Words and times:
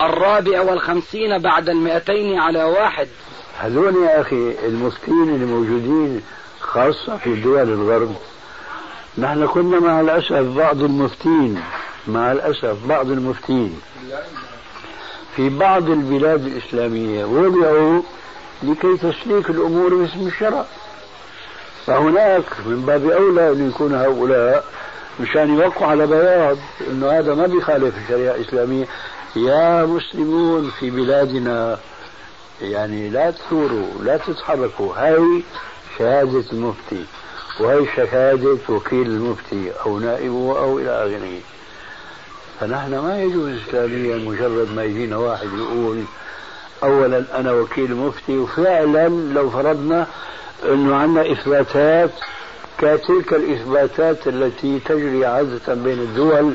الرابع 0.00 0.60
والخمسين 0.60 1.38
بعد 1.38 1.68
المئتين 1.68 2.38
على 2.38 2.64
واحد. 2.64 3.08
هذول 3.58 3.96
يا 4.04 4.20
أخي 4.20 4.54
المفتين 4.66 5.28
الموجودين 5.28 6.22
خاصة 6.60 7.16
في 7.16 7.34
دول 7.34 7.68
الغرب. 7.72 8.16
نحن 9.18 9.46
كنا 9.46 9.80
مع 9.80 10.00
الأسف 10.00 10.56
بعض 10.56 10.82
المفتين 10.82 11.62
مع 12.08 12.32
الأسف 12.32 12.76
بعض 12.86 13.10
المفتين. 13.10 13.80
في 15.36 15.48
بعض 15.48 15.90
البلاد 15.90 16.46
الإسلامية 16.46 17.24
وضعوا 17.24 18.02
لكي 18.62 18.96
تسليك 18.96 19.50
الأمور 19.50 19.94
باسم 19.94 20.26
الشرع. 20.26 20.64
فهناك 21.86 22.44
من 22.66 22.82
باب 22.86 23.10
أولى 23.10 23.52
أن 23.52 23.68
يكون 23.68 23.94
هؤلاء 23.94 24.64
مشان 25.20 25.54
يوقعوا 25.54 25.90
على 25.90 26.06
بياض 26.06 26.56
أنه 26.90 27.18
هذا 27.18 27.34
ما 27.34 27.46
بيخالف 27.46 27.94
الشريعة 28.04 28.34
الإسلامية. 28.34 28.86
يا 29.36 29.84
مسلمون 29.86 30.70
في 30.80 30.90
بلادنا 30.90 31.78
يعني 32.62 33.08
لا 33.10 33.30
تثوروا 33.30 33.86
لا 34.02 34.16
تتحركوا. 34.16 34.94
هاي 34.96 35.42
شهادة 35.98 36.44
المفتي 36.52 37.04
وهي 37.60 37.86
شهادة 37.96 38.58
وكيل 38.68 39.06
المفتي 39.06 39.72
أو 39.86 39.98
نائبه 39.98 40.58
أو 40.58 40.78
إلى 40.78 40.90
آخره. 40.90 41.40
فنحن 42.60 42.98
ما 42.98 43.22
يجوز 43.22 43.58
إسلاميا 43.68 44.16
مجرد 44.16 44.68
ما 44.76 44.84
يجينا 44.84 45.16
واحد 45.16 45.48
يقول 45.58 46.04
أولا 46.82 47.24
أنا 47.34 47.52
وكيل 47.52 47.94
مفتي 47.94 48.38
وفعلا 48.38 49.08
لو 49.08 49.50
فرضنا 49.50 50.06
أنه 50.64 50.96
عندنا 50.96 51.32
إثباتات 51.32 52.10
كتلك 52.78 53.32
الإثباتات 53.32 54.28
التي 54.28 54.78
تجري 54.78 55.26
عادة 55.26 55.74
بين 55.74 55.98
الدول 55.98 56.54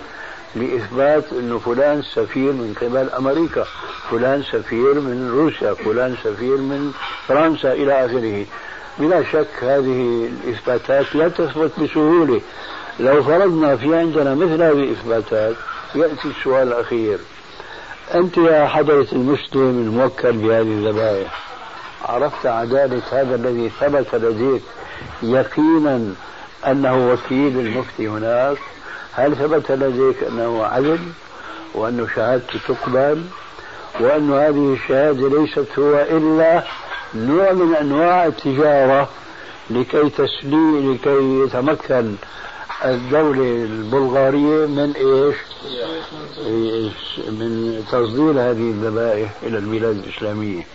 لإثبات 0.56 1.24
أنه 1.32 1.60
فلان 1.60 2.02
سفير 2.02 2.52
من 2.52 2.76
قبل 2.82 3.10
أمريكا 3.10 3.66
فلان 4.12 4.44
سفير 4.44 4.94
من 4.94 5.32
روسيا 5.32 5.74
فلان 5.74 6.16
سفير 6.24 6.58
من 6.58 6.92
فرنسا 7.28 7.74
إلى 7.74 8.06
آخره. 8.06 8.46
بلا 9.00 9.24
شك 9.24 9.64
هذه 9.64 10.30
الإثباتات 10.44 11.16
لا 11.16 11.30
تثبت 11.30 11.80
بسهولة. 11.80 12.42
لو 13.00 13.24
فرضنا 13.24 13.76
في 13.76 13.96
عندنا 13.96 14.36
مثل 14.36 14.62
هذه 14.62 14.84
الإثباتات 14.84 15.56
يأتي 15.96 16.28
السؤال 16.28 16.68
الأخير. 16.68 17.20
أنت 18.14 18.38
يا 18.38 18.68
حضرة 18.68 19.08
المسلم 19.12 19.70
الموكل 19.70 20.32
بهذه 20.32 20.62
الذبائح 20.62 21.46
عرفت 22.06 22.46
عدالة 22.46 23.02
هذا 23.12 23.36
الذي 23.36 23.70
ثبت 23.70 24.16
لديك 24.16 24.62
يقينا 25.24 26.14
أنه 26.68 27.12
وكيل 27.12 27.60
المفتي 27.60 28.08
هناك؟ 28.08 28.58
هل 29.16 29.36
ثبت 29.36 29.72
لديك 29.72 30.24
أنه 30.24 30.64
عدل 30.64 31.00
وأن 31.74 32.08
شهادته 32.16 32.60
تقبل 32.68 33.24
وأن 34.00 34.34
هذه 34.34 34.74
الشهادة 34.74 35.30
ليست 35.30 35.80
هو 35.80 36.00
إلا 36.10 36.64
نوع 37.16 37.52
من 37.52 37.76
أنواع 37.76 38.26
التجارة 38.26 39.10
لكي 39.70 40.10
تسلي 40.10 40.94
لكي 40.94 41.44
يتمكن 41.44 42.16
الدولة 42.86 43.66
البلغارية 43.66 44.66
من 44.66 44.94
إيش؟ 44.96 45.36
من 47.28 47.84
تصدير 47.92 48.32
هذه 48.32 48.70
الذبائح 48.72 49.30
إلى 49.44 49.58
البلاد 49.58 49.98
الإسلامية. 49.98 50.68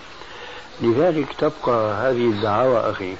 لذلك 0.82 1.26
تبقى 1.38 1.94
هذه 1.94 2.24
الدعاوى 2.30 2.90
أخي. 2.90 3.14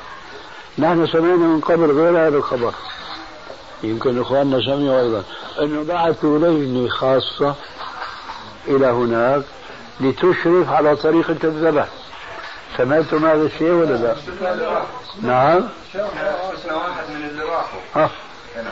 نحن 0.79 1.07
سمعنا 1.07 1.37
من 1.37 1.61
قبل 1.61 1.91
غير 1.91 2.29
هذا 2.29 2.37
الخبر. 2.37 2.75
يمكن 3.83 4.21
إخواننا 4.21 4.61
سمعوا 4.61 5.01
أيضا 5.01 5.23
انه 5.61 5.85
بعثوا 5.85 6.39
لجنه 6.39 6.89
خاصة 6.89 7.55
إلى 8.69 8.87
هناك 8.87 9.43
لتشرف 10.01 10.69
على 10.69 10.97
طريقه 10.97 11.37
الذبح 11.45 11.89
سمعتم 12.77 13.27
هذا 13.27 13.43
الشيء 13.43 13.71
ولا 13.71 13.95
لا؟ 13.97 14.15
نعم. 15.23 15.69
شفنا 15.93 16.75
واحد 16.75 17.11
من 17.11 17.29
اللي 17.29 17.43
راحوا 17.43 17.81
آه 17.97 18.11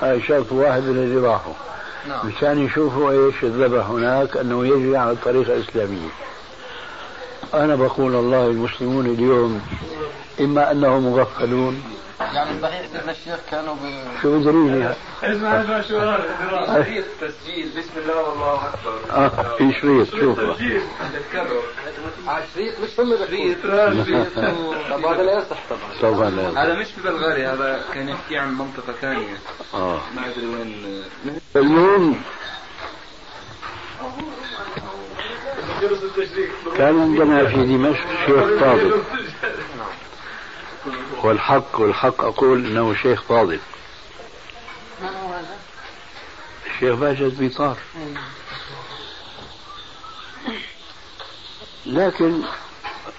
هاي 0.03 0.23
شافوا 0.23 0.65
واحد 0.65 0.83
من 0.83 1.03
اللي 1.03 1.29
راحوا 1.29 1.53
نعم. 2.09 2.27
مشان 2.27 2.59
يشوفوا 2.59 3.11
إيش 3.11 3.43
الذبح 3.43 3.87
هناك 3.87 4.37
أنه 4.37 4.67
يجري 4.67 4.97
على 4.97 5.11
الطريقة 5.11 5.55
الإسلامية. 5.55 6.09
أنا 7.55 7.77
بقول 7.77 8.15
الله 8.15 8.47
المسلمون 8.47 9.07
اليوم 9.07 9.61
إما 10.41 10.71
أنهم 10.71 11.07
مغفلون 11.07 11.83
يعني 12.21 12.51
سيدنا 12.61 13.11
الشيخ 13.11 13.39
كانوا 13.51 13.75
ب... 13.75 13.79
شو 14.23 14.39
بدريني 14.41 14.89
اسمع 15.23 15.61
اسمع 15.63 15.81
شو 15.81 15.99
هذا؟ 15.99 16.85
شريط 16.85 17.05
تسجيل 17.21 17.69
بسم 17.79 17.91
الله 17.97 18.23
والله 18.23 18.69
أكبر. 18.69 19.01
آه 19.11 19.57
في 19.59 19.73
شريط 19.81 20.11
شوف. 20.11 20.39
تذكروا 20.41 21.63
شريط 22.55 22.75
مش 22.81 23.01
هم 23.01 23.17
شريط 23.27 23.59
طب 24.91 25.05
هذا 25.05 25.23
لا 25.23 25.39
يصح 25.39 25.59
طبعا. 25.71 26.13
طبعا 26.13 26.31
لا 26.31 26.65
هذا 26.65 26.75
مش 26.75 26.87
في 26.87 27.01
بلغاريا 27.03 27.53
هذا 27.53 27.85
كان 27.95 28.09
يحكي 28.09 28.39
عن 28.39 28.55
منطقة 28.55 28.93
ثانية. 29.01 29.37
آه. 29.75 30.01
ما 30.17 30.27
أدري 30.27 30.47
وين. 30.47 31.03
المهم 31.57 32.17
كان 36.77 37.01
عندنا 37.01 37.47
في 37.49 37.57
دمشق 37.57 38.07
شيخ 38.27 38.61
فاضل 38.61 39.03
والحق 41.23 41.81
والحق 41.81 42.25
أقول 42.25 42.67
أنه 42.67 42.95
شيخ 42.95 43.23
فاضل. 43.23 43.61
من 45.03 45.09
هو 45.09 45.33
هذا؟ 45.33 45.57
الشيخ 46.67 46.95
باجد 46.95 47.39
بيطار 47.39 47.77
لكن 51.87 52.43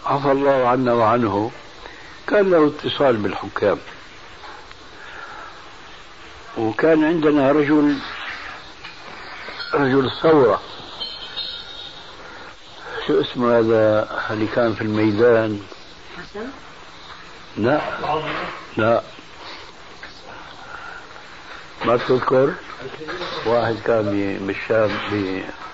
عفى 0.05 0.31
الله 0.31 0.67
عنا 0.67 0.93
وعنه 0.93 1.51
كان 2.27 2.51
له 2.51 2.67
اتصال 2.67 3.17
بالحكام. 3.17 3.77
وكان 6.57 7.03
عندنا 7.03 7.51
رجل 7.51 7.97
رجل 9.73 10.11
ثورة. 10.21 10.61
شو 13.07 13.21
اسمه 13.21 13.59
هذا 13.59 14.09
اللي 14.31 14.47
كان 14.47 14.73
في 14.75 14.81
الميدان؟ 14.81 15.61
حسن؟ 16.17 16.47
لا. 17.57 17.81
لا. 18.77 19.01
ما 21.85 21.97
تذكر؟ 21.97 22.53
واحد 23.45 23.75
كان 23.85 24.37
بالشام 24.47 24.89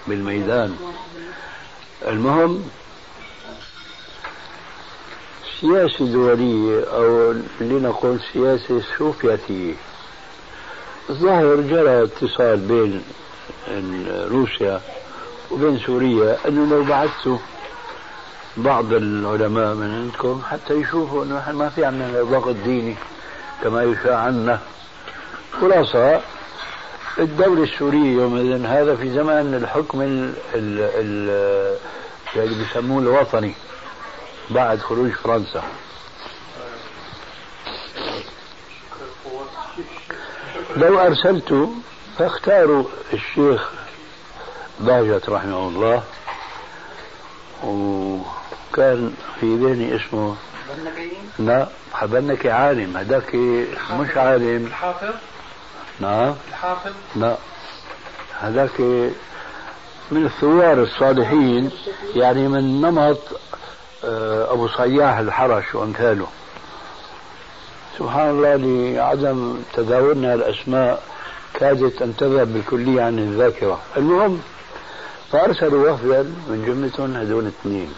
بالميدان. 0.08 0.76
المهم 2.08 2.70
سياسة 5.62 6.06
دولية 6.06 6.84
أو 6.84 7.34
لنقل 7.62 8.20
سياسة 8.34 8.82
سوفيتية 8.98 9.74
الظاهر 11.10 11.56
جرى 11.62 12.04
اتصال 12.04 12.58
بين 12.58 13.04
روسيا 14.32 14.82
وبين 15.52 15.80
سوريا 15.80 16.38
أنه 16.48 16.76
لو 16.76 16.84
بعثتوا 16.84 17.38
بعض 18.58 18.94
العلماء 18.94 19.74
من 19.74 19.92
عندكم 19.96 20.42
حتى 20.52 20.74
يشوفوا 20.74 21.24
إنه 21.24 21.40
إحنا 21.40 21.54
ما 21.54 21.70
في 21.70 21.86
عندنا 21.86 22.24
ضغط 22.24 22.56
ديني 22.56 22.96
كما 23.64 23.84
يشاع 23.84 24.18
عنا. 24.20 24.60
خلاصة 25.62 26.22
الدولة 27.20 27.64
السورية 27.64 28.12
يومئذ 28.22 28.66
هذا 28.66 28.96
في 28.96 29.14
زمان 29.14 29.54
الحكم 29.54 30.02
ال 30.02 30.34
ال 30.54 30.80
ال 30.80 31.78
اللي 32.36 32.56
بيسموه 32.56 33.02
الوطني 33.02 33.54
بعد 34.50 34.80
خروج 34.80 35.12
فرنسا. 35.12 35.64
لو 40.78 41.00
أرسلت 41.00 41.70
فاختاروا 42.18 42.84
الشيخ 43.14 43.70
باجت 44.80 45.30
رحمه 45.30 45.68
الله. 45.68 46.04
و 47.64 48.18
كان 48.76 49.14
في 49.40 49.56
ذهني 49.56 49.96
اسمه 49.96 50.36
لا 51.40 51.68
حبنكي 51.94 52.52
عالم. 52.52 52.98
هذاك 52.98 53.36
مش 54.00 54.18
عالم. 54.18 54.66
الحافظ. 54.66 55.14
نعم 56.00 56.36
الحافظ. 56.50 56.92
لا 57.16 57.38
هذاك 58.40 58.82
من 60.12 60.26
الثوار 60.26 60.84
الصالحين 60.84 61.72
يعني 62.16 62.48
من 62.48 62.82
نمط 62.82 63.20
آه، 64.04 64.54
أبو 64.54 64.68
صياح 64.68 65.18
الحرش 65.18 65.76
وأمثاله. 65.76 66.28
سبحان 68.00 68.30
الله 68.30 68.56
لعدم 68.56 69.58
تداولنا 69.74 70.34
الأسماء 70.34 71.04
كادت 71.54 72.02
أن 72.02 72.16
تذهب 72.18 72.54
بالكلية 72.54 73.02
عن 73.02 73.20
الذاكرة. 73.20 73.80
المهم 73.98 74.42
فأرسلوا 75.32 75.92
وفدا 75.92 76.24
من 76.24 76.64
جملتهم 76.68 77.16
هذول 77.16 77.44
الاثنين 77.44 77.94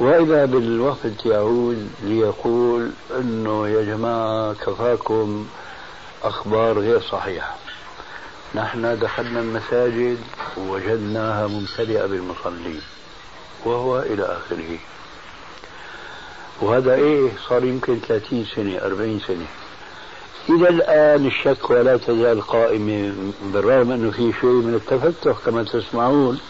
وإذا 0.00 0.44
بالوفد 0.44 1.14
يعود 1.26 1.90
ليقول 2.02 2.90
أنه 3.18 3.68
يا 3.68 3.82
جماعة 3.82 4.52
كفاكم 4.54 5.46
أخبار 6.22 6.78
غير 6.78 7.00
صحيحة. 7.00 7.54
نحن 8.54 8.98
دخلنا 8.98 9.40
المساجد 9.40 10.18
ووجدناها 10.58 11.46
ممتلئة 11.46 12.06
بالمصلين 12.06 12.80
وهو 13.64 14.00
إلى 14.00 14.22
آخره. 14.22 14.78
وهذا 16.60 16.94
إيه؟ 16.94 17.30
صار 17.48 17.64
يمكن 17.64 17.98
30 18.08 18.44
سنة 18.56 18.78
40 18.78 19.20
سنة. 19.20 19.46
إلى 20.48 20.68
الآن 20.68 21.26
الشك 21.26 21.70
ولا 21.70 21.96
تزال 21.96 22.42
قائمة 22.42 23.12
بالرغم 23.42 23.92
أنه 23.92 24.10
في 24.10 24.32
شيء 24.40 24.50
من 24.50 24.74
التفتح 24.74 25.36
كما 25.46 25.62
تسمعون 25.62 26.40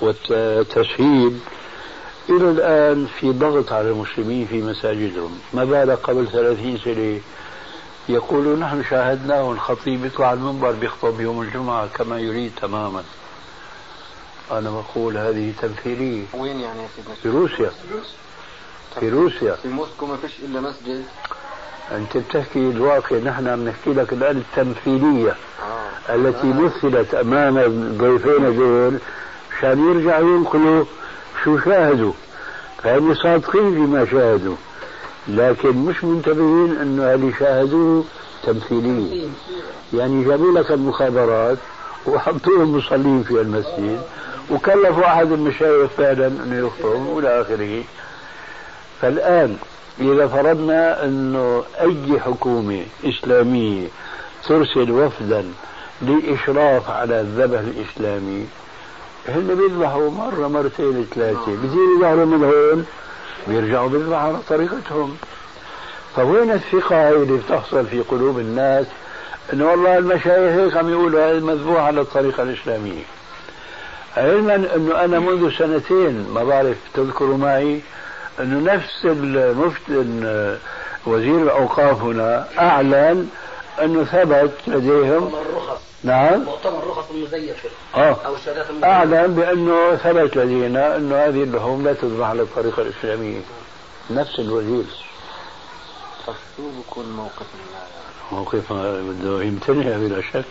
والتسهيل 0.00 1.38
إلى 2.30 2.50
الآن 2.50 3.06
في 3.20 3.30
ضغط 3.32 3.72
على 3.72 3.88
المسلمين 3.90 4.46
في 4.46 4.62
مساجدهم. 4.62 5.38
ما 5.54 5.64
بالك 5.64 5.98
قبل 5.98 6.26
ثلاثين 6.28 6.78
سنة 6.78 7.20
يقولون 8.08 8.60
نحن 8.60 8.84
شاهدناه 8.90 9.52
الخطيب 9.52 10.04
يطلع 10.04 10.32
المنبر 10.32 10.72
بيخطب 10.72 11.20
يوم 11.20 11.42
الجمعة 11.42 11.86
كما 11.86 12.18
يريد 12.18 12.52
تماما. 12.60 13.02
أنا 14.52 14.70
بقول 14.70 15.16
هذه 15.16 15.52
تمثيلية. 15.62 16.24
وين 16.34 16.60
يعني 16.60 16.82
يا 16.82 16.88
سيدنا؟ 16.96 17.14
في 17.22 17.28
روسيا. 17.28 17.70
في 19.00 19.08
روسيا. 19.08 19.52
في 19.54 19.68
موسكو 19.68 20.06
ما 20.06 20.16
فيش 20.16 20.32
إلا 20.44 20.60
مسجد. 20.60 21.04
أنت 21.92 22.16
بتحكي 22.16 22.58
الواقع. 22.58 23.16
نحن 23.16 23.48
عم 23.48 23.68
نحكي 23.68 23.90
لك 23.92 24.12
الآن 24.12 24.36
التمثيلية 24.36 25.36
آه. 26.10 26.14
التي 26.14 26.46
مثلت 26.46 27.14
أمام 27.14 27.58
الضيفين 27.58 28.56
دول 28.56 28.98
مشان 29.58 29.88
يرجعوا 29.90 30.36
ينقلوا 30.36 30.84
شو 31.44 31.58
شاهدوا 31.58 32.12
فهم 32.82 33.14
صادقين 33.14 33.74
فيما 33.74 34.06
شاهدوا 34.10 34.56
لكن 35.28 35.76
مش 35.76 36.04
منتبهين 36.04 36.76
انه 36.82 37.14
اللي 37.14 37.32
شاهدوه 37.38 38.04
تمثيلية 38.46 39.28
يعني 39.94 40.24
جابوا 40.24 40.58
لك 40.58 40.70
المخابرات 40.70 41.58
وحطوهم 42.06 42.76
مصلين 42.76 43.22
في 43.22 43.30
المسجد 43.30 44.00
وكلفوا 44.50 45.06
احد 45.06 45.32
المشايخ 45.32 45.90
فعلا 45.90 46.26
انه 46.26 46.66
يخطب 46.66 47.06
والى 47.06 47.40
آخره. 47.40 47.82
فالآن 49.00 49.56
إذا 50.00 50.26
فرضنا 50.26 51.04
انه 51.04 51.62
أي 51.80 52.20
حكومة 52.20 52.82
إسلامية 53.04 53.86
ترسل 54.48 54.90
وفدا 54.90 55.44
لإشراف 56.02 56.90
على 56.90 57.20
الذبح 57.20 57.58
الإسلامي 57.60 58.46
هن 59.28 59.54
بيذبحوا 59.54 60.10
مرة 60.10 60.48
مرتين 60.48 61.06
ثلاثة. 61.14 61.46
بيصيروا 61.46 61.98
يظهروا 61.98 62.24
من 62.24 62.44
هون 62.44 62.86
بيرجعوا 63.48 63.88
بيذبحوا 63.88 64.22
على 64.22 64.38
طريقتهم. 64.48 65.16
فوين 66.16 66.50
الثقة 66.50 67.10
اللي 67.10 67.36
بتحصل 67.36 67.86
في 67.86 68.00
قلوب 68.00 68.38
الناس؟ 68.38 68.86
إنه 69.52 69.70
والله 69.70 69.98
المشايخ 69.98 70.52
هيك 70.60 70.76
عم 70.76 70.90
يقولوا 70.90 71.30
هذا 71.30 71.40
مذبوح 71.40 71.80
على 71.80 72.00
الطريقة 72.00 72.42
الإسلامية. 72.42 73.02
علما 74.16 74.54
إنه 74.54 75.04
أنا 75.04 75.18
منذ 75.18 75.50
سنتين 75.58 76.26
ما 76.34 76.44
بعرف 76.44 76.76
تذكروا 76.94 77.36
معي 77.36 77.80
إنه 78.40 78.74
نفس 78.74 79.04
المفتي 79.04 80.58
وزير 81.06 81.42
الأوقاف 81.42 82.02
هنا 82.02 82.48
أعلن 82.58 83.28
إنه 83.82 84.04
ثبت 84.04 84.52
لديهم 84.66 85.32
نعم. 86.04 86.40
مؤتمر 86.40 86.86
رخص 86.86 87.10
المزيفة 87.10 87.68
آه. 87.94 88.16
أو 88.26 88.34
الشهادات 88.34 88.70
المزيفة 88.70 88.88
أعلم 88.88 89.34
بأنه 89.34 89.96
ثبت 89.96 90.36
لدينا 90.36 90.96
أنه 90.96 91.16
هذه 91.16 91.42
اللحوم 91.42 91.84
لا 91.84 91.92
تذبح 91.92 92.26
على 92.26 92.42
الطريقة 92.42 92.82
الإسلامية 92.82 93.40
نفس 94.10 94.40
الوزير 94.40 94.84
شو 96.56 96.62
بكون 96.80 97.12
موقف 97.12 97.46
موقف 98.32 98.72
بده 98.72 99.42
يمتنع 99.42 99.96
بلا 99.96 100.22
شك. 100.32 100.44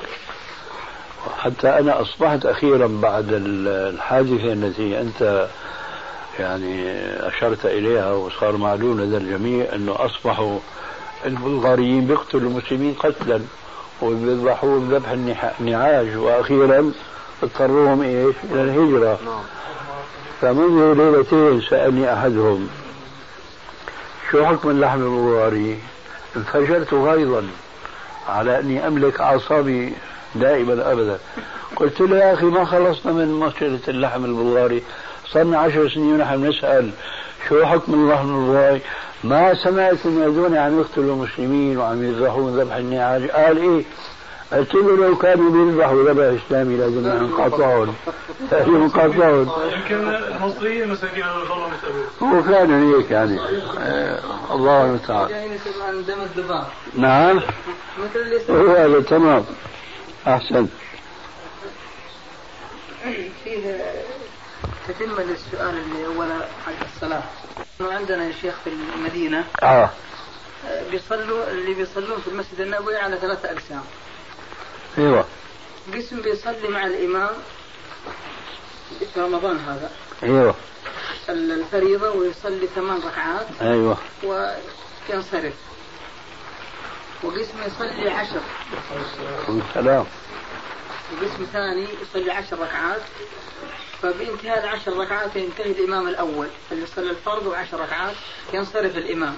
حتى 1.37 1.69
أنا 1.69 2.01
أصبحت 2.01 2.45
أخيرا 2.45 2.87
بعد 2.87 3.25
الحادثة 3.31 4.53
التي 4.53 5.01
أنت 5.01 5.47
يعني 6.39 6.93
أشرت 7.27 7.65
إليها 7.65 8.11
وصار 8.11 8.57
معلوم 8.57 9.01
لدى 9.01 9.17
الجميع 9.17 9.75
أنه 9.75 9.95
أصبحوا 9.99 10.59
البلغاريين 11.25 12.07
بيقتلوا 12.07 12.49
المسلمين 12.49 12.93
قتلا. 12.93 13.41
وبيذبحوه 14.01 14.79
بذبح 14.79 15.09
النعاج 15.59 16.17
وأخيرا 16.17 16.91
اضطروهم 17.43 18.01
إيش؟ 18.01 18.35
إلى 18.51 18.61
الهجرة. 18.61 19.19
نعم. 19.25 19.43
فمنذ 20.41 20.93
ليلتين 20.93 21.61
سألني 21.69 22.13
أحدهم 22.13 22.69
شو 24.31 24.45
حكم 24.45 24.69
اللحم 24.69 24.99
البواري؟ 24.99 25.79
انفجرت 26.35 26.93
غيظا. 26.93 27.43
على 28.29 28.59
أني 28.59 28.87
أملك 28.87 29.21
أعصابي 29.21 29.93
دائما 30.35 30.91
ابدا. 30.91 31.19
قلت 31.75 32.01
له 32.01 32.17
يا 32.17 32.33
أخي 32.33 32.45
ما 32.45 32.65
خلصنا 32.65 33.11
من 33.11 33.27
مشكله 33.27 33.79
اللحم 33.87 34.25
البواري 34.25 34.83
صرنا 35.27 35.57
عشر 35.57 35.89
سنين 35.89 36.13
ونحن 36.13 36.45
نسأل. 36.45 36.91
شو 37.49 37.65
حكم 37.65 37.93
اللحم 37.93 38.27
البواري؟ 38.27 38.81
ما 39.23 39.53
سمعت 39.55 40.05
ان 40.05 40.23
هذول 40.23 40.57
عم 40.57 40.79
يقتلوا 40.79 41.15
مسلمين 41.15 41.77
وعم 41.77 42.03
يذبحون 42.03 42.59
ذبح 42.59 42.75
النعاج. 42.75 43.29
قال 43.29 43.57
إيه؟ 43.57 43.83
قلت 44.53 44.75
له 44.75 44.97
لو 44.97 45.17
كانوا 45.17 45.51
بيذبحوا 45.51 46.03
ذبح 46.03 46.41
اسلامي 46.45 46.77
لازم 46.77 47.07
نقاطعهم 47.07 47.95
لازم 48.51 48.85
نقاطعهم 48.85 49.49
يمكن 49.73 50.07
المصريين 50.07 50.89
مساكين 50.89 51.23
هو 52.23 52.43
كان 52.43 52.93
هيك 52.93 53.11
يعني. 53.11 53.39
آه 53.79 54.19
الله 54.51 54.85
المستعان. 54.85 55.29
يعني 55.29 55.57
نعم. 56.95 57.41
هو 58.49 58.75
هذا 58.75 59.01
تمام. 59.01 59.45
أحسن. 60.27 60.67
فيه 63.43 63.77
تتمة 64.87 65.23
للسؤال 65.23 65.77
اللي 65.77 66.05
أول 66.05 66.31
حق 66.65 66.85
الصلاة. 66.95 67.23
إنه 67.81 67.93
عندنا 67.93 68.25
يا 68.25 68.33
شيخ 68.41 68.55
في 68.63 68.69
المدينة؟ 68.69 69.45
آه. 69.63 69.89
بيصلوا 70.91 71.51
اللي 71.51 71.73
بيصلون 71.73 72.21
في 72.21 72.27
المسجد 72.27 72.59
النبوي 72.59 72.97
على 72.97 73.17
ثلاثة 73.17 73.51
أقسام. 73.51 73.83
أيوه. 74.97 75.25
قسم 75.93 76.21
بيصلي 76.21 76.67
مع 76.67 76.85
الإمام 76.85 77.35
في 79.13 79.21
رمضان 79.21 79.59
هذا. 79.59 79.91
أيوه. 80.23 80.55
الفريضة 81.29 82.11
ويصلي 82.11 82.67
ثمان 82.75 83.01
ركعات. 83.01 83.47
أيوه. 83.61 83.97
وينصرف. 84.23 85.53
وقسم 87.23 87.63
يصلي 87.65 88.09
عشر. 88.09 88.41
سلام 89.73 90.05
وقسم 91.13 91.45
ثاني 91.53 91.87
يصلي 92.01 92.31
عشر 92.31 92.59
ركعات. 92.59 93.01
فبانتهاء 94.01 94.63
العشر 94.63 94.97
ركعات 94.97 95.35
ينتهي 95.35 95.71
الإمام 95.71 96.07
الأول. 96.07 96.47
اللي 96.71 96.85
صلى 96.85 97.09
الفرض 97.09 97.45
وعشر 97.45 97.79
ركعات 97.79 98.15
ينصرف 98.53 98.97
الإمام. 98.97 99.35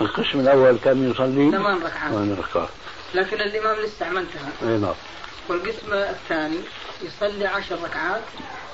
القسم 0.00 0.40
الأول 0.40 0.78
كان 0.84 1.10
يصلي 1.10 1.50
ثمان 1.50 1.76
ركعات. 1.76 2.12
ثمان 2.12 2.36
ركعات. 2.38 2.68
لكن 3.14 3.40
الإمام 3.40 3.76
لسه 3.76 4.08
ما 4.08 4.20
انتهى. 4.20 4.72
أي 4.72 4.78
نعم. 4.78 4.94
والقسم 5.48 5.92
الثاني 5.92 6.58
يصلي 7.02 7.46
عشر 7.46 7.78
ركعات 7.84 8.22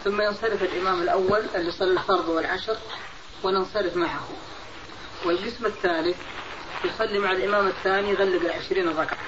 ثم 0.05 0.21
ينصرف 0.21 0.63
الإمام 0.63 1.03
الأول 1.03 1.43
اللي 1.55 1.71
صلى 1.71 1.93
الفرض 1.93 2.29
والعشر 2.29 2.77
وننصرف 3.43 3.97
معه. 3.97 4.29
والقسم 5.25 5.67
الثالث 5.67 6.17
يصلي 6.85 7.19
مع 7.19 7.33
الإمام 7.33 7.67
الثاني 7.67 8.11
يغلق 8.11 8.41
العشرين 8.43 8.89
ركعة. 8.89 9.19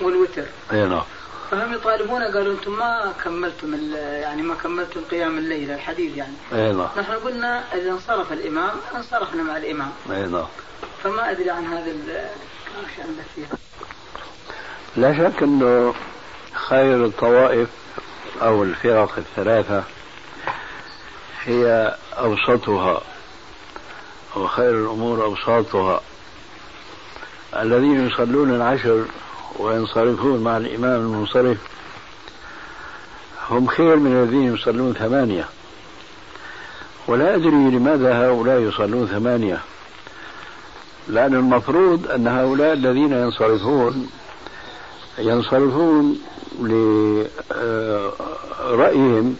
والوتر. 0.00 0.44
أي 0.72 0.84
نعم. 0.84 1.02
فهم 1.50 1.72
يطالبون 1.74 2.22
قالوا 2.22 2.52
أنتم 2.54 2.72
ما 2.78 3.12
كملتم 3.24 3.74
يعني 3.96 4.42
ما 4.42 4.54
كملتم 4.54 5.00
قيام 5.10 5.38
الليل 5.38 5.70
الحديث 5.70 6.16
يعني. 6.16 6.32
أي 6.52 6.72
نعم. 6.72 6.88
نحن 6.98 7.12
قلنا 7.12 7.64
إذا 7.74 7.90
انصرف 7.90 8.32
الإمام 8.32 8.70
انصرفنا 8.96 9.42
مع 9.42 9.56
الإمام. 9.56 9.90
أي 10.10 10.26
نعم. 10.26 10.46
فما 11.02 11.30
أدري 11.30 11.50
عن 11.50 11.64
هذا 11.66 11.90
ال- 11.90 12.10
إيش 12.10 13.00
عندك 13.08 13.24
فيها 13.34 13.48
لا 14.96 15.14
شك 15.30 15.42
إنه 15.42 15.94
خير 16.68 17.04
الطوائف 17.04 17.68
أو 18.42 18.62
الفرق 18.62 19.18
الثلاثة 19.18 19.84
هي 21.44 21.94
أوسطها 22.18 23.00
وخير 24.36 24.70
الأمور 24.70 25.24
أوساطها. 25.24 26.00
الذين 27.56 28.06
يصلون 28.08 28.54
العشر 28.54 29.04
وينصرفون 29.58 30.40
مع 30.40 30.56
الإمام 30.56 31.00
المنصرف. 31.00 31.58
هم 33.50 33.66
خير 33.66 33.96
من 33.96 34.12
الذين 34.12 34.54
يصلون 34.54 34.92
ثمانية. 34.92 35.48
ولا 37.08 37.34
أدري 37.34 37.70
لماذا 37.70 38.26
هؤلاء 38.26 38.60
يصلون 38.60 39.06
ثمانية. 39.06 39.60
لأن 41.08 41.34
المفروض 41.34 42.10
أن 42.10 42.28
هؤلاء 42.28 42.72
الذين 42.72 43.12
ينصرفون 43.12 44.10
ينصرفون 45.18 46.18
لرأيهم 48.60 49.36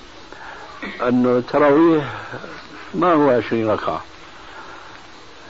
أن 1.02 1.26
التراويح 1.26 2.04
ما 2.94 3.12
هو 3.12 3.30
عشرين 3.30 3.70
ركعة. 3.70 4.04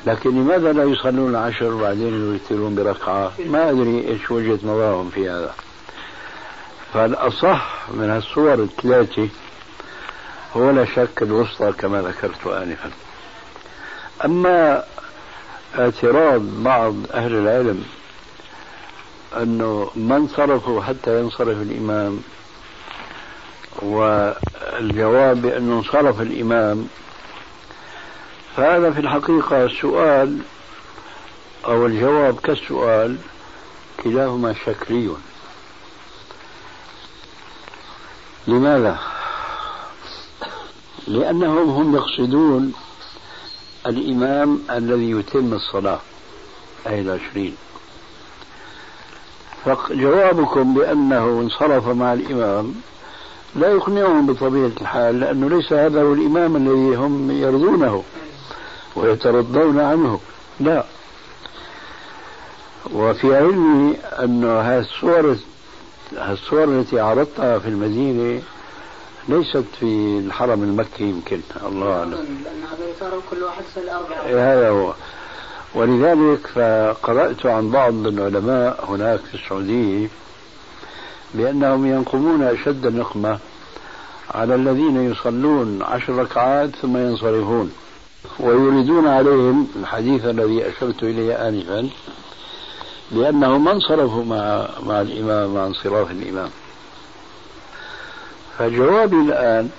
لكن 0.07 0.31
لماذا 0.31 0.73
لا 0.73 0.85
يصلون 0.85 1.37
عشر 1.37 1.75
وبعدين 1.75 2.15
يوترون 2.15 2.75
بركعة؟ 2.75 3.33
ما 3.47 3.71
أدري 3.71 4.09
إيش 4.09 4.31
وجهة 4.31 4.59
نظرهم 4.63 5.11
في 5.11 5.31
هذا. 5.31 5.55
فالأصح 6.95 7.91
من 7.91 8.11
الصور 8.11 8.55
الثلاثة 8.55 9.29
هو 10.57 10.71
لا 10.71 10.85
شك 10.85 11.23
الوسطى 11.23 11.73
كما 11.73 12.03
ذكرت 12.03 12.47
آنفا. 12.47 12.91
أما 14.25 14.85
اعتراض 15.79 16.41
بعض 16.41 16.95
أهل 17.15 17.35
العلم 17.35 17.85
أنه 19.37 19.91
ما 19.97 20.17
انصرفوا 20.17 20.83
حتى 20.83 21.21
ينصرف 21.21 21.63
الإمام 21.63 22.21
والجواب 23.83 25.43
بأنه 25.43 25.79
انصرف 25.79 26.21
الإمام 26.21 26.89
فهذا 28.57 28.91
في 28.91 29.01
الحقيقة 29.01 29.65
السؤال 29.65 30.39
أو 31.65 31.87
الجواب 31.87 32.41
كالسؤال 32.41 33.17
كلاهما 34.05 34.55
شكلي. 34.67 35.11
لماذا؟ 38.49 38.99
لأنهم 41.07 41.71
هم 41.71 41.95
يقصدون 41.95 42.73
الإمام 43.87 44.61
الذي 44.71 45.11
يتم 45.11 45.53
الصلاة 45.53 46.01
أي 46.87 47.01
العشرين. 47.01 47.57
فجوابكم 49.65 50.75
بأنه 50.75 51.25
انصرف 51.25 51.89
مع 51.89 52.13
الإمام 52.13 52.75
لا 53.57 53.69
يقنعهم 53.69 54.27
بطبيعة 54.27 54.73
الحال 54.81 55.21
لأنه 55.21 55.49
ليس 55.49 55.73
هذا 55.73 56.03
هو 56.03 56.13
الإمام 56.13 56.57
الذي 56.57 56.97
هم 56.97 57.31
يرضونه. 57.31 58.05
ويترضون 58.97 59.81
عنه. 59.81 60.21
لا. 60.61 60.85
وفي 62.93 63.37
علمي 63.37 63.97
أن 64.19 64.45
هذه 64.45 64.87
الصور 66.33 66.65
التي 66.65 67.01
عرضتها 67.01 67.59
في 67.59 67.69
المدينة 67.69 68.43
ليست 69.29 69.65
في 69.81 70.19
الحرم 70.27 70.63
المكي 70.63 71.05
يمكن 71.05 71.41
الله 71.67 71.99
أعلم. 71.99 72.11
لأن 72.11 72.63
هذا 73.03 73.21
كل 73.31 73.43
واحد 73.43 73.65
سل 73.75 73.89
أربعة 73.89 74.23
هذا 74.55 74.69
هو. 74.69 74.95
ولذلك 75.75 76.47
فقرأت 76.47 77.47
عن 77.47 77.71
بعض 77.71 77.95
العلماء 77.95 78.85
هناك 78.89 79.21
في 79.21 79.35
السعودية 79.35 80.09
بأنهم 81.35 81.87
ينقمون 81.87 82.43
أشد 82.43 82.87
النقمة 82.87 83.39
على 84.35 84.55
الذين 84.55 85.11
يصلون 85.11 85.83
عشر 85.83 86.13
ركعات 86.13 86.71
ثم 86.71 86.97
ينصرفون. 86.97 87.73
ويريدون 88.41 89.07
عليهم 89.09 89.69
الحديث 89.77 90.25
الذي 90.25 90.69
أشرت 90.69 91.03
إليه 91.03 91.49
آنفا 91.49 91.89
لأنه 93.13 93.59
ما 93.59 93.73
انصرفوا 93.73 94.25
مع 94.25 94.69
مع 94.87 95.01
الإمام 95.01 95.55
مع 95.55 95.67
انصراف 95.67 96.11
الإمام. 96.11 96.51
فجوابي 98.59 99.17
الآن 99.17 99.71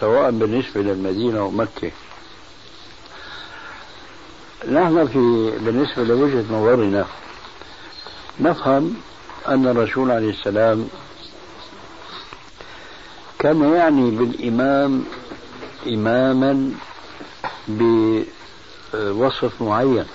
سواء 0.00 0.30
بالنسبة 0.30 0.80
للمدينة 0.80 1.44
ومكة 1.44 1.90
نحن 4.68 5.06
في 5.06 5.52
بالنسبة 5.58 6.04
لوجهة 6.04 6.44
نظرنا 6.50 7.06
نفهم 8.40 8.94
أن 9.48 9.66
الرسول 9.66 10.10
عليه 10.10 10.30
السلام 10.30 10.88
كان 13.38 13.72
يعني 13.74 14.10
بالإمام 14.10 15.04
إماما 15.86 16.72
بوصف 17.68 19.62
معين. 19.62 20.06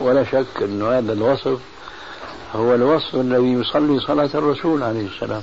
ولا 0.00 0.24
شك 0.24 0.62
أن 0.62 0.82
هذا 0.82 1.12
الوصف 1.12 1.58
هو 2.54 2.74
الوصف 2.74 3.14
الذي 3.14 3.52
يصلي 3.52 4.00
صلاة 4.00 4.30
الرسول 4.34 4.82
عليه 4.82 5.06
السلام. 5.06 5.42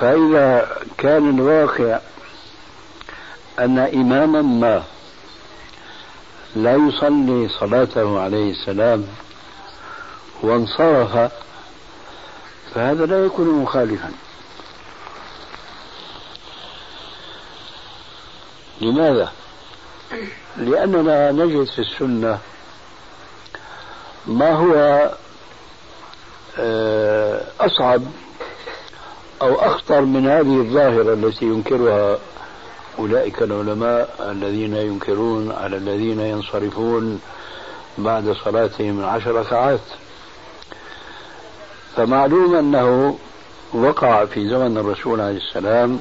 فإذا 0.00 0.76
كان 0.98 1.38
الواقع 1.38 1.98
أن 3.58 3.78
إماما 3.78 4.42
ما 4.42 4.82
لا 6.56 6.74
يصلي 6.74 7.48
صلاته 7.48 8.20
عليه 8.20 8.50
السلام 8.50 9.06
وانصرف 10.42 11.30
فهذا 12.74 13.06
لا 13.06 13.24
يكون 13.24 13.48
مخالفا. 13.48 14.12
لماذا؟ 18.82 19.32
لأننا 20.56 21.32
نجد 21.32 21.64
في 21.64 21.78
السنة 21.78 22.38
ما 24.26 24.50
هو 24.52 24.74
آه، 26.58 27.40
أصعب 27.60 28.02
أو 29.42 29.54
أخطر 29.54 30.00
من 30.00 30.26
هذه 30.28 30.60
الظاهرة 30.60 31.14
التي 31.14 31.44
ينكرها 31.44 32.18
أولئك 32.98 33.42
العلماء 33.42 34.30
الذين 34.30 34.76
ينكرون 34.76 35.52
على 35.52 35.76
الذين 35.76 36.20
ينصرفون 36.20 37.20
بعد 37.98 38.32
صلاتهم 38.44 38.94
من 38.96 39.04
عشر 39.04 39.34
ركعات 39.34 39.80
فمعلوم 41.96 42.54
أنه 42.54 43.18
وقع 43.72 44.24
في 44.24 44.48
زمن 44.48 44.78
الرسول 44.78 45.20
عليه 45.20 45.36
السلام 45.36 46.00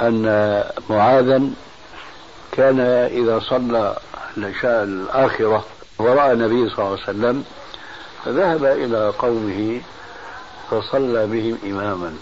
أن 0.00 0.64
معاذا 0.90 1.42
كان 2.52 2.80
إذا 2.80 3.40
صلى 3.40 3.96
العشاء 4.36 4.82
الآخرة 4.82 5.64
ورأى 5.98 6.32
النبي 6.32 6.68
صلى 6.68 6.78
الله 6.78 6.90
عليه 6.90 7.02
وسلم 7.02 7.44
فذهب 8.24 8.64
إلى 8.64 9.12
قومه 9.18 9.80
فصلى 10.70 11.26
بهم 11.26 11.58
إماما. 11.64 12.14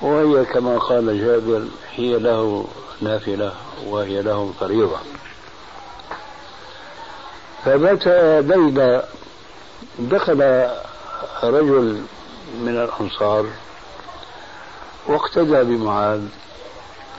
وهي 0.00 0.44
كما 0.44 0.78
قال 0.78 1.20
جابر 1.20 1.64
هي 1.94 2.18
له 2.18 2.66
نافلة 3.00 3.52
وهي 3.86 4.22
لهم 4.22 4.52
فريضة. 4.60 4.98
فذات 7.64 8.06
ليلة 8.44 9.02
دخل 9.98 10.68
رجل 11.42 12.02
من 12.60 12.68
الأنصار 12.68 13.46
واقتدى 15.08 15.64
بمعاذ 15.64 16.20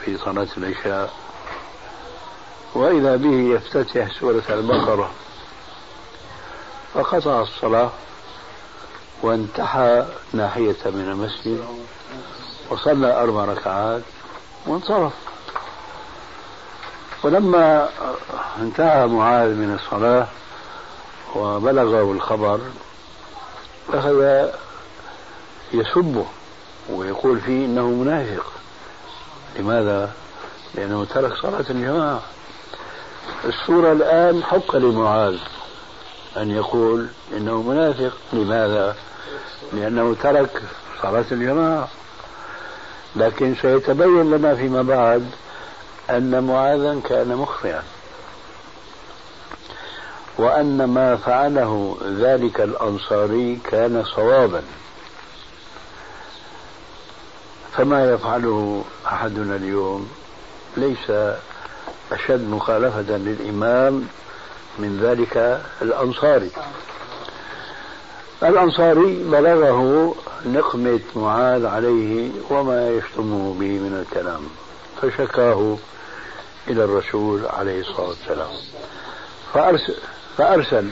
في 0.06 0.18
صلاة 0.18 0.48
العشاء 0.58 1.14
وإذا 2.74 3.16
به 3.16 3.56
يفتتح 3.56 4.20
سورة 4.20 4.44
البقرة. 4.50 5.12
فقطع 6.94 7.42
الصلاة 7.42 7.90
وانتحى 9.22 10.06
ناحية 10.34 10.78
من 10.86 11.10
المسجد 11.12 11.66
وصلى 12.70 13.24
أربع 13.24 13.46
ركعات 13.46 14.02
وانصرف. 14.68 15.14
ولما 17.24 17.90
انتهى 18.62 19.08
معاذ 19.08 19.50
من 19.50 19.80
الصلاة 19.82 20.28
وبلغه 21.36 22.12
الخبر 22.12 22.60
أخذ 23.94 24.50
يسبه. 25.74 26.26
ويقول 26.92 27.40
فيه 27.40 27.66
إنه 27.66 27.88
منافق. 27.88 28.46
لماذا؟ 29.60 30.12
لأنه 30.76 31.06
ترك 31.06 31.34
صلاة 31.42 31.66
الجماعة. 31.70 32.22
الصورة 33.46 33.92
الآن 33.92 34.44
حق 34.44 34.76
لمعاذ 34.76 35.38
أن 36.38 36.52
يقول 36.52 37.08
إنه 37.38 37.62
منافق. 37.62 38.18
لماذا؟ 38.34 38.96
لأنه 39.74 40.16
ترك 40.24 40.62
صلاة 41.02 41.26
الجماعة. 41.32 41.88
لكن 43.16 43.56
سيتبين 43.62 44.32
لنا 44.32 44.56
فيما 44.56 44.82
بعد 44.82 45.30
أن 46.10 46.44
معاذا 46.44 47.00
كان 47.04 47.36
مخطئا. 47.36 47.84
وأن 50.38 50.84
ما 50.84 51.16
فعله 51.16 51.98
ذلك 52.20 52.62
الأنصاري 52.62 53.60
كان 53.64 54.04
صوابا. 54.16 54.64
فما 57.80 58.12
يفعله 58.12 58.84
أحدنا 59.08 59.56
اليوم 59.56 60.10
ليس 60.78 61.12
أشد 62.12 62.50
مخالفة 62.50 63.18
للإمام 63.18 64.08
من 64.80 65.00
ذلك 65.04 65.62
الأنصاري. 65.82 66.52
الأنصاري 68.44 69.24
بلغه 69.24 70.16
نقمة 70.46 71.00
معاذ 71.16 71.66
عليه 71.66 72.30
وما 72.50 72.90
يشتمه 72.90 73.54
به 73.60 73.80
من 73.80 74.06
الكلام 74.06 74.42
فشكاه 75.02 75.78
إلى 76.68 76.84
الرسول 76.84 77.46
عليه 77.46 77.82
الصلاة 77.82 78.08
والسلام. 78.08 78.52
فأرسل, 79.54 79.96
فأرسل 80.38 80.90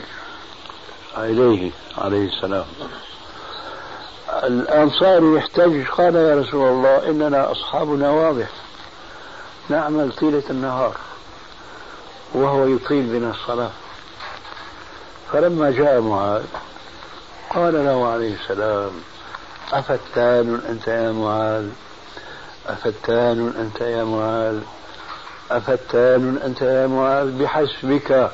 إليه 1.17 1.71
عليه 1.97 2.27
السلام. 2.27 2.65
الأنصاري 4.29 5.35
يحتج 5.35 5.87
قال 5.87 6.15
يا 6.15 6.35
رسول 6.35 6.69
الله 6.69 7.09
إننا 7.09 7.51
أصحابنا 7.51 8.09
واضح. 8.09 8.47
نعمل 9.69 10.11
طيلة 10.11 10.43
النهار 10.49 10.95
وهو 12.33 12.65
يطيل 12.67 13.03
بنا 13.03 13.31
الصلاة. 13.31 13.71
فلما 15.33 15.71
جاء 15.71 16.01
معاذ 16.01 16.43
قال 17.49 17.73
له 17.85 18.07
عليه 18.07 18.35
السلام 18.35 18.91
أفتان 19.73 20.61
أنت 20.69 20.87
يا 20.87 21.11
معاذ؟ 21.11 21.65
أفتان 22.67 23.53
أنت 23.59 23.81
يا 23.81 24.03
معاذ؟ 24.03 24.59
أفتان 25.51 26.39
أنت 26.45 26.61
يا 26.61 26.87
معاذ؟ 26.87 27.27
بحسبك 27.41 28.31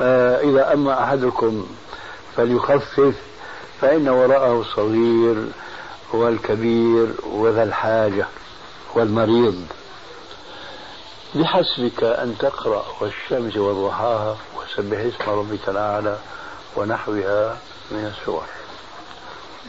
آه 0.00 0.40
إذا 0.40 0.72
أما 0.72 1.02
أحدكم 1.04 1.66
فليخفف 2.36 3.14
فإن 3.80 4.08
وراءه 4.08 4.60
الصغير 4.60 5.44
والكبير 6.12 7.14
وذا 7.26 7.62
الحاجة 7.62 8.26
والمريض. 8.94 9.66
بحسبك 11.34 12.04
أن 12.04 12.38
تقرأ 12.38 12.84
والشمس 13.00 13.56
وضحاها 13.56 14.36
وسبح 14.56 14.98
اسم 14.98 15.30
ربك 15.30 15.68
الأعلى 15.68 16.18
ونحوها 16.76 17.58
من 17.90 18.12
السور. 18.14 18.44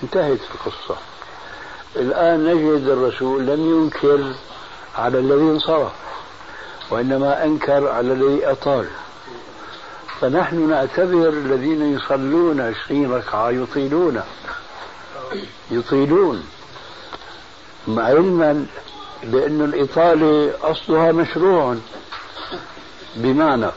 انتهت 0.04 0.40
القصة. 0.54 0.98
الآن 1.96 2.46
نجد 2.46 2.88
الرسول 2.88 3.46
لم 3.46 3.82
ينكر 3.82 4.34
على 4.98 5.20
الذي 5.20 5.42
انصرف 5.42 5.92
وإنما 6.90 7.44
أنكر 7.46 7.88
على 7.88 8.14
الذي 8.14 8.52
أطال. 8.52 8.88
فنحن 10.22 10.70
نعتبر 10.70 11.30
الذين 11.30 11.94
يصلون 11.94 12.62
عشرين 12.62 13.12
ركعة 13.12 13.50
يطيلون. 13.50 14.22
يطيلون. 15.72 16.44
مع 17.88 18.04
علما 18.04 18.66
بأن 19.24 19.62
الإطالة 19.62 20.54
أصلها 20.64 21.12
مشروع 21.12 21.76
بمعنى. 23.16 23.68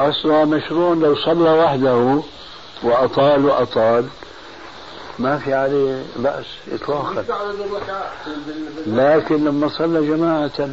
أصلها 0.00 0.44
مشروع 0.44 0.94
لو 0.94 1.16
صلى 1.16 1.50
وحده 1.50 2.22
وأطال 2.82 3.44
وأطال. 3.44 4.08
ما 5.18 5.38
في 5.38 5.54
عليه 5.54 6.02
بأس 6.16 6.46
إطلاقا. 6.72 7.24
لكن 8.86 9.44
لما 9.44 9.68
صلى 9.68 10.06
جماعة 10.06 10.68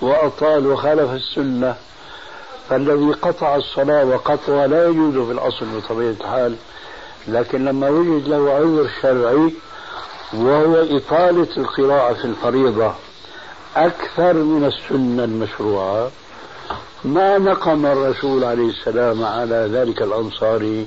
وأطال 0.00 0.66
وخالف 0.66 1.10
السنة 1.10 1.76
فالذي 2.72 3.12
قطع 3.12 3.56
الصلاة 3.56 4.04
وقطعها 4.04 4.66
لا 4.66 4.88
يجوز 4.88 5.26
في 5.26 5.32
الأصل 5.32 5.66
بطبيعة 5.76 6.14
الحال 6.20 6.56
لكن 7.28 7.64
لما 7.64 7.88
وجد 7.88 8.28
له 8.28 8.50
عذر 8.50 8.90
شرعي 9.02 9.52
وهو 10.34 10.74
إطالة 10.96 11.48
القراءة 11.56 12.12
في 12.12 12.24
الفريضة 12.24 12.92
أكثر 13.76 14.32
من 14.32 14.64
السنة 14.64 15.24
المشروعة 15.24 16.10
ما 17.04 17.38
نقم 17.38 17.86
الرسول 17.86 18.44
عليه 18.44 18.68
السلام 18.68 19.24
على 19.24 19.68
ذلك 19.72 20.02
الأنصاري 20.02 20.86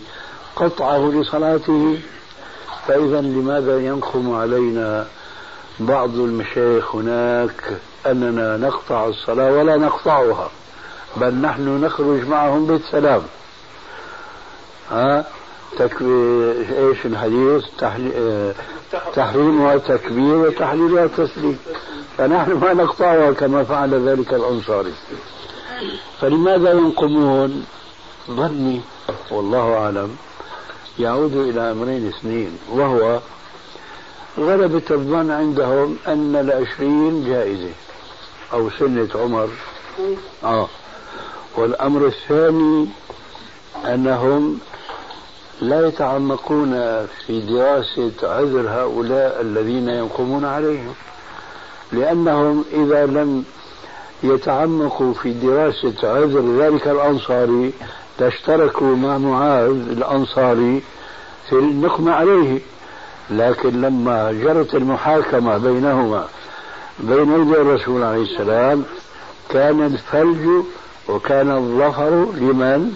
قطعه 0.55 1.11
لصلاته. 1.11 1.99
فإذا 2.87 3.21
لماذا 3.21 3.79
ينقم 3.79 4.35
علينا 4.35 5.07
بعض 5.79 6.15
المشايخ 6.15 6.95
هناك 6.95 7.77
أننا 8.05 8.57
نقطع 8.57 9.07
الصلاة 9.07 9.51
ولا 9.51 9.77
نقطعها؟ 9.77 10.49
بل 11.15 11.33
نحن 11.33 11.81
نخرج 11.81 12.27
معهم 12.27 12.65
بالسلام. 12.65 13.21
ها؟ 14.91 15.25
تكبير 15.77 16.55
إيش 16.77 17.05
الحديث؟ 17.05 17.63
تحريمها 19.15 19.77
تكبير 19.77 20.35
وتحليلها 20.35 21.07
تسليم 21.07 21.59
فنحن 22.17 22.51
ما 22.51 22.73
نقطعها 22.73 23.31
كما 23.31 23.63
فعل 23.63 24.09
ذلك 24.09 24.33
الأنصاري. 24.33 24.93
فلماذا 26.21 26.71
ينقمون؟ 26.71 27.65
ظني 28.31 28.81
والله 29.31 29.73
أعلم 29.73 30.17
يعود 30.99 31.35
إلى 31.35 31.71
أمرين 31.71 32.07
اثنين 32.07 32.57
وهو 32.71 33.19
غلبة 34.39 34.81
الظن 34.91 35.31
عندهم 35.31 35.97
أن 36.07 36.35
العشرين 36.35 37.25
جائزة 37.27 37.73
أو 38.53 38.69
سنة 38.69 39.09
عمر. 39.15 39.49
آه. 40.43 40.67
والأمر 41.57 42.07
الثاني 42.07 42.87
أنهم 43.85 44.59
لا 45.61 45.87
يتعمقون 45.87 46.71
في 47.25 47.41
دراسة 47.41 48.11
عذر 48.23 48.69
هؤلاء 48.69 49.41
الذين 49.41 49.89
ينقمون 49.89 50.45
عليهم 50.45 50.93
لأنهم 51.91 52.65
إذا 52.73 53.05
لم 53.05 53.43
يتعمقوا 54.23 55.13
في 55.13 55.33
دراسة 55.33 55.93
عذر 56.03 56.57
ذلك 56.59 56.87
الأنصاري 56.87 57.73
لاشتركوا 58.19 58.95
مع 58.95 59.17
معاذ 59.17 59.69
الأنصاري 59.69 60.83
في 61.49 61.53
النقم 61.55 62.09
عليه. 62.09 62.59
لكن 63.29 63.81
لما 63.81 64.31
جرت 64.31 64.75
المحاكمة 64.75 65.57
بينهما 65.57 66.27
بين 66.99 67.41
يدي 67.41 67.61
الرسول 67.61 68.03
عليه 68.03 68.21
السلام 68.23 68.83
كان 69.49 69.85
الفلج 69.85 70.65
وكان 71.09 71.51
الظفر 71.51 72.09
لمن؟ 72.33 72.91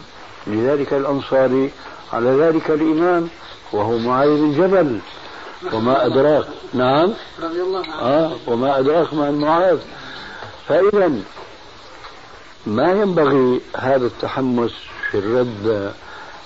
لذلك 0.47 0.93
الأنصاري 0.93 1.71
على 2.13 2.29
ذلك 2.29 2.71
الإمام 2.71 3.27
وهو 3.71 3.97
معاذ 3.97 4.29
بن 4.29 4.51
جبل. 4.51 4.99
وما 5.73 6.05
أدراك. 6.05 6.45
نعم. 6.73 7.13
رضي 7.41 7.61
الله 7.61 7.79
عنه. 7.79 8.01
آه 8.01 8.31
وما 8.47 8.79
أدراك 8.79 9.13
ما 9.13 9.31
معاذ. 9.31 9.79
فإذا 10.67 11.11
ما 12.67 12.91
ينبغي 12.91 13.61
هذا 13.77 14.05
التحمس 14.05 14.71
في 15.11 15.19
الرد 15.19 15.93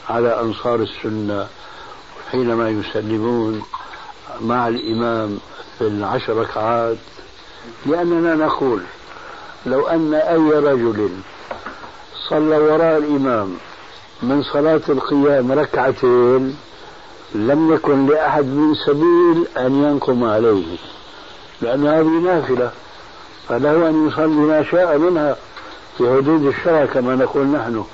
على 0.09 0.39
أنصار 0.39 0.75
السنة 0.75 1.47
حينما 2.31 2.69
يسلمون 2.69 3.63
مع 4.41 4.67
الإمام 4.67 5.39
في 5.79 5.87
العشر 5.87 6.35
ركعات؟ 6.35 6.97
لأننا 7.85 8.35
نقول 8.35 8.81
لو 9.65 9.87
أن 9.87 10.13
أي 10.13 10.37
رجل 10.37 11.09
صلى 12.29 12.57
وراء 12.57 12.97
الإمام. 12.97 13.57
من 14.23 14.43
صلاة 14.43 14.81
القيام 14.89 15.51
ركعتين 15.51 16.57
لم 17.35 17.73
يكن 17.73 18.05
لأحد 18.05 18.45
من 18.45 18.75
سبيل 18.75 19.47
أن 19.57 19.83
ينقم 19.83 20.23
عليه 20.23 20.77
لأن 21.61 21.87
هذه 21.87 22.21
نافلة. 22.25 22.71
فله 23.49 23.89
أن 23.89 24.07
يصلي 24.07 24.25
ما 24.27 24.63
شاء 24.63 24.97
منها 24.97 25.35
في 25.97 26.03
حدود 26.03 26.45
الشرع 26.45 26.85
كما 26.85 27.15
نقول 27.15 27.47
نحن. 27.47 27.85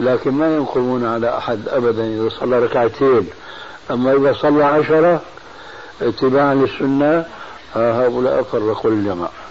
لكن 0.00 0.30
ما 0.30 0.56
ينقمون 0.56 1.06
على 1.06 1.38
أحد 1.38 1.68
أبدا 1.68 2.04
إذا 2.06 2.28
صلى 2.40 2.58
ركعتين. 2.58 3.28
أما 3.90 4.12
إذا 4.12 4.32
صلى 4.32 4.64
عشرة 4.64 5.20
اتباعا 6.02 6.54
للسنة 6.54 7.24
هؤلاء 7.74 8.42
فرقوا 8.42 8.90
الجماعة. 8.90 9.43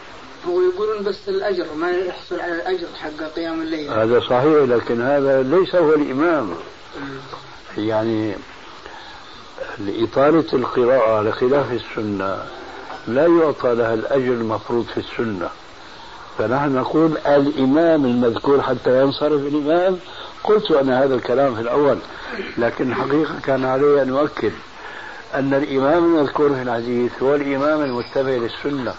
ويقولون 0.48 1.04
بس 1.04 1.30
الأجر 1.30 1.66
ما 1.78 1.92
يحصل 1.92 2.40
على 2.40 2.56
الأجر 2.56 2.88
حق 3.02 3.24
قيام 3.36 3.62
الليل. 3.62 3.92
هذا 3.92 4.20
صحيح 4.20 4.46
لكن 4.46 5.02
هذا 5.02 5.44
ليس 5.44 5.76
هو 5.76 5.94
الإمام. 5.94 6.54
يعني 7.78 8.36
لإطالة 9.80 10.46
القراءة 10.54 11.18
على 11.18 11.32
خلاف 11.32 11.72
السنة 11.72 12.46
لا 13.08 13.28
يعطى 13.28 13.76
لها 13.76 13.94
الأجر 13.94 14.34
المفروض 14.34 14.86
في 14.86 14.98
السنة. 14.98 15.50
فنحن 16.38 16.76
نقول 16.76 17.18
الإمام 17.18 18.06
المذكور 18.06 18.62
حتى 18.62 19.02
ينصرف 19.02 19.42
الإمام. 19.42 19.98
قلت 20.44 20.72
أنا 20.72 21.04
هذا 21.04 21.16
الكلام 21.16 21.56
في 21.56 21.62
الأول 21.62 21.98
لكن 22.58 22.92
الحقيقة 22.92 23.40
كان 23.44 23.66
علي 23.66 24.02
أن 24.02 24.10
أؤكد. 24.10 24.52
أن 25.36 25.54
الإمام 25.54 26.04
المذكور 26.04 26.56
في 26.56 26.62
الحديث 26.62 27.24
هو 27.24 27.36
الإمام 27.36 27.82
المتبع 27.82 28.32
للسنة 28.32 28.96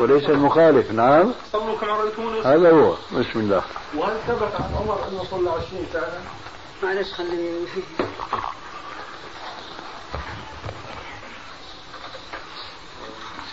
وليس 0.00 0.30
المخالف. 0.30 0.90
نعم. 0.90 1.32
صلوا 1.52 1.78
كما 1.78 1.92
رأيتموني 1.92 2.40
هذا 2.40 2.70
هو. 2.70 2.96
بسم 3.12 3.40
الله. 3.40 3.62
وهل 3.96 4.16
ثبت 4.26 4.54
عن 4.60 4.74
عمر 4.80 5.08
أنه 5.08 5.24
صلى 5.30 5.50
20 5.50 5.86
سنة؟ 5.92 6.20
معلش 6.82 7.12
خليني 7.12 7.50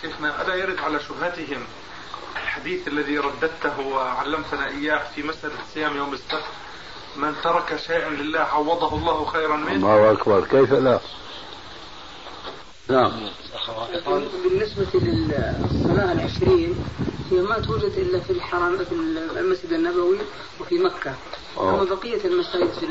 شيخنا 0.00 0.42
ألا 0.42 0.54
يرد 0.54 0.78
على 0.78 1.00
شبهتهم 1.00 1.62
الحديث 2.42 2.88
الذي 2.88 3.18
رددته 3.18 3.80
وعلمتنا 3.80 4.68
إياه 4.68 5.00
في 5.14 5.22
مسألة 5.22 5.54
صيام 5.74 5.96
يوم 5.96 6.12
السبت؟ 6.12 6.44
من 7.16 7.34
ترك 7.44 7.76
شيئا 7.86 8.08
لله 8.10 8.40
عوضه 8.40 8.96
الله 8.96 9.24
خيرا 9.24 9.56
منه؟ 9.56 9.72
الله 9.72 10.12
أكبر. 10.12 10.44
كيف 10.44 10.72
لا؟ 10.72 11.00
نعم. 12.88 13.12
بالنسبة 14.44 14.86
للصلاة 14.94 16.12
العشرين 16.12 16.74
هي 17.30 17.40
ما 17.40 17.58
توجد 17.58 17.92
إلا 17.98 18.20
في 18.20 18.30
الحرم 18.30 18.78
في 18.84 18.92
المسجد 19.40 19.72
النبوي 19.72 20.18
وفي 20.60 20.78
مكة. 20.78 21.14
آه. 21.58 21.70
أما 21.74 21.84
بقية 21.84 22.24
المساجد 22.24 22.70
في 22.72 22.86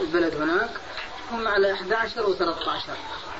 البلد 0.00 0.34
هناك 0.34 0.70
هم 1.32 1.48
على 1.48 1.72
11 1.72 2.26
و 2.26 2.32
13 2.34 2.92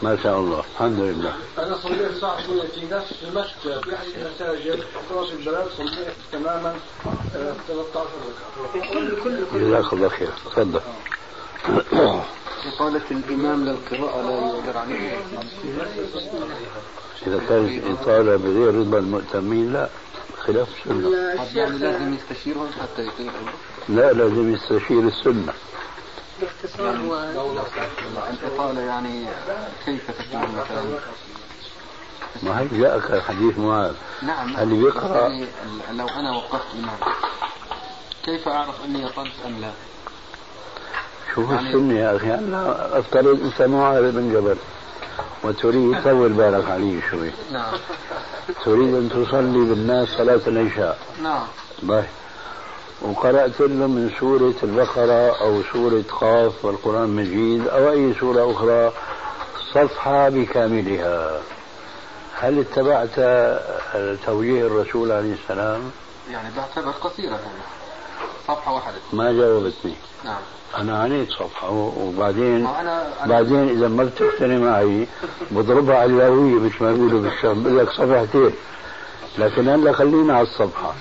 ما 0.02 0.18
شاء 0.22 0.38
الله. 0.38 0.64
الحمد 0.74 0.98
لله. 1.00 1.34
أنا 1.58 1.76
صليت 1.82 2.12
8 2.12 2.62
في 2.74 2.86
نفس 2.90 3.14
دمشق 3.24 3.58
في 3.62 3.94
احد 3.94 4.06
المساجد 4.16 4.80
في 5.08 5.14
راس 5.14 5.28
البلد 5.32 5.68
صليت 5.76 6.08
تماما 6.32 6.76
آه، 7.36 7.54
13 7.68 8.08
ركعة. 8.74 8.92
كل 8.92 9.22
كل 9.22 9.44
كل 9.52 9.60
جزاك 9.60 9.92
الله 9.92 10.08
خير. 10.08 10.28
تفضل. 10.46 10.80
إطالة 11.68 13.02
الإمام 13.10 13.64
للقراءة 13.64 14.22
لا 14.22 14.48
يقدر 14.48 14.78
عليه. 14.78 15.16
إذا 17.26 17.38
كانت 17.48 17.84
إطالة 18.00 18.36
بغير 18.36 18.74
رضا 18.74 18.98
المؤتمين 18.98 19.72
لا 19.72 19.88
خلاف 20.38 20.68
السنة 20.86 21.16
يعني 21.16 21.42
الشيخ 21.42 21.68
لازم 21.80 22.14
يستشيرهم 22.14 22.68
حتى 22.82 23.06
يطيع 23.06 23.32
لا 23.88 24.12
لازم 24.12 24.54
يستشير 24.54 25.00
السنة. 25.08 25.52
باختصار 26.40 26.96
هو 26.96 27.30
الإطالة 28.30 28.80
يعني 28.80 29.26
كيف 29.86 30.10
تكون 30.10 30.40
مثلا؟ 30.42 30.98
ما 32.42 32.60
هي؟ 32.60 32.68
جاءك 32.80 33.20
حديث 33.22 33.58
معاذ. 33.58 33.94
نعم. 34.22 34.56
اللي 34.56 34.90
بيقرأ- 34.92 35.04
يعني 35.16 35.46
لو 35.92 36.06
أنا 36.08 36.36
وقفت 36.36 36.74
إمام 36.74 36.98
كيف 38.24 38.48
أعرف 38.48 38.84
أني 38.84 39.06
أطلت 39.06 39.32
أم 39.46 39.60
لا؟ 39.60 39.70
شوف 41.34 41.50
يعني- 41.50 41.68
السنة 41.68 41.98
يا 41.98 42.16
أخي 42.16 42.34
أنا 42.34 42.88
أفترض 42.98 43.40
أنت 43.44 43.62
معاذ 43.62 44.12
بن 44.12 44.32
جبل 44.32 44.56
وتريد 45.44 46.02
طول 46.04 46.32
بالك 46.32 46.70
علي 46.70 47.00
شوي. 47.10 47.30
نعم. 47.52 47.72
تريد 48.64 48.94
أن 48.94 49.08
تصلي 49.08 49.58
بالناس 49.74 50.08
صلاة 50.08 50.40
العشاء. 50.46 50.98
نعم. 51.22 51.42
وقرأت 53.02 53.60
لهم 53.60 53.90
من 53.94 54.10
سورة 54.20 54.54
البقرة 54.62 55.40
أو 55.40 55.62
سورة 55.72 56.04
قاف 56.20 56.64
والقرآن 56.64 57.04
المجيد 57.04 57.68
أو 57.68 57.90
أي 57.90 58.14
سورة 58.20 58.52
أخرى 58.52 58.92
صفحة 59.74 60.28
بكاملها. 60.28 61.40
هل 62.40 62.58
اتبعت 62.58 63.14
توجيه 64.26 64.66
الرسول 64.66 65.12
عليه 65.12 65.34
السلام؟ 65.34 65.90
يعني 66.30 66.48
بعتبر 66.56 66.90
قصيرة 66.90 67.30
يعني 67.30 67.62
صفحة 68.48 68.74
واحدة. 68.74 68.96
ما 69.12 69.32
جاوبتني. 69.32 69.94
نعم. 70.24 70.40
أنا 70.78 70.98
عنيت 70.98 71.30
صفحة 71.30 71.70
وبعدين 71.70 72.66
أنا 72.66 72.80
أنا 73.24 73.26
بعدين 73.26 73.68
إذا 73.68 73.88
ما 73.88 74.04
بتقتني 74.04 74.58
معي 74.58 75.06
بضربها 75.50 75.96
على 75.96 76.10
اللاوية 76.10 76.54
مثل 76.54 76.84
ما 76.84 76.92
بيقولوا 76.92 77.20
بالشام 77.20 77.62
بقول 77.62 77.78
لك 77.78 77.90
صفحتين. 77.90 78.50
لكن 79.38 79.68
هلا 79.68 79.92
خلينا 79.92 80.34
على 80.34 80.42
الصفحة. 80.42 80.94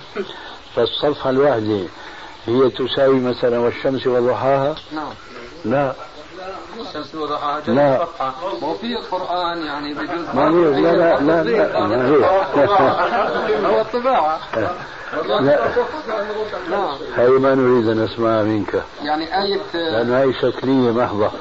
فالصفحة 0.76 1.30
الواحدة 1.30 1.80
هي 2.46 2.70
تساوي 2.70 3.20
مثلا 3.20 3.60
والشمس 3.60 4.08
وضحاها؟ 4.08 4.76
نعم. 4.92 5.14
لا. 5.66 5.96
الشمس 6.82 7.16
وضحاها 7.16 7.62
لا. 7.68 8.00
صفحة 8.06 8.34
هو 8.64 8.74
في 8.74 8.86
القرآن 8.86 9.58
يعني 9.58 9.90
هي 9.90 10.92
لا 10.96 11.20
لا 11.20 11.44
لا 11.44 11.44
لا 11.44 12.08
هي. 12.08 12.26
هو 13.66 13.82
الطباعة. 13.82 14.40
لا. 15.40 15.60
هي 17.16 17.28
ما 17.30 17.56
نريد 17.56 17.88
أن 17.90 18.04
نسمعها 18.04 18.44
منك. 18.44 18.84
يعني 19.04 19.42
آية 19.44 19.62
لأن 19.74 20.14
هي 20.14 20.34
شكلية 20.34 20.92
محضة. 20.92 21.32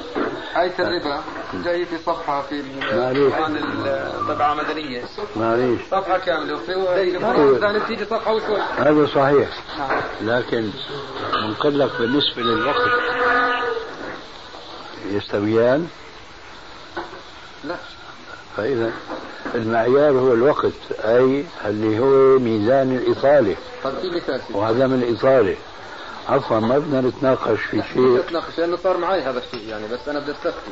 آية 0.57 0.73
الربا 0.79 1.21
جاي 1.63 1.85
في 1.85 1.97
صفحة 1.97 2.41
في. 2.41 2.61
القرآن 2.91 3.57
الطبعة 3.85 4.53
مدنية. 4.53 5.03
معليش 5.35 5.81
صفحة 5.91 6.17
كاملة. 6.17 6.53
وفي 6.53 6.75
في 7.09 7.17
القرآن. 7.17 7.79
بتيجي 7.79 8.05
صفحة 8.05 8.33
وشوي. 8.33 8.61
هذا 8.77 9.07
صحيح. 9.15 9.49
نعم. 9.77 10.01
لكن 10.21 10.69
لك 11.79 11.91
بالنسبة 11.99 12.41
للوقت. 12.41 12.89
يستويان؟ 15.11 15.87
لا. 17.63 17.75
فإذا 18.57 18.91
المعيار 19.55 20.11
هو 20.11 20.33
الوقت 20.33 20.91
أي 20.99 21.45
اللي 21.65 21.99
هو 21.99 22.39
ميزان 22.39 22.95
الإطالة. 22.95 23.55
وعدم 24.53 24.93
الإطالة 24.93 25.55
عفوا 26.29 26.59
ما 26.59 26.77
بدنا 26.79 27.01
نتناقش 27.01 27.59
في 27.59 27.83
شيء. 27.93 28.19
اتناقش 28.19 28.57
لأنه 28.57 28.77
صار 28.77 28.97
معي 28.97 29.21
هذا 29.21 29.39
الشيء 29.39 29.69
يعني 29.69 29.87
بس 29.87 30.07
أنا 30.07 30.19
بدي 30.19 30.31
استفتي 30.31 30.71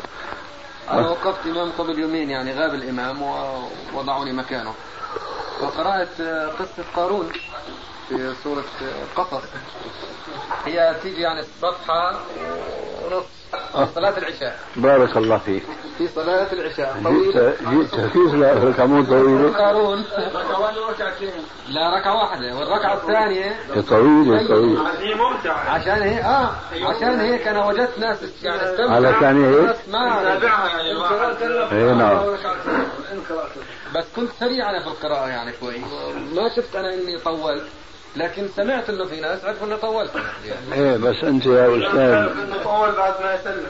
أنا 0.89 1.09
وقفت 1.09 1.45
امام 1.47 1.71
قبل 1.71 1.99
يومين 1.99 2.29
يعني 2.29 2.53
غاب 2.53 2.73
الإمام 2.73 3.21
ووضعوني 3.21 4.33
مكانه. 4.33 4.73
وقرات 5.61 6.19
آه، 6.21 6.47
قصة 6.47 6.83
قارون. 6.95 7.29
في 8.17 8.33
سورة 8.43 8.59
آه، 8.81 9.21
قصص 9.21 9.43
هي 10.65 10.95
تيجي 11.03 11.21
يعني 11.21 11.43
صفحه 11.61 12.19
ونص 13.05 13.23
في 13.51 13.87
صلاة 13.95 14.17
العشاء. 14.17 14.59
بارك 14.75 15.17
الله 15.17 15.37
فيك. 15.37 15.63
في 15.97 16.07
صلاة 16.07 16.53
العشاء. 16.53 17.01
طويلة. 17.03 17.53
جئت 17.61 17.95
كيف 17.95 18.33
لا 18.33 18.53
ركعة 18.53 19.03
طويلة. 19.05 19.57
قارون. 19.57 20.05
لا 21.69 21.97
ركعة 21.99 22.15
واحدة. 22.15 22.55
والركعة 22.55 22.93
الثانية 22.93 23.55
طويلة 23.89 24.47
طويلة. 24.47 24.99
هي 24.99 25.15
ممتعة. 25.15 25.69
عشان 25.69 26.01
هيك 26.01 26.21
آه 26.21 26.51
عشان 26.83 27.19
هيك 27.19 27.47
أنا 27.47 27.65
وجدت 27.65 27.99
ناس 27.99 28.17
يعني 28.43 28.61
استمتعوا 28.63 28.91
علشان 28.91 29.53
هيك؟ 29.53 29.75
ما 29.87 30.23
تابعها 30.23 30.67
يعني 30.69 30.91
اي 31.71 31.93
نعم. 31.95 32.35
بس 33.95 34.05
كنت 34.15 34.29
سريع 34.39 34.69
أنا 34.69 34.79
في 34.83 34.87
القراءة 34.87 35.27
يعني 35.27 35.51
شوي. 35.59 35.77
ما 36.35 36.49
شفت 36.55 36.75
أنا 36.75 36.93
إني 36.93 37.17
طولت. 37.19 37.63
لكن 38.15 38.47
سمعت 38.55 38.89
إنه 38.89 39.05
في 39.05 39.21
ناس 39.21 39.45
عرفوا 39.45 39.67
اني 39.67 39.77
طولت 39.77 40.11
يعني. 40.45 40.73
إيه 40.73 40.97
بس 40.97 41.23
أنت 41.23 41.45
يا 41.45 41.67
أستاذ. 41.67 42.41
إنه 42.43 42.63
طول 42.63 42.91
بعد 42.91 43.13
ما 43.23 43.33
يسلم. 43.33 43.67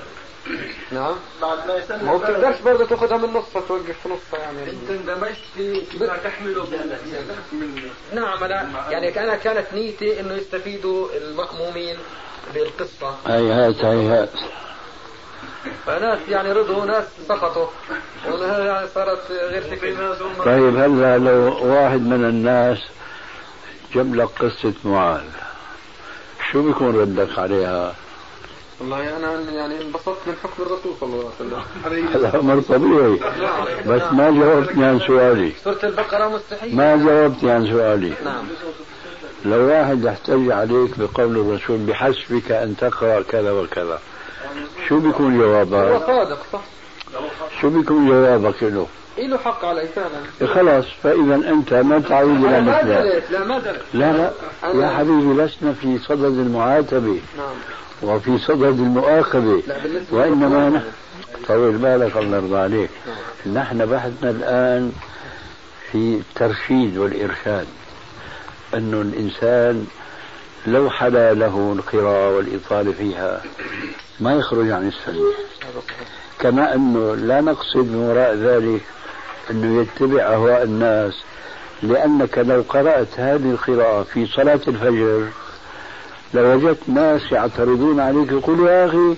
نعم. 0.92 1.16
بعد 1.42 1.68
ما 1.68 1.76
يسلم 1.76 2.06
ما 2.06 2.18
بتقدرش 2.18 2.62
برضه 2.62 2.86
تاخذها 2.86 3.18
من 3.18 3.34
نصها 3.34 3.62
توقف 3.68 3.96
في 4.04 4.10
نصها 4.10 4.40
يعني. 4.40 4.62
أنت 4.70 4.90
اندمجت 4.90 5.38
في 5.56 5.86
فيما 5.86 6.18
تحمله 6.24 6.64
من 6.66 6.98
نعم 8.14 8.44
أنا 8.44 8.70
يعني 8.90 9.24
أنا 9.24 9.36
كانت 9.36 9.74
نيتي 9.74 10.20
إنه 10.20 10.34
يستفيدوا 10.34 11.08
المأمومين 11.18 11.98
بالقصة. 12.54 13.16
هيهات 13.28 13.86
هيهات 13.86 14.30
فناس 15.86 16.20
يعني 16.30 16.52
رضوا 16.52 16.86
ناس 16.86 17.04
سقطوا 17.28 17.68
يعني 18.26 18.88
صارت 18.88 19.32
غير 19.32 19.62
فكرة 19.62 20.18
طيب 20.46 20.76
هلا 20.78 21.18
لو 21.18 21.66
واحد 21.66 22.02
من 22.02 22.26
الناس 22.26 22.78
جاب 23.96 24.16
لك 24.16 24.30
قصة 24.40 24.74
معاذ 24.86 25.22
شو 26.52 26.62
بيكون 26.62 26.96
ردك 26.96 27.40
عليها؟ 27.40 27.96
والله 28.80 29.18
أنا 29.18 29.52
يعني 29.52 29.82
انبسطت 29.82 30.18
من 30.28 30.34
حكم 30.44 30.64
الرسول 30.64 30.94
صلى 31.00 31.10
الله 31.10 31.32
عليه 31.86 32.04
وسلم. 32.04 32.26
هذا 32.26 32.40
أمر 32.40 32.62
طبيعي. 32.62 33.20
بس 33.88 34.02
ما 34.14 34.32
جاوبتني 34.32 34.86
عن 34.86 35.00
سؤالي. 35.00 35.52
سورة 35.64 35.80
البقرة 35.84 36.28
مستحيل. 36.28 36.76
ما 36.76 37.06
جاوبتني 37.06 37.52
عن 37.52 37.68
سؤالي. 37.68 38.14
نعم. 38.26 38.44
لو 39.46 39.68
واحد 39.68 40.04
يحتج 40.04 40.52
عليك 40.52 41.00
بقول 41.00 41.38
الرسول 41.38 41.78
بحسبك 41.78 42.52
أن 42.52 42.76
تقرأ 42.78 43.22
كذا 43.22 43.52
وكذا 43.52 44.00
شو 44.88 45.00
بيكون 45.00 45.36
هو 45.36 45.42
جوابك؟ 45.42 46.06
صادق 46.06 46.40
صح. 46.54 46.62
شو 47.62 47.70
بيكون 47.70 48.08
جوابك 48.08 48.64
له؟ 48.64 48.88
له 49.17 49.38
حق 49.38 49.65
علي 49.65 49.88
فعلا 49.88 50.54
خلاص 50.54 50.86
فإذا 51.04 51.36
أنت 51.36 51.74
ما 51.74 52.00
تعود 52.00 52.43
إلى 52.43 52.84
دريت 52.84 53.32
لا 53.32 53.43
ما 53.43 53.62
لا 53.93 54.12
لا 54.12 54.32
يا 54.74 54.97
حبيبي 54.97 55.43
لسنا 55.43 55.74
في 55.74 56.00
صدد 56.00 56.39
المعاتبة. 56.39 57.19
نعم. 57.38 57.56
وفي 58.02 58.38
صدد 58.38 58.80
المؤاخذة. 58.80 59.63
وإنما. 60.12 60.69
نحن 60.69 60.84
طول 61.47 61.78
بالك 61.78 62.17
الله 62.17 62.38
يرضى 62.38 62.58
عليك. 62.58 62.89
نحن 63.54 63.86
بحثنا 63.86 64.30
الآن 64.30 64.91
في 65.91 65.97
الترشيد 65.97 66.97
والإرشاد. 66.97 67.67
انه 68.74 69.02
الإنسان 69.02 69.88
لو 70.67 70.89
حلا 70.89 71.34
له 71.34 71.74
القراءة 71.78 72.36
والاطاله 72.36 72.91
فيها 72.91 73.41
ما 74.19 74.34
يخرج 74.34 74.69
عن 74.69 74.88
السنة 74.88 75.32
كما 76.39 76.76
أنه 76.76 77.15
لا 77.15 77.41
نقصد 77.41 77.78
من 77.78 77.95
وراء 78.10 78.36
ذلك 78.36 78.82
أنه 79.52 79.82
يتبع 79.82 80.22
أهواء 80.24 80.64
الناس 80.64 81.14
لأنك 81.84 82.38
لو 82.38 82.64
قرأت 82.70 83.08
هذه 83.20 83.52
القراءة 83.52 84.04
في 84.04 84.26
صلاة 84.26 84.60
الفجر 84.68 85.28
لوجدت 86.34 86.90
ناس 86.90 87.32
يعترضون 87.32 88.00
عليك 88.00 88.32
يقولوا 88.32 88.70
يا 88.70 88.86
أخي 88.86 89.16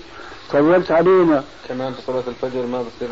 طولت 0.52 0.90
علينا. 0.90 1.44
كمان 1.68 1.92
في 1.92 2.02
صلاة 2.06 2.22
الفجر 2.28 2.66
ما 2.66 2.82
بصير 2.82 3.08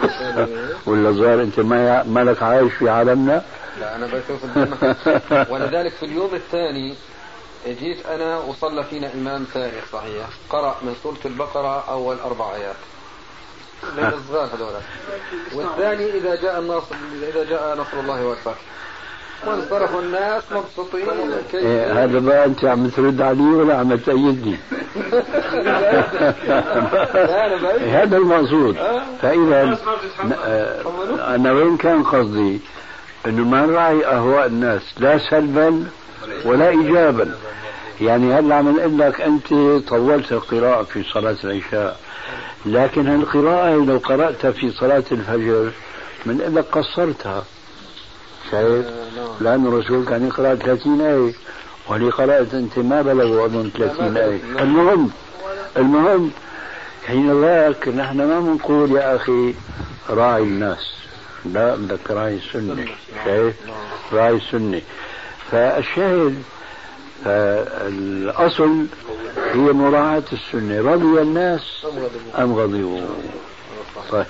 ولا 0.86 1.10
ظاهر 1.10 1.42
أنت 1.42 1.60
ما 1.60 2.02
مالك 2.02 2.42
عايش 2.42 2.72
في 2.72 2.88
عالمنا؟ 2.88 3.42
لا 3.80 3.96
أنا 3.96 4.06
بشوف 4.06 4.44
الجمعة 4.44 4.96
ولذلك 5.52 5.92
في 5.92 6.02
اليوم 6.06 6.34
الثاني 6.34 6.94
جيت 7.66 8.06
أنا 8.06 8.38
وصلى 8.38 8.84
فينا 8.84 9.14
إمام 9.14 9.44
ثاني 9.54 9.72
صحيح. 9.92 10.26
قرأ 10.50 10.76
من 10.82 10.94
سورة 11.02 11.18
البقرة 11.24 11.84
أول 11.90 12.16
أربع 12.18 12.54
آيات. 12.54 12.76
من 13.98 14.04
الصغار 14.04 14.48
هذول. 14.56 14.72
والثاني 15.54 16.10
إذا 16.18 16.34
جاء 16.34 16.58
النصر 16.58 16.94
إذا 17.34 17.44
جاء 17.44 17.76
نصر 17.78 18.00
الله 18.00 18.26
والفتح 18.26 18.54
وانصرفوا 19.46 20.00
الناس 20.00 20.42
مبسوطين 20.52 21.08
إيه 21.54 22.04
هذا 22.04 22.18
بقى 22.18 22.44
أنت 22.44 22.64
عم 22.64 22.88
ترد 22.88 23.20
علي 23.20 23.42
ولا 23.42 23.76
عم 23.76 23.96
تأيدني؟ 23.96 24.56
هذا 27.80 28.16
المقصود. 28.16 28.76
فإذا 29.22 29.78
آه، 30.44 31.34
أنا 31.34 31.52
وين 31.52 31.76
كان 31.76 32.02
قصدي؟ 32.02 32.60
إنه 33.26 33.44
ما 33.44 33.66
نراعي 33.66 34.06
أهواء 34.06 34.46
الناس 34.46 34.82
لا 34.98 35.18
سلبا 35.30 35.84
ولا 36.44 36.68
ايجابا. 36.68 37.34
يعني 38.00 38.34
هلا 38.34 38.54
عم 38.54 38.76
نقول 38.76 38.98
لك 38.98 39.20
أنت 39.20 39.48
طولت 39.88 40.32
القراءة 40.32 40.82
في 40.82 41.02
صلاة 41.02 41.36
العشاء؟ 41.44 41.96
لكن 42.66 43.06
هالقراءة 43.06 43.84
لو 43.84 43.98
قرأتها 43.98 44.50
في 44.50 44.70
صلاة 44.70 45.04
الفجر 45.12 45.72
من 46.26 46.38
لك 46.54 46.64
قصرتها 46.64 47.44
شايف؟ 48.50 48.86
لأن 49.40 49.66
الرسول 49.66 50.04
كان 50.04 50.26
يقرأ 50.26 50.54
30 50.54 51.00
آية 51.00 51.32
واللي 51.88 52.10
قرأت 52.10 52.54
أنت؟ 52.54 52.78
ما 52.78 53.02
بلغوا 53.02 53.46
أظن 53.46 53.70
30 53.78 54.16
آية. 54.16 54.40
المهم 54.58 55.10
المهم 55.76 56.30
حين 57.06 57.40
ذاك 57.40 57.88
نحن 57.88 58.16
ما 58.16 58.40
بنقول 58.40 58.92
يا 58.92 59.16
أخي 59.16 59.54
راعي 60.10 60.42
الناس 60.42 60.92
لا 61.44 61.74
بدك 61.76 62.10
راعي 62.10 62.34
السنة 62.34 62.86
شايف؟ 63.24 63.54
راعي 64.12 64.36
السنة 64.36 64.80
فالشاهد 65.50 66.42
الأصل 67.26 68.86
هي 69.36 69.72
مراعاة 69.72 70.22
السنة. 70.32 70.92
رضي 70.92 71.22
الناس 71.22 71.60
أم 72.38 72.54
غضبوا 72.54 73.00
طيب 74.10 74.26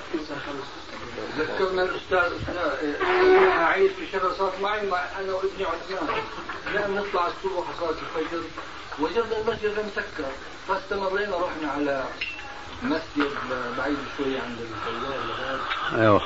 ذكرنا 1.39 1.83
الأستاذ 1.83 2.33
أنا 2.49 3.67
عيد 3.67 3.91
في 3.91 4.07
شهر 4.13 4.33
صارت 4.39 4.61
معي 4.63 4.87
مع 4.91 4.99
أنا 5.21 5.33
وابني 5.33 5.65
عثمان 5.65 6.23
لأن 6.75 6.95
نطلع 6.95 7.27
الصبح 7.27 7.65
صلاة 7.81 7.91
الفجر 7.91 8.43
وجدنا 9.01 9.39
المسجد 9.41 9.73
مسكر 9.87 10.25
فاستمرينا 10.69 11.37
رحنا 11.37 11.73
على 11.73 12.05
مسجد 12.83 13.31
بعيد 13.79 13.97
شوي 14.17 14.39
عند 14.39 14.57
الفجر 14.61 15.61
أيوه. 16.03 16.23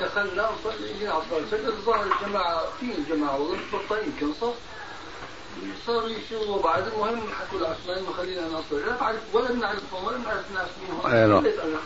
دخلنا 0.00 0.48
وصلي 0.48 0.98
جينا 0.98 1.12
على 1.12 1.22
الفجر 1.38 1.70
ظهر 1.70 2.06
الجماعه 2.06 2.62
في 2.80 2.86
الجماعه 2.98 3.40
والخطه 3.40 3.98
يمكن 3.98 4.32
صف 4.40 4.54
صاروا 5.86 6.08
يشوفوا 6.08 6.62
بعد 6.62 6.86
المهم 6.86 7.32
حكوا 7.32 7.58
لعثمان 7.60 8.06
خلينا 8.16 8.48
نصلي. 8.48 8.82
لا 8.82 8.96
بعرف 9.00 9.20
ولا 9.32 9.52
بنعرفهم 9.52 10.04
ولا 10.04 10.16
بنعرف 10.16 10.50
ناس 10.54 10.68
منهم 10.82 11.06
أيوه 11.06 11.82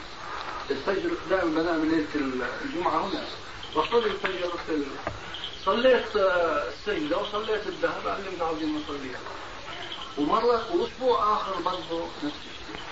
الفجر 0.71 1.11
دائما 1.31 1.63
بنام 1.63 1.85
ليلة 1.85 2.07
الجمعة 2.65 3.07
هنا. 3.07 3.25
بصلي 3.77 4.07
الفجر 4.07 4.51
في 4.67 4.85
صليت 5.65 6.17
آه، 6.17 6.69
السجدة 6.69 7.19
وصليت 7.19 7.67
الذهب 7.67 8.09
علمنا 8.09 8.45
عاوزين 8.45 8.77
نصليها 8.77 9.21
ومرة 10.19 10.77
وأسبوع 10.77 11.33
آخر 11.33 11.55
برضه 11.65 12.05
نفس 12.25 12.37
الشيء. 12.37 12.83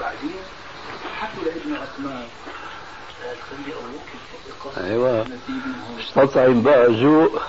بعدين 0.00 0.36
حكوا 1.16 1.44
لابن 1.44 1.76
عثمان. 1.76 2.28
أيوه. 4.76 5.26
استطعم 6.00 6.62
بقى 6.62 6.86
ذوق 6.86 7.42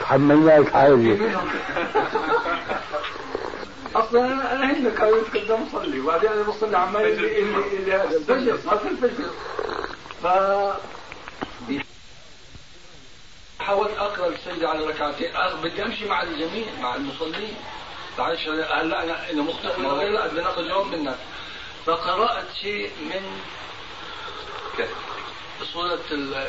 تحملناك 0.00 0.68
حاجة 0.74 1.18
أصلا 3.94 4.26
أنا 4.26 4.52
أنا 4.52 4.78
هنا 4.78 4.90
كنت 5.32 5.50
مصلي 5.50 6.00
وبعدين 6.00 6.32
أنا 6.32 6.42
بصلي 6.42 6.78
عمال 6.78 7.06
اللي 7.06 7.38
اللي, 7.38 7.76
اللي 7.76 7.92
هذا 7.92 8.16
الفجر 8.16 8.58
ما 8.66 8.76
في 8.76 8.88
الفجر. 8.88 9.30
ف 10.22 10.26
حاولت 13.60 13.98
أقرأ 13.98 14.26
السجدة 14.26 14.68
على 14.68 14.86
ركعتين 14.86 15.30
بدي 15.62 15.82
أمشي 15.82 16.08
مع 16.08 16.22
الجميع 16.22 16.66
مع 16.82 16.94
المصلين. 16.94 17.54
معلش 18.18 18.48
هلا 18.48 19.04
أنا 19.04 19.30
أنا 19.30 19.42
مخطئ 19.42 19.82
غير 19.82 20.12
لا 20.12 20.26
بدي 20.26 20.40
ناخذ 20.40 20.68
جواب 20.68 20.86
منك. 20.86 21.16
فقرأت 21.90 22.46
شيء 22.62 22.90
من 23.00 23.40
سورة 25.72 26.00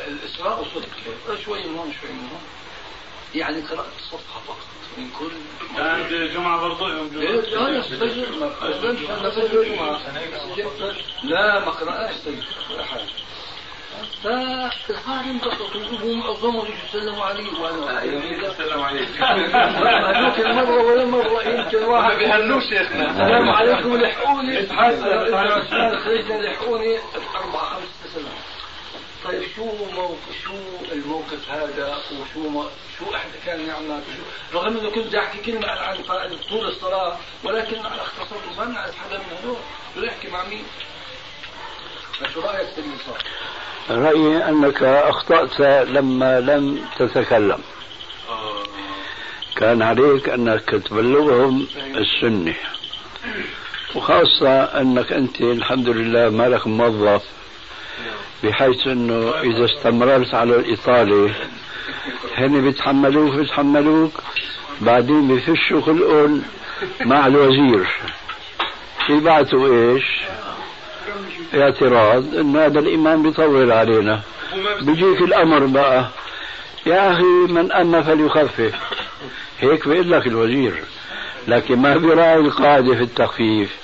الإسراء 0.08 0.60
وسورة 0.60 0.84
الكهف 0.84 1.44
شوي 1.44 1.66
من 1.66 1.78
هون 1.78 1.94
شوي 2.00 2.10
من 2.10 2.28
هون. 2.32 2.40
يعني 3.34 3.60
قرأت 3.60 3.92
صفحة 4.10 4.40
فقط 4.46 4.66
من 4.98 5.10
كل 5.18 5.30
عند 5.82 6.12
الجمعة 6.12 6.60
برضه 6.60 6.88
يوم 6.88 7.08
جمعة؟ 7.08 7.22
لا 9.22 9.30
فجر 9.30 9.62
جمعة. 9.62 9.98
لا 11.24 11.64
ما 11.64 11.70
فجر 11.72 12.44
ولا 12.70 12.84
حاجة. 12.84 13.08
فالحال 14.24 15.28
انبسطوا 15.28 15.80
وهم 15.92 16.22
عظموا 16.22 16.64
يسلموا 16.88 17.24
علي 17.24 17.48
وأنا 17.60 18.02
يسلم 18.02 18.80
عليك 18.80 19.08
هذوك 19.22 20.38
المرة 20.38 20.82
ولا 20.82 21.04
مرة 21.04 21.42
يمكن 21.42 21.84
واحد 21.84 22.16
بيهنوه 22.16 22.60
شيخنا 22.60 23.10
السلام 23.10 23.50
عليكم 23.50 23.96
لحقوني. 23.96 24.66
خرجنا 26.04 26.42
لحقوني 26.42 26.98
أربعة 27.34 27.74
خمس 27.74 28.12
سنوات. 28.14 28.52
طيب 29.24 29.42
شو 29.56 29.64
موقف 29.92 30.42
شو 30.44 30.54
الموقف 30.92 31.50
هذا؟ 31.50 31.98
وشو 32.12 32.48
ما 32.48 32.70
شو 32.98 33.14
إحنا 33.14 33.32
كان 33.46 33.66
نعمل 33.66 34.02
شو 34.52 34.58
رغم 34.58 34.78
إنه 34.78 34.90
كنت 34.90 35.06
بدي 35.06 35.18
أحكي 35.18 35.38
كلمة 35.38 35.68
عن 35.68 35.96
طول 36.48 36.68
الصلاة 36.68 37.18
ولكن 37.44 37.86
على 37.86 38.02
اختصار 38.02 38.38
ما 38.58 38.64
بنعرف 38.64 38.98
حدا 38.98 39.18
من 39.18 39.36
هذول 39.38 39.56
بده 39.96 40.06
يحكي 40.06 40.28
مع 40.28 40.44
مين؟ 40.44 40.64
فشو 42.20 42.40
رأيك 42.40 42.68
في 42.68 42.78
اللي 42.78 42.96
صار؟ 43.06 43.22
رأيي 43.90 44.48
أنك 44.48 44.82
أخطأت 44.82 45.60
لما 45.88 46.40
لم 46.40 46.80
تتكلم. 46.98 47.58
كان 49.56 49.82
عليك 49.82 50.28
أنك 50.28 50.70
تبلغهم 50.70 51.66
السنة 51.96 52.54
وخاصة 53.94 54.62
أنك 54.62 55.12
أنت 55.12 55.40
الحمد 55.40 55.88
لله 55.88 56.28
مالك 56.28 56.66
موظف 56.66 57.22
بحيث 58.44 58.86
أنه 58.86 59.40
إذا 59.40 59.64
استمررت 59.64 60.34
على 60.34 60.56
الإطالة 60.56 61.34
هن 62.36 62.62
بيتحملوك 62.62 63.34
بيتحملوك 63.34 64.12
بعدين 64.80 65.28
بفشوا 65.28 65.80
خلقهم 65.80 66.42
مع 67.00 67.26
الوزير. 67.26 67.86
يبعثوا 69.08 69.94
إيش؟ 69.94 70.04
اعتراض 71.54 72.34
إن 72.34 72.56
هذا 72.56 72.78
الإمام 72.78 73.22
بيطول 73.22 73.72
علينا. 73.72 74.20
بيجيك 74.82 75.20
الأمر 75.20 75.66
بقى. 75.66 76.08
يا 76.86 77.12
أخي 77.12 77.22
من 77.52 77.72
اما 77.72 78.02
فليخفف. 78.02 78.72
هيك 79.60 79.88
بيقول 79.88 80.10
لك 80.10 80.26
الوزير. 80.26 80.74
لكن 81.48 81.76
ما 81.78 81.96
بيراعي 81.96 82.36
القاعده 82.36 82.94
في 82.94 83.02
التخفيف. 83.02 83.76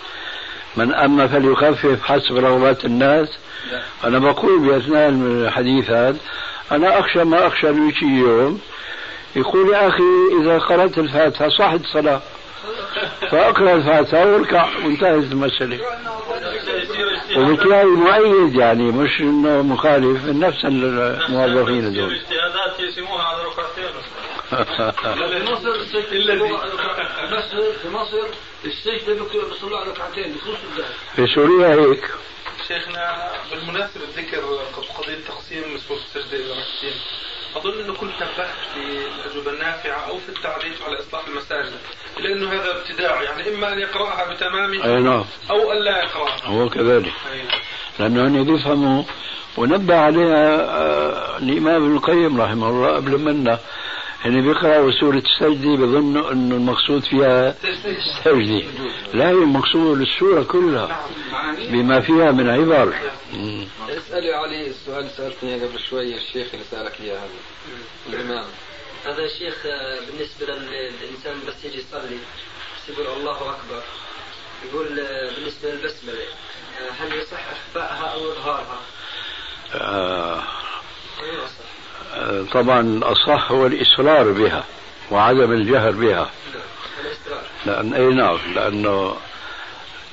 من 0.76 0.94
اما 0.94 1.26
فليخفف 1.26 2.02
حسب 2.02 2.36
رغبات 2.36 2.84
الناس. 2.84 3.28
أنا 4.04 4.18
بقول 4.18 4.58
بأثناء 4.58 5.08
الحديث 5.08 5.90
هذا 5.90 6.16
أنا 6.72 6.98
أخشى 6.98 7.24
ما 7.24 7.46
أخشى 7.46 7.70
انه 7.70 7.88
يجي 7.88 8.06
يوم. 8.06 8.60
يقول 9.36 9.68
يا 9.74 9.88
أخي 9.88 10.02
إذا 10.40 10.58
قرأت 10.58 10.98
الفاتحة 10.98 11.48
صحت 11.48 11.80
الصلاه 11.80 12.20
فأقرأ 13.30 13.74
الفاتحة 13.74 14.26
واركع 14.26 14.66
وانتهت 14.84 15.32
المسألة. 15.32 15.78
وبتلاقي 17.36 17.84
مؤيد 17.86 18.54
يعني 18.54 18.82
مش 18.84 19.20
إنه 19.20 19.62
مخالف 19.62 20.24
نفس 20.24 20.64
الموظفين 20.64 21.92
دول 21.92 22.14
اجتهادات 22.14 22.80
يقسموها 22.80 23.22
على 23.22 23.42
ركعتين 23.44 23.84
مصر 27.32 27.72
في 27.82 27.88
مصر 27.88 28.26
السجده 28.64 29.14
بيصلوا 29.48 29.78
على 29.78 29.90
ركعتين 29.90 30.34
في 31.16 31.26
سوريا 31.34 31.68
هيك. 31.74 32.04
شيخنا 32.68 33.30
بالمناسبة 33.50 34.00
ذكر 34.16 34.38
قضية 34.98 35.18
تقسيم 35.28 35.78
سورة 35.88 35.98
السجدة 35.98 36.36
إلى 36.36 36.50
ركعتين 36.52 36.92
أظن 37.56 37.80
أنه 37.80 37.94
كنت 37.94 38.14
نبهت 38.14 38.54
في 38.74 38.80
الأجوبة 39.24 39.50
النافعة 39.50 40.08
أو 40.08 40.18
في 40.18 40.28
التعريف 40.28 40.82
على 40.82 40.98
إصلاح 40.98 41.22
المساجد 41.28 41.72
لأنه 42.18 42.52
هذا 42.52 42.76
ابتداع 42.80 43.22
يعني 43.22 43.54
إما 43.54 43.72
أن 43.72 43.78
يقرأها 43.78 44.34
بتمامها 44.34 44.84
أي 44.84 45.00
نعم. 45.02 45.24
أو 45.50 45.72
أن 45.72 45.84
لا 45.84 46.02
يقرأها. 46.02 46.46
هو 46.46 46.68
كذلك. 46.68 47.12
لأنه 47.98 48.22
هن 48.26 48.44
بيفهموا 48.44 49.02
ونبه 49.56 49.96
عليها 49.96 50.60
آه، 50.60 51.38
الإمام 51.38 51.84
ابن 51.84 51.96
القيم 51.96 52.40
رحمه 52.40 52.68
الله 52.68 52.96
قبل 52.96 53.18
منا 53.18 53.58
هن 54.24 54.42
بيقرأوا 54.42 54.90
سورة 54.90 55.22
السجدة 55.26 55.76
بظنوا 55.76 56.32
أنه 56.32 56.54
المقصود 56.56 57.04
فيها 57.04 57.54
السجدة 57.64 58.62
لا 59.14 59.28
هي 59.28 59.32
المقصود 59.32 60.00
السورة 60.00 60.42
كلها 60.42 61.06
بما 61.58 62.00
فيها 62.00 62.32
من 62.32 62.48
عبر. 62.50 62.94
اسألي 63.88 64.32
علي 64.34 64.66
السؤال 64.66 64.98
اللي 64.98 65.10
سألتني 65.16 65.54
قبل 65.64 65.80
شوي 65.80 66.16
الشيخ 66.16 66.48
اللي 66.54 66.64
سألك 66.70 67.00
إياه 67.00 67.18
هذا 67.18 67.28
الإمام. 68.08 68.44
هذا 69.06 69.22
يا 69.22 69.28
شيخ 69.28 69.66
آه، 69.66 69.98
بالنسبة 70.06 70.46
للإنسان 70.46 71.36
بس 71.48 71.64
يجي 71.64 71.78
يصلي 71.78 72.18
بس 72.76 72.88
يقول 72.98 73.06
الله 73.20 73.36
أكبر. 73.50 73.82
يقول 74.64 75.00
آه، 75.00 75.30
بالنسبة 75.34 75.70
للبسملة 75.70 76.22
آه، 76.80 76.90
هل 76.90 77.12
يصح 77.18 77.40
إخفائها 77.52 78.06
أو 78.14 78.32
إظهارها؟ 78.32 78.80
آه. 79.74 80.42
طبعا 82.52 82.80
الأصح 82.80 83.52
هو 83.52 83.66
الإصرار 83.66 84.32
بها 84.32 84.64
وعدم 85.10 85.52
الجهر 85.52 85.90
بها. 85.90 86.30
لأن 87.66 87.94
أي 87.94 88.14
نعم 88.14 88.38
لأنه 88.54 89.16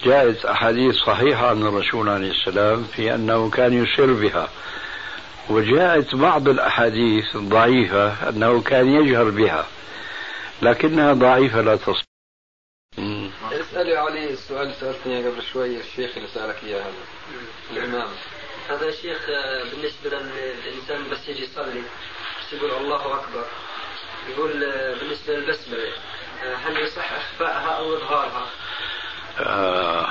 جاءت 0.04 0.46
أحاديث 0.46 0.96
صحيحة 0.96 1.48
عن 1.50 1.62
الرسول 1.62 2.10
عليه 2.10 2.32
السلام 2.32 2.84
في 2.84 3.16
أنه 3.16 3.50
كان 3.50 3.84
يسر 3.84 4.14
بها. 4.14 4.50
وجاءت 5.50 6.16
بعض 6.16 6.50
الأحاديث 6.50 7.36
الضعيفة 7.36 8.30
أنه 8.30 8.62
كان 8.62 8.88
يجهر 8.88 9.30
بها 9.30 9.66
لكنها 10.62 11.14
ضعيفة 11.14 11.62
لا 11.62 11.76
تصح. 11.76 12.04
اسألي 13.52 13.98
علي 13.98 14.30
السؤال 14.30 14.74
سألتني 14.74 15.28
قبل 15.28 15.42
شوي 15.54 15.80
الشيخ 15.80 16.18
اللي 16.18 16.28
سألك 16.28 16.64
إياه 16.64 16.86
الإمام. 17.72 18.08
هذا 18.70 18.92
شيخ 18.92 19.18
آه، 19.30 19.64
بالنسبة 19.64 20.10
للإنسان 20.10 21.10
بس 21.12 21.30
يجي 21.30 21.44
يصلي 21.44 21.82
بس 22.40 22.54
يقول 22.54 22.72
الله 22.72 22.96
أكبر. 23.16 23.46
يقول 24.30 24.64
آه، 24.64 24.94
بالنسبة 25.00 25.34
للبسملة 25.34 25.88
آه، 26.44 26.56
هل 26.56 26.78
يصح 26.80 27.12
إخفائها 27.14 27.70
أو 27.78 27.98
إظهارها؟ 27.98 28.46
آه 29.40 30.08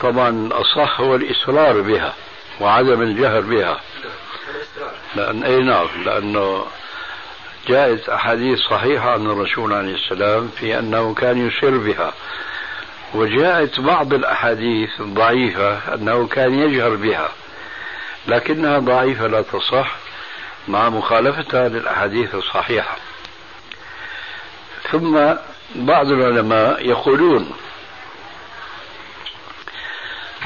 طبعا 0.00 0.28
الأصح 0.28 1.00
هو 1.00 1.14
الإصرار 1.14 1.80
بها 1.80 2.14
وعدم 2.60 3.02
الجهر 3.02 3.40
بها. 3.40 3.80
لأن 5.14 5.42
أي 5.42 5.56
نعم 5.62 5.88
لأنه 6.04 6.66
جاءت 7.68 8.08
أحاديث 8.08 8.58
صحيحة 8.58 9.10
عن 9.10 9.26
الرسول 9.26 9.72
عليه 9.72 9.94
السلام 9.94 10.48
في 10.48 10.78
أنه 10.78 11.14
كان 11.14 11.48
يسر 11.48 11.78
بها. 11.78 12.12
وجاءت 13.14 13.80
بعض 13.80 14.14
الأحاديث 14.14 15.00
الضعيفة 15.00 15.94
أنه 15.94 16.26
كان 16.26 16.54
يجهر 16.54 16.94
بها 16.94 17.28
لكنها 18.28 18.78
ضعيفة 18.78 19.26
لا 19.26 19.42
تصح 19.42 19.96
مع 20.68 20.88
مخالفتها 20.88 21.68
للأحاديث 21.68 22.34
الصحيحة. 22.34 22.96
ثم 24.90 25.18
بعض 25.74 26.06
العلماء 26.06 26.88
يقولون 26.88 27.50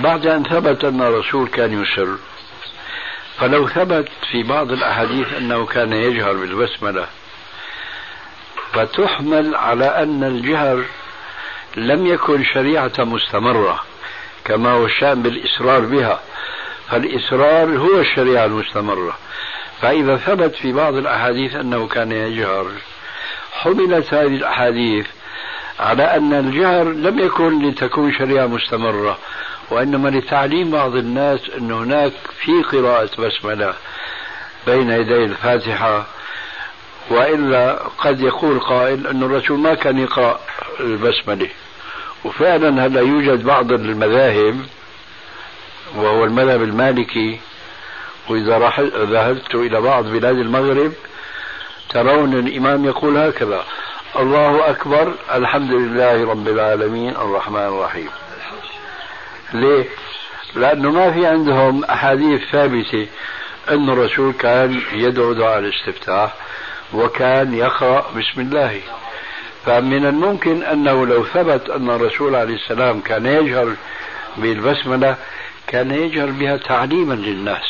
بعد 0.00 0.26
أن 0.26 0.42
ثبت 0.42 0.84
أن 0.84 1.00
الرسول 1.02 1.48
كان 1.48 1.82
يسر 1.82 2.16
فلو 3.38 3.68
ثبت 3.68 4.08
في 4.30 4.42
بعض 4.42 4.72
الأحاديث 4.72 5.32
أنه 5.32 5.66
كان 5.66 5.92
يجهر 5.92 6.32
بالبسملة 6.32 7.06
فتحمل 8.72 9.54
على 9.54 9.84
أن 9.84 10.24
الجهر 10.24 10.84
لم 11.76 12.06
يكن 12.06 12.44
شريعة 12.44 12.92
مستمرة 12.98 13.80
كما 14.44 14.70
هو 14.72 14.86
الشأن 14.86 15.22
بالإصرار 15.22 15.80
بها 15.80 16.20
فالإصرار 16.90 17.78
هو 17.78 18.00
الشريعة 18.00 18.44
المستمرة. 18.44 19.16
فإذا 19.82 20.16
ثبت 20.16 20.54
في 20.54 20.72
بعض 20.72 20.94
الأحاديث 20.94 21.54
أنه 21.54 21.86
كان 21.86 22.12
يجهر 22.12 22.66
حملت 23.52 24.14
هذه 24.14 24.26
الأحاديث 24.26 25.06
على 25.80 26.02
أن 26.02 26.32
الجهر 26.32 26.84
لم 26.84 27.18
يكن 27.18 27.68
لتكون 27.68 28.12
شريعة 28.12 28.46
مستمرة 28.46 29.18
وإنما 29.70 30.08
لتعليم 30.08 30.70
بعض 30.70 30.96
الناس 30.96 31.40
أن 31.58 31.72
هناك 31.72 32.12
في 32.40 32.62
قراءة 32.62 33.10
بسملة 33.18 33.74
بين 34.66 34.90
يدي 34.90 35.24
الفاتحة 35.24 36.06
وإلا 37.10 37.78
قد 37.98 38.20
يقول 38.20 38.60
قائل 38.60 39.06
أن 39.06 39.22
الرسول 39.22 39.58
ما 39.58 39.74
كان 39.74 39.98
يقرأ 39.98 40.40
البسملة. 40.80 41.48
وفعلا 42.24 42.86
هلا 42.86 43.00
يوجد 43.00 43.44
بعض 43.44 43.72
المذاهب 43.72 44.60
وهو 45.96 46.24
المذهب 46.24 46.62
المالكي 46.62 47.40
وإذا 48.28 48.58
ذهبت 48.96 49.54
إلى 49.54 49.80
بعض 49.80 50.04
بلاد 50.04 50.38
المغرب 50.38 50.92
ترون 51.90 52.34
الإمام 52.34 52.84
يقول 52.84 53.16
هكذا 53.18 53.64
الله 54.18 54.70
أكبر 54.70 55.14
الحمد 55.34 55.70
لله 55.70 56.30
رب 56.30 56.48
العالمين 56.48 57.10
الرحمن 57.10 57.66
الرحيم 57.66 58.08
ليه؟ 59.54 59.84
لأنه 60.54 60.90
ما 60.90 61.12
في 61.12 61.26
عندهم 61.26 61.84
أحاديث 61.84 62.40
ثابتة 62.52 63.06
أن 63.70 63.90
الرسول 63.90 64.32
كان 64.32 64.80
يدعو 64.92 65.32
دعاء 65.32 65.58
الاستفتاح 65.58 66.34
وكان 66.94 67.54
يقرأ 67.54 68.06
بسم 68.16 68.40
الله 68.40 68.80
فمن 69.66 70.06
الممكن 70.06 70.62
أنه 70.62 71.06
لو 71.06 71.24
ثبت 71.24 71.70
أن 71.70 71.90
الرسول 71.90 72.34
عليه 72.34 72.54
السلام 72.54 73.00
كان 73.00 73.26
يجهر 73.26 73.74
بالبسملة 74.36 75.16
كان 75.66 75.90
يجهر 75.90 76.30
بها 76.30 76.56
تعليما 76.56 77.14
للناس 77.14 77.62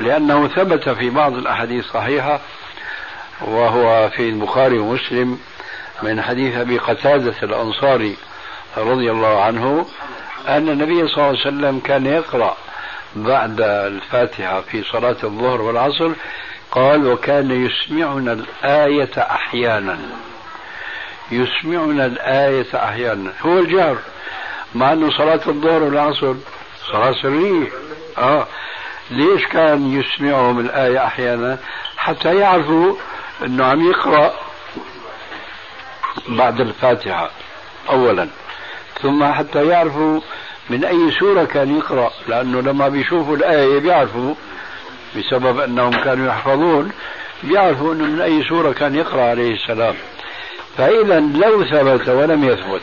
لأنه 0.00 0.48
ثبت 0.48 0.88
في 0.88 1.10
بعض 1.10 1.32
الأحاديث 1.36 1.84
الصحيحة 1.84 2.40
وهو 3.40 4.10
في 4.16 4.28
البخاري 4.28 4.78
ومسلم 4.78 5.38
من 6.02 6.22
حديث 6.22 6.56
أبي 6.56 6.78
قتادة 6.78 7.34
الأنصاري 7.42 8.16
رضي 8.76 9.10
الله 9.10 9.40
عنه 9.42 9.86
أن 10.48 10.68
النبي 10.68 11.08
صلى 11.08 11.16
الله 11.16 11.26
عليه 11.26 11.40
وسلم 11.40 11.80
كان 11.80 12.06
يقرأ 12.06 12.56
بعد 13.16 13.60
الفاتحة 13.60 14.60
في 14.60 14.82
صلاة 14.82 15.16
الظهر 15.24 15.62
والعصر 15.62 16.10
قال 16.70 17.06
وكان 17.06 17.66
يسمعنا 17.66 18.32
الآية 18.32 19.10
أحيانا. 19.18 19.98
يسمعنا 21.30 22.06
الآية 22.06 22.66
أحيانا. 22.74 23.32
هو 23.42 23.58
الجهر. 23.58 23.96
مع 24.74 24.92
أنه 24.92 25.10
صلاة 25.10 25.40
الظهر 25.48 25.82
والعصر 25.82 26.34
صلاة 26.92 27.12
سرية. 27.22 27.68
آه. 28.18 28.46
ليش 29.10 29.46
كان 29.46 30.00
يسمعهم 30.00 30.60
الآية 30.60 31.06
أحيانا؟ 31.06 31.58
حتى 31.96 32.36
يعرفوا 32.36 32.96
أنه 33.44 33.64
عم 33.64 33.90
يقرأ 33.90 34.32
بعد 36.28 36.60
الفاتحة 36.60 37.30
أولا. 37.90 38.28
ثم 39.02 39.32
حتى 39.32 39.66
يعرفوا 39.66 40.20
من 40.70 40.84
أي 40.84 41.10
سورة 41.10 41.44
كان 41.44 41.76
يقرأ. 41.76 42.10
لأنه 42.28 42.60
لما 42.60 42.88
بيشوفوا 42.88 43.36
الآية 43.36 43.78
بيعرفوا 43.78 44.34
بسبب 45.16 45.58
أنهم 45.58 45.90
كانوا 45.90 46.28
يحفظون 46.28 46.92
بيعرفوا 47.42 47.94
أنه 47.94 48.04
من 48.04 48.20
أي 48.20 48.44
سورة 48.48 48.72
كان 48.72 48.94
يقرأ 48.94 49.22
عليه 49.22 49.54
السلام. 49.54 49.94
فإذا 50.78 51.20
لو 51.20 51.64
ثبت 51.64 52.08
ولم 52.08 52.44
يثبت 52.44 52.82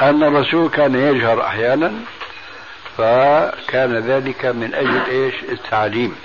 أن 0.00 0.22
الرسول 0.22 0.68
كان 0.68 0.94
يجهر 0.94 1.46
أحيانا 1.46 1.92
فكان 2.98 3.98
ذلك 3.98 4.46
من 4.46 4.74
أجل 4.74 5.00
إيش؟ 5.10 5.34
التعليم. 5.52 6.16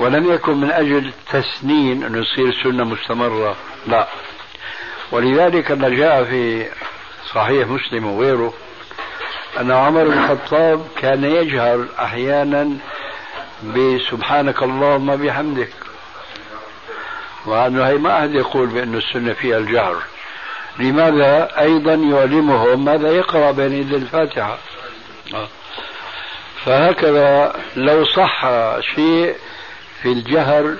ولم 0.00 0.32
يكن 0.32 0.56
من 0.60 0.70
أجل 0.70 1.12
تسنين 1.32 2.04
أنه 2.04 2.18
يصير 2.18 2.62
سنة 2.62 2.84
مستمرة 2.84 3.56
لا. 3.86 4.08
ولذلك 5.12 5.70
ما 5.72 5.88
جاء 5.88 6.24
في 6.24 6.66
صحيح 7.34 7.68
مسلم 7.68 8.06
وغيره 8.06 8.54
أن 9.60 9.70
عمر 9.70 10.04
بن 10.04 10.12
الخطاب 10.12 10.86
كان 10.96 11.24
يجهر 11.24 11.86
أحيانا 11.98 12.70
بسبحانك 13.64 14.62
اللهم 14.62 15.16
بحمدك 15.16 15.83
وأنه 17.46 17.86
هي 17.86 17.94
ما 17.94 18.18
أحد 18.18 18.34
يقول 18.34 18.66
بأن 18.66 18.94
السنة 18.94 19.32
فيها 19.32 19.58
الجهر. 19.58 20.02
لماذا 20.78 21.60
أيضا 21.60 21.94
يعلمهم 21.94 22.84
ماذا 22.84 23.08
يقرأ 23.08 23.50
بين 23.50 23.72
يدي 23.72 23.96
الفاتحة؟ 23.96 24.58
فهكذا 26.64 27.52
لو 27.76 28.04
صح 28.04 28.46
شيء 28.94 29.36
في 30.02 30.08
الجهر 30.12 30.76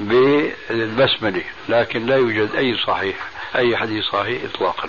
بالبسملة 0.00 1.44
لكن 1.68 2.06
لا 2.06 2.16
يوجد 2.16 2.54
أي 2.56 2.76
صحيح 2.86 3.16
أي 3.56 3.76
حديث 3.76 4.04
صحيح 4.04 4.42
إطلاقا. 4.44 4.88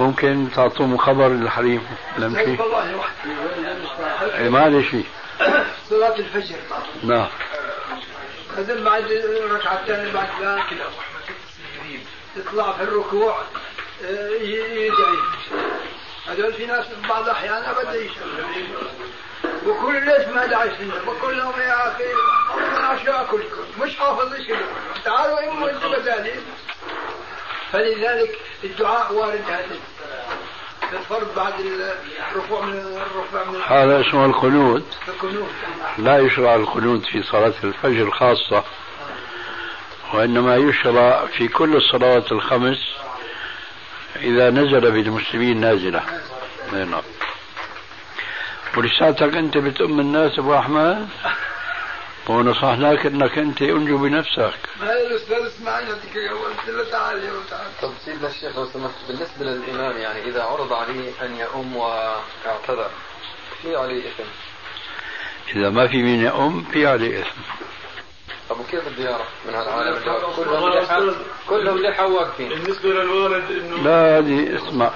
ممكن 0.00 0.48
تعطوهم 0.54 0.96
خبر 0.96 1.26
الحريم؟ 1.26 1.82
لم 2.18 2.34
شيء؟ 2.34 2.58
ما 4.50 4.82
شيء 4.90 5.06
صلاة 5.90 6.18
الفجر. 6.18 6.56
نعم. 7.04 7.28
هذا 8.56 8.84
بعد 8.84 9.10
الركعة 9.10 9.80
الثانية 9.80 10.12
بعد 10.12 10.28
ذلك 10.42 10.86
يطلع 12.36 12.72
في 12.72 12.82
الركوع 12.82 13.42
آه، 14.04 14.30
يدعي. 14.30 15.18
هذول 16.28 16.52
في 16.52 16.66
ناس 16.66 16.84
بعض 17.08 17.24
الأحيان 17.24 17.62
أبدا 17.62 17.94
يشرب 17.94 18.26
وكل 19.66 20.04
ليش 20.04 20.28
ما 20.28 20.46
دعي 20.46 20.70
وكل 21.06 21.36
لهم 21.38 21.60
يا 21.60 21.88
أخي 21.88 22.04
أنا 22.58 23.04
شو 23.04 23.10
أكلكم 23.12 23.64
مش 23.80 23.96
حافظ 23.96 24.34
شيء 24.34 24.66
تعالوا 25.04 25.52
إموا 25.52 25.70
أنتم 25.70 25.92
بدالي 25.92 26.34
فلذلك 27.72 28.38
الدعاء 28.64 29.12
وارد 29.12 29.42
هذا 29.48 29.76
بعد 31.36 31.52
الركوع 32.32 32.60
من 32.64 32.78
الركوع 32.78 33.44
من 33.44 33.60
هذا 33.66 34.00
اسمه 34.00 34.26
القنوت. 34.26 34.96
القنوت. 35.08 35.50
لا 35.98 36.18
يشرع 36.18 36.54
القنوت 36.54 37.06
في 37.06 37.22
صلاة 37.22 37.54
الفجر 37.64 38.10
خاصة 38.10 38.64
وإنما 40.14 40.56
يشرع 40.56 41.26
في 41.26 41.48
كل 41.48 41.76
الصلوات 41.76 42.32
الخمس 42.32 42.78
إذا 44.16 44.50
نزل 44.50 44.90
بالمسلمين 44.90 45.60
نازلة. 45.60 46.02
نعم. 46.72 47.02
ولساتك 48.76 49.34
أنت 49.36 49.58
بتؤم 49.58 50.00
الناس 50.00 50.38
أبو 50.38 50.54
أحمد؟ 50.54 51.08
ونصحناك 52.28 53.06
أنك 53.06 53.38
أنت 53.38 53.62
أنجو 53.62 53.98
بنفسك. 53.98 54.58
ما 54.80 54.90
هي 54.90 55.06
الأستاذ؟ 55.06 55.46
اسماعيل 55.46 55.86
هذيك 55.86 56.30
قلت 56.30 56.68
له 56.68 56.90
تعال 56.90 57.24
يا 57.24 57.30
تعال. 57.50 57.66
طب 57.82 57.90
سيدنا 58.04 58.28
الشيخ 58.28 58.58
لو 58.58 58.66
سمحت 58.66 58.94
بالنسبة 59.08 59.44
للإمام 59.44 59.96
يعني 59.96 60.24
إذا 60.24 60.42
عرض 60.42 60.72
عليه 60.72 61.10
أن 61.22 61.36
يؤم 61.36 61.76
واعتذر 61.76 62.90
في 63.62 63.76
عليه 63.76 64.08
إثم؟ 64.08 64.28
إذا 65.56 65.70
ما 65.70 65.88
في 65.88 66.02
مين 66.02 66.20
يؤم 66.20 66.64
في 66.72 66.86
عليه 66.86 67.20
إثم. 67.20 67.40
طب 68.50 68.60
وكيف 68.60 68.88
بده 68.88 69.10
يعرف 69.10 69.28
من 69.48 69.54
هالعالم؟ 69.54 69.98
كلهم 70.36 70.68
لحى 70.68 71.14
كلهم 71.48 71.78
لحى 71.78 72.04
واقفين. 72.04 72.48
بالنسبة 72.48 72.88
للوالد 72.88 73.50
انه 73.50 73.76
لا 73.76 74.18
هذه 74.18 74.56
اسمع 74.56 74.90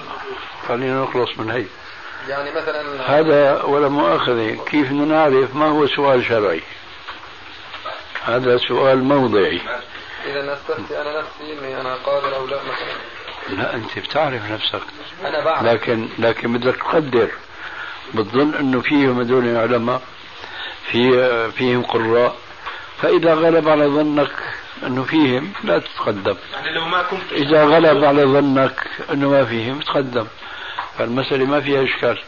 خلينا 0.68 1.02
نخلص 1.02 1.38
من 1.38 1.50
هي. 1.50 1.64
يعني 2.28 2.50
مثلا 2.50 3.02
هذا 3.18 3.62
ولا 3.62 3.88
مؤاخذة 3.88 4.64
كيف 4.66 4.86
بدنا 4.86 5.04
نعرف 5.04 5.56
ما 5.56 5.66
هو 5.66 5.86
سؤال 5.86 6.24
شرعي؟ 6.24 6.62
هذا 8.36 8.56
سؤال 8.56 9.04
موضعي. 9.04 9.60
إذا 10.26 10.54
استفتي 10.54 11.00
أنا 11.00 11.20
نفسي 11.20 11.58
إني 11.58 11.80
أنا 11.80 11.94
قادر 11.94 12.36
أو 12.36 12.46
لا 12.46 12.56
مثلا. 12.56 13.56
لا 13.56 13.74
أنت 13.74 13.98
بتعرف 13.98 14.50
نفسك. 14.50 14.82
أنا 15.24 15.44
بعرف. 15.44 15.64
لكن 15.64 16.08
لكن 16.18 16.52
بدك 16.52 16.76
تقدر. 16.76 17.30
بتظن 18.14 18.54
إنه 18.54 18.80
فيهم 18.80 19.20
هذول 19.20 19.44
العلماء 19.44 20.02
في 20.90 21.50
فيهم 21.50 21.82
قراء. 21.82 22.36
فإذا 23.02 23.34
غلب 23.34 23.68
على 23.68 23.86
ظنك 23.86 24.32
إنه 24.86 25.04
فيهم 25.04 25.52
لا 25.64 25.78
تتقدم. 25.78 26.36
يعني 26.52 26.74
لو 26.74 26.84
ما 26.84 27.02
كنت 27.02 27.32
إذا 27.32 27.64
غلب 27.64 28.04
على 28.04 28.24
ظنك 28.24 28.86
إنه 29.12 29.30
ما 29.30 29.44
فيهم 29.44 29.80
تقدم. 29.80 30.26
فالمسألة 30.98 31.44
ما 31.44 31.60
فيها 31.60 31.84
إشكال. 31.84 32.18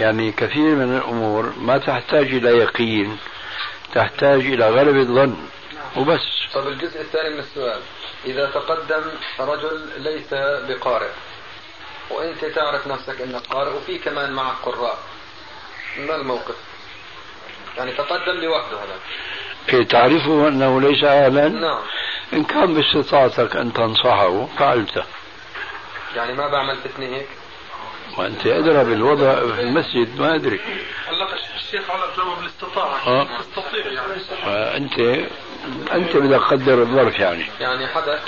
يعني 0.00 0.32
كثير 0.32 0.74
من 0.74 0.96
الأمور 0.96 1.52
ما 1.58 1.78
تحتاج 1.78 2.26
إلى 2.26 2.48
يقين. 2.48 3.16
تحتاج 3.92 4.40
إلى 4.40 4.70
غلبة 4.70 5.04
ظن 5.04 5.36
وبس. 5.96 6.20
طب 6.54 6.68
الجزء 6.68 7.00
الثاني 7.00 7.30
من 7.30 7.38
السؤال. 7.38 7.80
إذا 8.24 8.50
تقدم 8.50 9.02
رجل 9.40 10.02
ليس 10.02 10.34
بقارئ 10.68 11.10
وأنت 12.10 12.44
تعرف 12.44 12.86
نفسك 12.86 13.20
أنك 13.20 13.42
قارئ 13.46 13.76
وفي 13.76 13.98
كمان 13.98 14.32
معك 14.32 14.56
قراء 14.62 14.98
ما 15.98 16.16
الموقف؟ 16.16 16.56
يعني 17.76 17.92
تقدم 17.92 18.40
لوحده 18.40 18.76
هذا. 18.76 18.98
كي 19.66 19.84
تعرفه 19.84 20.48
أنه 20.48 20.80
ليس 20.80 21.04
أهلا 21.04 21.48
نعم. 21.48 21.82
إن 22.32 22.44
كان 22.44 22.74
باستطاعتك 22.74 23.56
أن 23.56 23.72
تنصحه 23.72 24.46
فعلته. 24.46 25.04
يعني 26.16 26.32
ما 26.32 26.48
بعمل 26.48 26.76
فتنة 26.76 27.06
هيك؟ 27.06 27.28
وأنت 28.18 28.46
أدرى 28.46 28.84
بالوضع 28.84 29.34
في 29.34 29.60
المسجد 29.60 30.20
ما 30.20 30.34
أدري. 30.34 30.60
علق 31.08 31.28
الشيخ 31.56 31.90
على 31.90 32.02
جواب 32.16 32.38
الاستطاعة 32.42 33.06
آه. 33.06 33.28
تستطيع 33.38 33.86
يعني. 33.86 34.20
فأنت 34.44 34.98
أنت 35.92 36.16
بدك 36.16 36.40
تقدر 36.50 36.82
الظرف 36.82 37.18
يعني. 37.18 37.46
يعني 37.60 37.86
حدث 37.86 38.22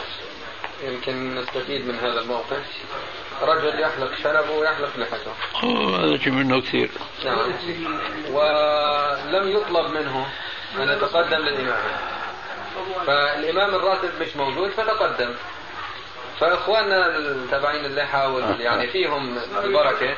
يمكن 0.82 1.34
نستفيد 1.34 1.88
من 1.88 1.94
هذا 1.94 2.20
الموقف. 2.20 2.62
رجل 3.42 3.80
يحلق 3.80 4.14
شنبه 4.22 4.50
ويحلق 4.50 4.90
لحيته 4.96 5.32
هذا 6.04 6.16
شيء 6.18 6.32
منه 6.32 6.60
كثير. 6.60 6.90
نعم. 7.24 7.38
ولم 8.30 9.48
يطلب 9.48 9.90
منه 9.90 10.26
أن 10.78 10.88
يتقدم 10.88 11.36
للإمام. 11.36 11.82
فالإمام 13.06 13.74
الراتب 13.74 14.10
مش 14.20 14.36
موجود 14.36 14.70
فتقدم. 14.70 15.34
فإخواننا 16.40 17.16
تبعين 17.50 17.84
اللحى 17.84 18.26
وال- 18.26 18.60
يعني 18.60 18.86
فيهم 18.86 19.38
البركة 19.64 20.14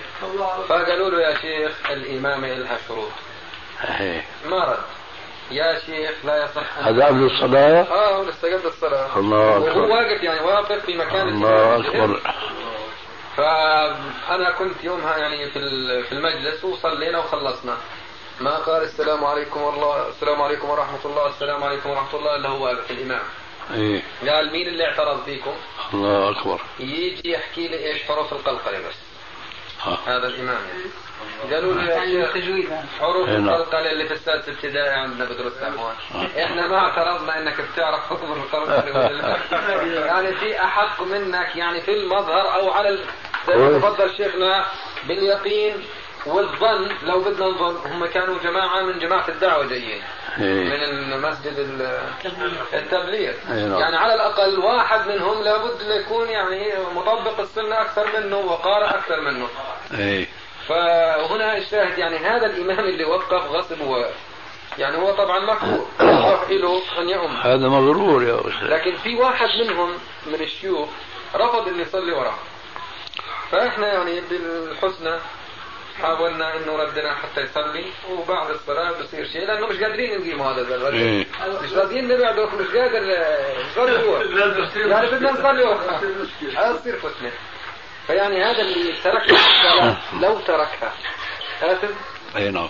فقالوا 0.69 1.11
له 1.11 1.21
يا 1.21 1.35
شيخ 1.37 1.91
الإمامة 1.91 2.49
لها 2.55 2.79
شروط. 2.89 3.11
ما 4.51 4.65
رد. 4.65 4.79
يا 5.51 5.79
شيخ 5.87 6.11
لا 6.25 6.45
يصح 6.45 6.79
هذا 6.79 7.07
قبل 7.07 7.23
الصلاة؟ 7.27 7.83
آه 7.83 8.17
هو 8.17 8.23
لسه 8.23 8.57
قبل 8.57 8.67
الصلاة. 8.67 9.17
الله 9.19 9.37
وهو 9.39 9.67
أكبر. 9.69 9.81
واقف 9.81 10.23
يعني 10.23 10.41
واقف 10.41 10.85
في 10.85 10.97
مكان 10.97 11.29
الله. 11.29 11.77
أكبر. 11.77 12.21
فأنا 13.37 14.51
كنت 14.59 14.85
يومها 14.85 15.17
يعني 15.17 15.51
في 15.51 15.61
في 16.03 16.13
المجلس 16.13 16.65
وصلينا 16.65 17.19
وخلصنا. 17.19 17.77
ما 18.41 18.57
قال 18.59 18.83
السلام 18.83 19.25
عليكم 19.25 19.63
والله 19.63 20.09
السلام 20.09 20.43
عليكم 20.43 20.69
ورحمة 20.71 20.99
الله 21.05 21.27
السلام 21.29 21.65
عليكم 21.65 21.91
ورحمة 21.91 22.19
الله 22.21 22.37
إلا 22.37 22.49
هو 22.49 22.65
واقف 22.65 22.91
الإمام. 22.91 23.23
إيه 23.75 24.03
قال 24.29 24.53
مين 24.53 24.69
اللي 24.69 24.85
اعترض 24.87 25.25
فيكم 25.25 25.55
الله 25.95 26.31
أكبر 26.31 26.61
يجي 26.81 27.31
يحكي 27.31 27.69
لي 27.69 27.87
إيش 27.87 28.03
حروف 28.03 28.33
القلقلة 28.33 28.79
بس 28.79 28.95
آه. 29.87 29.99
هذا 30.07 30.27
الإمام 30.27 30.59
يعني. 30.69 31.55
قالوا 31.55 31.83
يا 31.83 31.91
يعني 31.95 32.13
شيخ 32.13 32.37
هذا. 32.37 32.87
حروف 33.01 33.29
إيه 33.29 33.37
نعم. 33.37 33.49
القلقلة 33.49 33.91
اللي 33.91 34.07
في 34.09 34.15
السادس 34.15 34.49
ابتدائي 34.49 34.95
عندنا 34.95 35.25
بدرسها 35.25 35.69
هون 35.69 35.95
إحنا 36.43 36.67
ما 36.69 36.79
اعترضنا 36.79 37.39
إنك 37.39 37.61
بتعرف 37.61 38.01
حروف 38.01 38.55
لا. 38.55 39.39
يعني 40.07 40.33
في 40.35 40.65
أحق 40.65 41.03
منك 41.03 41.57
يعني 41.57 41.81
في 41.81 41.91
المظهر 41.91 42.55
أو 42.55 42.71
على 42.71 42.89
ال... 42.89 43.05
زي 43.47 43.57
ما. 43.57 43.79
تفضل 43.79 44.17
شيخنا 44.17 44.67
باليقين 45.09 45.85
والظن 46.27 46.89
لو 47.03 47.21
بدنا 47.21 47.47
نظن 47.47 47.91
هم 47.93 48.07
كانوا 48.07 48.39
جماعة 48.45 48.83
من 48.83 48.99
جماعة 48.99 49.29
الدعوة 49.29 49.67
جايين 49.67 50.03
من 50.39 50.45
إيه 50.45 50.85
المسجد 51.15 51.59
ال- 51.59 52.01
التبليغ. 52.75 53.33
نعم. 53.49 53.81
يعني 53.81 53.97
على 53.97 54.15
الأقل 54.15 54.59
واحد 54.59 55.09
منهم 55.09 55.43
لابد 55.43 55.81
يكون 55.81 56.29
يعني 56.29 56.73
مطبق 56.95 57.41
السنة 57.41 57.81
أكثر 57.81 58.21
منه 58.21 58.37
وقارئ 58.37 58.87
أكثر 58.99 59.21
منه. 59.21 59.49
إيه. 59.99 60.27
فهنا 60.69 61.57
الشاهد 61.57 61.99
يعني 61.99 62.17
هذا 62.17 62.47
الإمام 62.47 62.79
اللي 62.85 63.05
وقف 63.05 63.47
غصب 63.51 63.81
و 63.81 64.05
يعني 64.79 64.97
هو 64.97 65.13
طبعا 65.15 65.39
مكروه. 65.41 65.87
له 66.51 66.83
أن 66.99 67.09
يؤم. 67.09 67.37
هذا 67.37 67.69
مغرور 67.69 68.23
يا 68.25 68.41
أستاذ. 68.41 68.69
لكن 68.69 68.97
في 68.97 69.15
واحد 69.17 69.49
منهم 69.61 69.91
من 70.27 70.35
الشيوخ 70.41 70.89
رفض 71.35 71.69
انه 71.69 71.83
يصلي 71.83 72.13
وراه 72.13 72.35
فإحنا 73.51 73.93
يعني 73.93 74.21
بالحسنى 74.21 75.19
حاولنا 76.03 76.57
انه 76.57 76.77
ردنا 76.77 77.15
حتى 77.15 77.41
يصلي 77.41 77.85
وبعد 78.11 78.51
الصلاة 78.51 78.93
بصير 79.01 79.27
شيء 79.27 79.47
لأنه 79.47 79.67
مش 79.67 79.77
قادرين 79.77 80.21
نقيم 80.21 80.43
هذا 80.43 80.61
الرجل 80.61 80.95
إيه. 80.97 81.27
مش 81.63 81.73
راضيين 81.73 82.09
نبعده 82.09 82.47
مش 82.47 82.67
قادر 82.67 83.01
مش 83.71 83.79
راضي 83.79 83.97
هو. 83.97 84.17
يعني 84.91 85.07
بدنا 85.11 85.31
نصلي 85.31 85.65
هذا 86.57 86.77
تصير 86.77 86.97
فتنة. 86.99 87.33
فيعني 88.07 88.45
هذا 88.45 88.61
اللي 88.61 88.93
ترك 89.05 89.31
الصلاة 89.31 89.97
لو 90.23 90.41
تركها. 90.41 90.93
آثم 91.63 91.95
أي 92.37 92.51
نعم. 92.51 92.69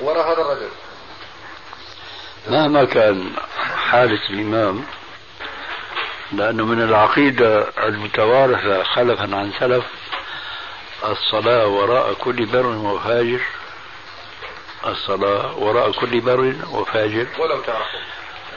وراء 0.00 0.32
هذا 0.32 0.42
الرجل. 0.42 0.70
مهما 2.48 2.84
كان 2.84 3.32
حالة 3.90 4.30
الإمام 4.30 4.84
لأنه 6.32 6.64
من 6.64 6.82
العقيدة 6.82 7.68
المتوارثة 7.78 8.82
خلفا 8.82 9.36
عن 9.36 9.52
سلف 9.60 9.84
الصلاة 11.04 11.66
وراء 11.66 12.12
كل 12.12 12.46
بر 12.46 12.66
وفاجر. 12.66 13.40
الصلاة 14.86 15.58
وراء 15.58 15.90
كل 15.92 16.20
بر 16.20 16.54
وفاجر. 16.70 17.26
ولو 17.38 17.60
تعرفوا 17.60 18.00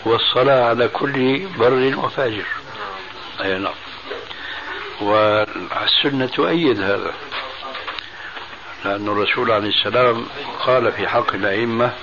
والصلاة 0.05 0.69
على 0.69 0.87
كل 0.87 1.47
بر 1.57 1.95
وفاجر. 1.97 2.45
أي 3.41 3.57
نعم. 3.57 3.73
والسنة 5.01 6.25
تؤيد 6.25 6.81
هذا. 6.81 7.13
لأن 8.85 9.07
الرسول 9.07 9.51
عليه 9.51 9.69
السلام 9.69 10.25
قال 10.65 10.91
في 10.91 11.07
حق 11.07 11.33
الأئمة 11.33 11.93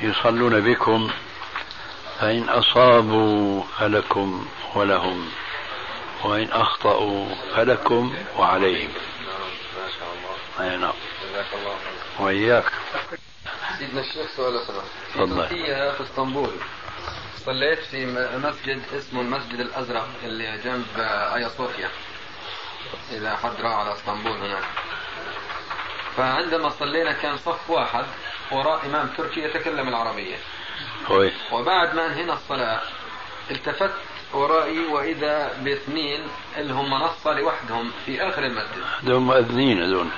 يصلون 0.00 0.60
بكم 0.60 1.10
فإن 2.20 2.48
أصابوا 2.48 3.62
فلكم 3.78 4.46
ولهم 4.74 5.28
وإن 6.24 6.48
أخطأوا 6.52 7.26
فلكم 7.56 8.14
وعليهم. 8.38 8.90
أي 10.60 10.76
نعم. 10.76 10.92
جزاك 11.22 11.46
الله 11.54 11.74
خير 11.74 12.26
وإياك. 12.26 12.64
سيدنا 13.78 14.00
الشيخ 14.00 14.30
سؤال 14.36 14.58
في 14.66 14.72
تفضل. 15.14 15.48
تركيا 15.48 15.92
في 15.92 16.02
إسطنبول. 16.02 16.50
صليت 17.36 17.78
في 17.78 18.06
مسجد 18.44 18.82
اسمه 18.96 19.20
المسجد 19.20 19.60
الأزرق 19.60 20.08
اللي 20.24 20.58
جنب 20.64 20.86
ايا 21.34 21.48
صوفيا 21.48 21.90
اذا 23.12 23.36
حد 23.36 23.60
راح 23.60 23.72
على 23.72 23.92
إسطنبول 23.92 24.32
هناك. 24.32 24.64
فعندما 26.16 26.68
صلينا 26.68 27.12
كان 27.12 27.36
صف 27.36 27.70
واحد 27.70 28.04
وراء 28.52 28.86
إمام 28.86 29.08
تركي 29.16 29.40
يتكلم 29.40 29.88
العربية. 29.88 30.36
كويس. 31.08 31.34
وبعد 31.52 31.94
ما 31.94 32.06
انهينا 32.06 32.32
الصلاة 32.32 32.80
التفت 33.50 33.90
ورائي 34.32 34.86
وإذا 34.86 35.52
بإثنين 35.58 36.26
اللي 36.56 36.72
هم 36.72 36.90
منصة 36.90 37.32
لوحدهم 37.32 37.92
في 38.06 38.22
آخر 38.28 38.44
المسجد. 38.44 38.84
هذول 39.02 39.20
مؤذنين 39.20 39.82
هذول. 39.82 40.08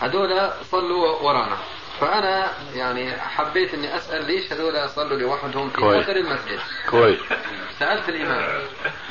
هذول 0.00 0.50
صلوا 0.70 1.20
ورانا. 1.22 1.56
فأنا 2.00 2.50
يعني 2.74 3.12
حبيت 3.12 3.74
إني 3.74 3.96
أسأل 3.96 4.24
ليش 4.24 4.52
هذول 4.52 4.88
صلوا 4.90 5.18
لوحدهم 5.18 5.70
في 5.70 5.76
كويس. 5.80 6.02
آخر 6.02 6.16
المسجد؟ 6.16 6.58
كويس. 6.90 7.20
سألت 7.78 8.08
الإمام. 8.08 8.62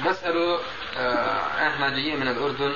بسأله 0.06 0.60
آه 0.98 1.68
إحنا 1.68 1.90
جايين 1.90 2.20
من 2.20 2.28
الأردن 2.28 2.76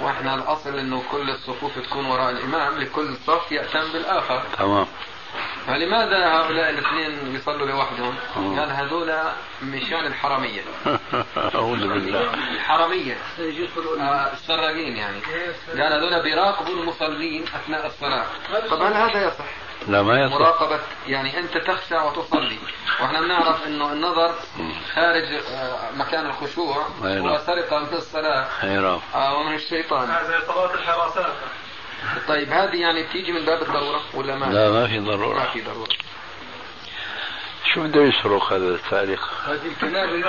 وإحنا 0.00 0.34
الأصل 0.34 0.78
إنه 0.78 1.02
كل 1.12 1.30
الصفوف 1.30 1.78
تكون 1.78 2.06
وراء 2.06 2.30
الإمام 2.30 2.78
لكل 2.78 3.16
صف 3.26 3.52
يأتم 3.52 3.92
بالآخر. 3.92 4.42
تمام. 4.58 4.86
فلماذا 5.66 6.26
هؤلاء 6.26 6.70
الاثنين 6.70 7.34
يصلوا 7.34 7.66
لوحدهم؟ 7.66 8.14
مم. 8.36 8.60
قال 8.60 8.70
هذول 8.70 9.12
مشان 9.62 10.06
الحرمية. 10.06 10.62
أعوذ 11.54 11.78
بالله. 11.88 12.34
الحرمية. 12.34 13.16
آه 14.00 14.32
السراقين 14.32 14.96
يعني. 14.96 15.20
قال 15.68 15.92
هذول 15.92 16.22
بيراقبوا 16.22 16.74
المصلين 16.74 17.42
أثناء 17.42 17.86
الصلاة. 17.86 18.26
طب 18.70 18.82
هل 18.82 18.92
هذا 18.92 19.26
يصح؟ 19.26 19.44
لا 19.88 20.02
ما 20.02 20.20
يصح. 20.20 20.34
مراقبة 20.34 20.80
يعني 21.06 21.38
أنت 21.38 21.58
تخشع 21.58 22.04
وتصلي. 22.04 22.58
وإحنا 23.00 23.20
بنعرف 23.20 23.66
إنه 23.66 23.92
النظر 23.92 24.34
خارج 24.94 25.24
آه، 25.52 25.90
مكان 25.96 26.26
الخشوع. 26.26 26.86
نعم. 27.02 27.28
هو 27.28 27.38
سرقة 27.38 27.78
من 27.78 27.92
الصلاة. 27.92 28.48
آه، 29.14 29.36
ومن 29.36 29.54
الشيطان. 29.54 30.08
زي 30.26 30.40
صلاة 30.46 30.74
الحراسات. 30.74 31.32
طيب 32.28 32.52
هذه 32.52 32.76
يعني 32.80 33.02
بتيجي 33.02 33.32
من 33.32 33.44
باب 33.44 33.62
الضرورة 33.62 34.00
ولا 34.14 34.34
ما؟ 34.36 34.46
لا 34.46 34.70
ما 34.70 34.86
في 34.86 34.98
ما 35.00 35.10
ضرورة 35.10 35.50
في 35.52 35.60
ضرورة. 35.60 35.88
شو 37.74 37.82
بده 37.82 38.00
يسرق 38.02 38.52
هذا 38.52 38.64
التاريخ؟ 38.64 39.48
هذه 39.48 39.66
الكنائس 39.66 40.24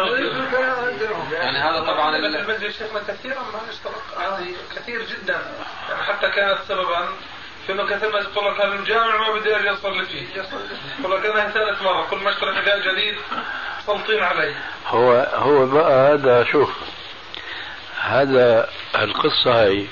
يعني 1.31 1.57
هذا 1.57 1.79
طبعا 1.79 2.11
لكن 2.17 2.25
ال- 2.25 2.35
المسجد 2.35 2.69
شيخنا 2.71 2.99
كثيرا 3.07 3.35
ما 3.39 3.69
اشترك 3.69 4.03
هذه 4.17 4.55
كثير 4.75 5.05
جدا. 5.05 5.41
يعني 5.89 6.03
حتى 6.03 6.29
كانت 6.29 6.57
سببا 6.67 7.07
في 7.67 7.71
انه 7.73 7.85
كثير 7.85 8.11
ما 8.11 8.19
يقول 8.19 8.45
لك 8.53 8.61
هذا 8.61 8.73
الجامع 8.73 9.17
ما 9.29 9.39
بدي 9.39 9.55
أجي 9.55 9.69
اصلي 9.69 10.05
فيه 10.05 10.27
يقول 10.99 11.17
لك 11.19 11.25
أنا 11.25 11.49
ثالث 11.49 11.81
مرة 11.81 12.07
كل 12.09 12.17
ما 12.17 12.29
اشترك 12.29 12.57
اداء 12.57 12.79
جديد 12.91 13.15
سلطين 13.87 14.23
علي. 14.23 14.55
هو 14.87 15.11
هو 15.33 15.65
بقى 15.65 16.13
هذا 16.13 16.43
شوف 16.43 16.69
هذا 18.01 18.69
القصة 18.95 19.63
هي 19.63 19.85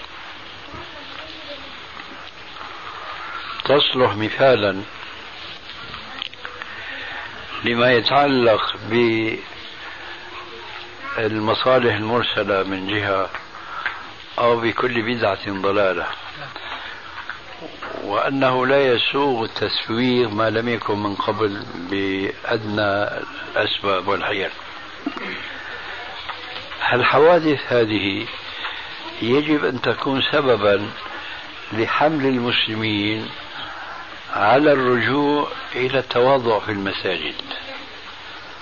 تصلح 3.70 4.16
مثالا 4.16 4.82
لما 7.64 7.92
يتعلق 7.92 8.76
بالمصالح 11.18 11.96
المرسلة 11.96 12.64
من 12.64 12.88
جهة 12.88 13.30
أو 14.40 14.60
بكل 14.60 15.02
بدعة 15.02 15.62
ضلالة 15.62 16.06
وأنه 18.04 18.66
لا 18.66 18.94
يسوغ 18.94 19.44
التسويغ 19.44 20.30
ما 20.30 20.50
لم 20.50 20.70
يكن 20.70 21.00
من 21.00 21.16
قبل 21.16 21.64
بأدنى 21.76 23.22
الأسباب 23.56 24.08
والحيل. 24.08 24.50
الحوادث 26.94 27.74
هذه 27.74 28.28
يجب 29.22 29.66
أن 29.66 29.82
تكون 29.82 30.22
سببا 30.32 30.90
لحمل 31.72 32.26
المسلمين 32.26 33.30
على 34.34 34.74
الرجوع 34.74 35.48
إلى 35.76 36.00
التواضع 36.00 36.60
في 36.60 36.72
المساجد. 36.72 37.36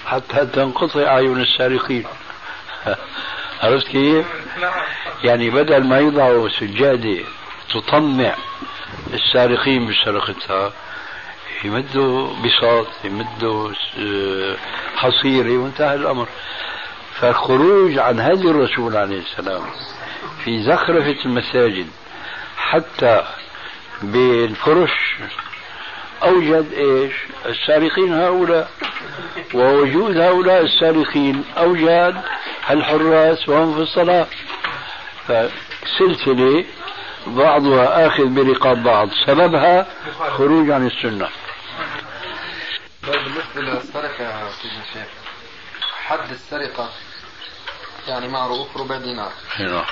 حتى 0.06 0.46
تنقطع 0.46 1.02
أعين 1.08 1.42
السارقين. 1.42 2.06
عرفت 3.64 3.88
كيف؟ 3.88 4.26
يعني 5.24 5.50
بدل 5.50 5.84
ما 5.84 6.00
يضعوا 6.00 6.50
سجادة 6.50 7.24
تطمع 7.74 8.36
السارقين 9.14 9.88
بسرقتها 9.88 10.74
يمدوا 11.64 12.34
بساط 12.46 12.88
يمدوا 13.04 13.72
آه، 14.00 14.58
حصيرة 14.96 15.58
وانتهى 15.58 15.96
الأمر. 15.96 16.28
فالخروج 17.20 17.98
عن 17.98 18.20
هدي 18.20 18.50
الرسول 18.50 18.98
عليه 18.98 19.20
السلام 19.20 19.62
في 20.44 20.64
زخرفة 20.64 21.26
المساجد 21.26 21.88
حتى 22.58 23.24
بالفرش 24.02 25.16
أوجد 26.24 26.74
إيش؟ 26.74 27.14
السارقين 27.46 28.14
هؤلاء. 28.14 28.70
ووجود 29.54 30.18
هؤلاء 30.18 30.62
السارقين 30.62 31.46
أوجد 31.58 32.22
الحراس 32.70 33.50
وهم 33.50 33.76
في 33.76 33.82
الصلاة. 33.82 34.28
فسلسلة 35.28 36.66
بعضها 37.28 38.08
آخذ 38.08 38.26
برقاب 38.26 38.84
بعض. 38.84 39.10
سببها 39.26 39.88
خروج 40.38 40.72
عن 40.72 40.88
السنة. 40.88 41.30
طيب 43.08 43.22
بالنسبة 43.24 43.62
للسرقة 43.62 44.24
يا 44.24 44.50
سيدنا 44.62 44.84
الشيخ 44.90 45.08
حد 46.06 46.32
السرقة 46.32 46.90
يعني 48.08 48.28
معروف 48.28 48.78
ربع 48.78 48.98
دينار؟ 48.98 49.32
هنا 49.56 49.86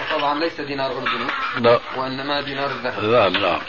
وطبعا 0.00 0.38
ليس 0.38 0.60
دينار 0.60 0.92
أردني 0.92 1.26
لا. 1.58 1.80
وإنما 1.96 2.40
دينار 2.40 2.70
الذهب 2.70 3.04
لا 3.04 3.28
لا 3.28 3.60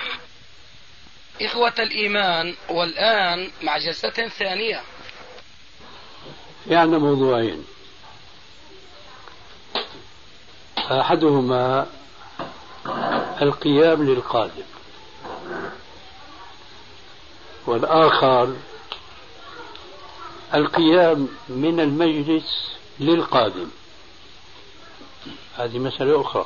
إخوة 1.41 1.73
الإيمان 1.79 2.55
والآن 2.69 3.51
مع 3.63 3.77
جلسة 3.77 4.27
ثانية. 4.27 4.81
في 6.65 6.75
عندنا 6.75 6.97
موضوعين. 6.97 7.65
أحدهما 10.77 11.87
القيام 13.41 14.03
للقادم. 14.03 14.63
والآخر 17.67 18.55
القيام 20.53 21.27
من 21.49 21.79
المجلس 21.79 22.75
للقادم. 22.99 23.69
هذه 25.57 25.79
مسألة 25.79 26.21
أخرى. 26.21 26.45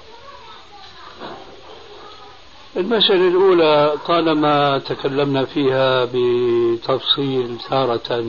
المسألة 2.77 3.27
الأولى 3.27 3.97
طالما 4.07 4.77
تكلمنا 4.77 5.45
فيها 5.45 6.07
بتفصيل 6.13 7.57
تارة 7.69 8.25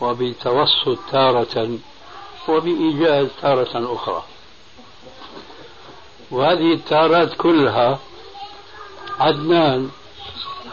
وبتوسط 0.00 0.98
تارة 1.12 1.78
وبإيجاز 2.48 3.28
تارة 3.42 3.94
أخرى. 3.94 4.22
وهذه 6.30 6.72
التارات 6.72 7.34
كلها 7.34 7.98
عدنان 9.20 9.90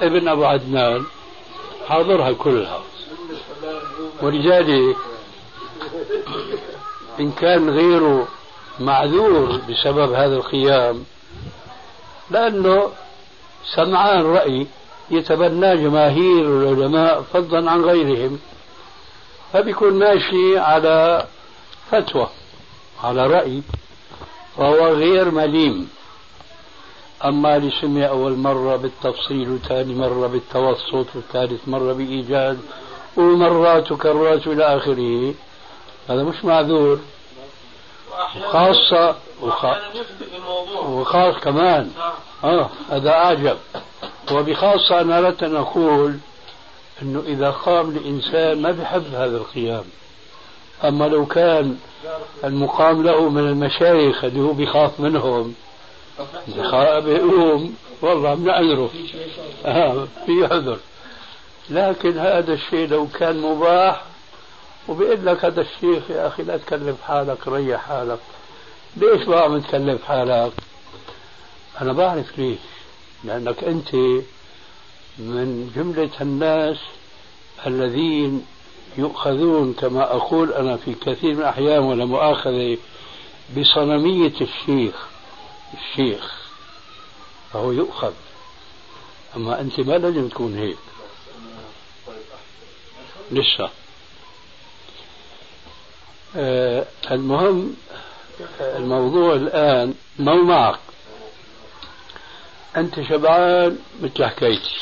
ابن 0.01 0.27
أبو 0.27 0.45
عدنان 0.45 1.03
حاضرها 1.87 2.31
كلها. 2.31 2.83
ولذلك 4.21 4.97
إن 7.19 7.31
كان 7.31 7.69
غيره 7.69 8.27
معذور 8.79 9.61
بسبب 9.69 10.13
هذا 10.13 10.35
القيام 10.35 11.03
لأنه 12.31 12.91
سمعان 13.75 14.25
رأي 14.25 14.67
يتبناه 15.11 15.75
جماهير 15.75 16.45
العلماء 16.45 17.21
فضلا 17.21 17.71
عن 17.71 17.81
غيرهم 17.81 18.39
فبيكون 19.53 19.93
ماشي 19.93 20.57
على 20.57 21.25
فتوى 21.91 22.27
على 23.03 23.27
رأي 23.27 23.61
فهو 24.57 24.87
غير 24.87 25.31
مليم. 25.31 25.89
أما 27.25 27.55
اللي 27.57 27.71
سمع 27.81 28.07
أول 28.07 28.37
مرة 28.37 28.75
بالتفصيل 28.75 29.49
وثاني 29.49 29.95
مرة 29.95 30.27
بالتوسط 30.27 31.07
وثالث 31.15 31.67
مرة 31.67 31.93
بإيجاز 31.93 32.57
ومرات 33.17 33.91
وكرات 33.91 34.47
إلى 34.47 34.63
آخره 34.77 35.33
هذا 36.09 36.23
مش 36.23 36.45
معذور. 36.45 36.99
خاصة 38.51 39.15
وخ... 39.41 39.65
وخاص 40.85 41.35
كمان. 41.35 41.91
آه 42.43 42.69
هذا 42.91 43.09
أعجب. 43.09 43.57
وبخاصة 44.31 45.01
أنا 45.01 45.17
أردت 45.17 45.43
أن 45.43 45.55
أقول 45.55 46.17
أنه 47.01 47.23
إذا 47.27 47.49
قام 47.49 47.89
الإنسان 47.89 48.61
ما 48.61 48.71
بحب 48.71 49.05
هذا 49.13 49.37
القيام. 49.37 49.83
أما 50.83 51.05
لو 51.05 51.25
كان 51.25 51.77
المقام 52.43 53.03
له 53.03 53.29
من 53.29 53.47
المشايخ 53.49 54.23
اللي 54.23 54.41
هو 54.41 54.53
بيخاف 54.53 54.99
منهم 54.99 55.53
بيقوم 56.99 57.75
والله 58.01 58.33
بنعذره 58.33 58.89
آه 59.65 60.07
في 60.25 60.45
عذر. 60.51 60.77
لكن 61.69 62.17
هذا 62.17 62.53
الشيء 62.53 62.87
لو 62.87 63.07
كان 63.07 63.41
مباح 63.41 64.03
وبيقول 64.87 65.25
لك 65.25 65.45
هذا 65.45 65.61
الشيخ 65.61 66.03
يا 66.09 66.27
أخي 66.27 66.43
لا 66.43 66.57
تكلف 66.57 67.01
حالك 67.01 67.47
ريح 67.47 67.81
حالك. 67.81 68.19
ليش 68.97 69.23
بقى 69.23 69.43
عم 69.43 69.59
تكلف 69.59 70.03
حالك. 70.03 70.53
أنا 71.81 71.93
بعرف 71.93 72.39
ليش. 72.39 72.59
لأنك 73.23 73.63
أنت 73.63 73.95
من 75.17 75.71
جملة 75.75 76.09
الناس 76.21 76.77
الذين 77.67 78.45
يؤخذون 78.97 79.73
كما 79.73 80.03
أقول 80.15 80.53
أنا 80.53 80.77
في 80.77 80.93
كثير 80.93 81.33
من 81.33 81.39
الأحيان 81.39 81.79
ولا 81.79 82.05
مؤاخذة 82.05 82.77
بصنمية 83.57 84.33
الشيخ. 84.41 84.95
الشيخ 85.73 86.41
فهو 87.53 87.71
يؤخذ. 87.71 88.13
أما 89.35 89.61
أنت 89.61 89.79
ما 89.79 89.97
لازم 89.97 90.27
تكون 90.27 90.57
هيك. 90.57 90.77
لسه. 93.31 93.69
آه 96.35 96.85
المهم 97.11 97.75
الموضوع 98.61 99.33
الآن 99.33 99.93
ما 100.19 100.33
معك 100.33 100.79
أنت 102.77 103.01
شبعان 103.01 103.79
مثل 104.01 104.25
حكايتي. 104.25 104.77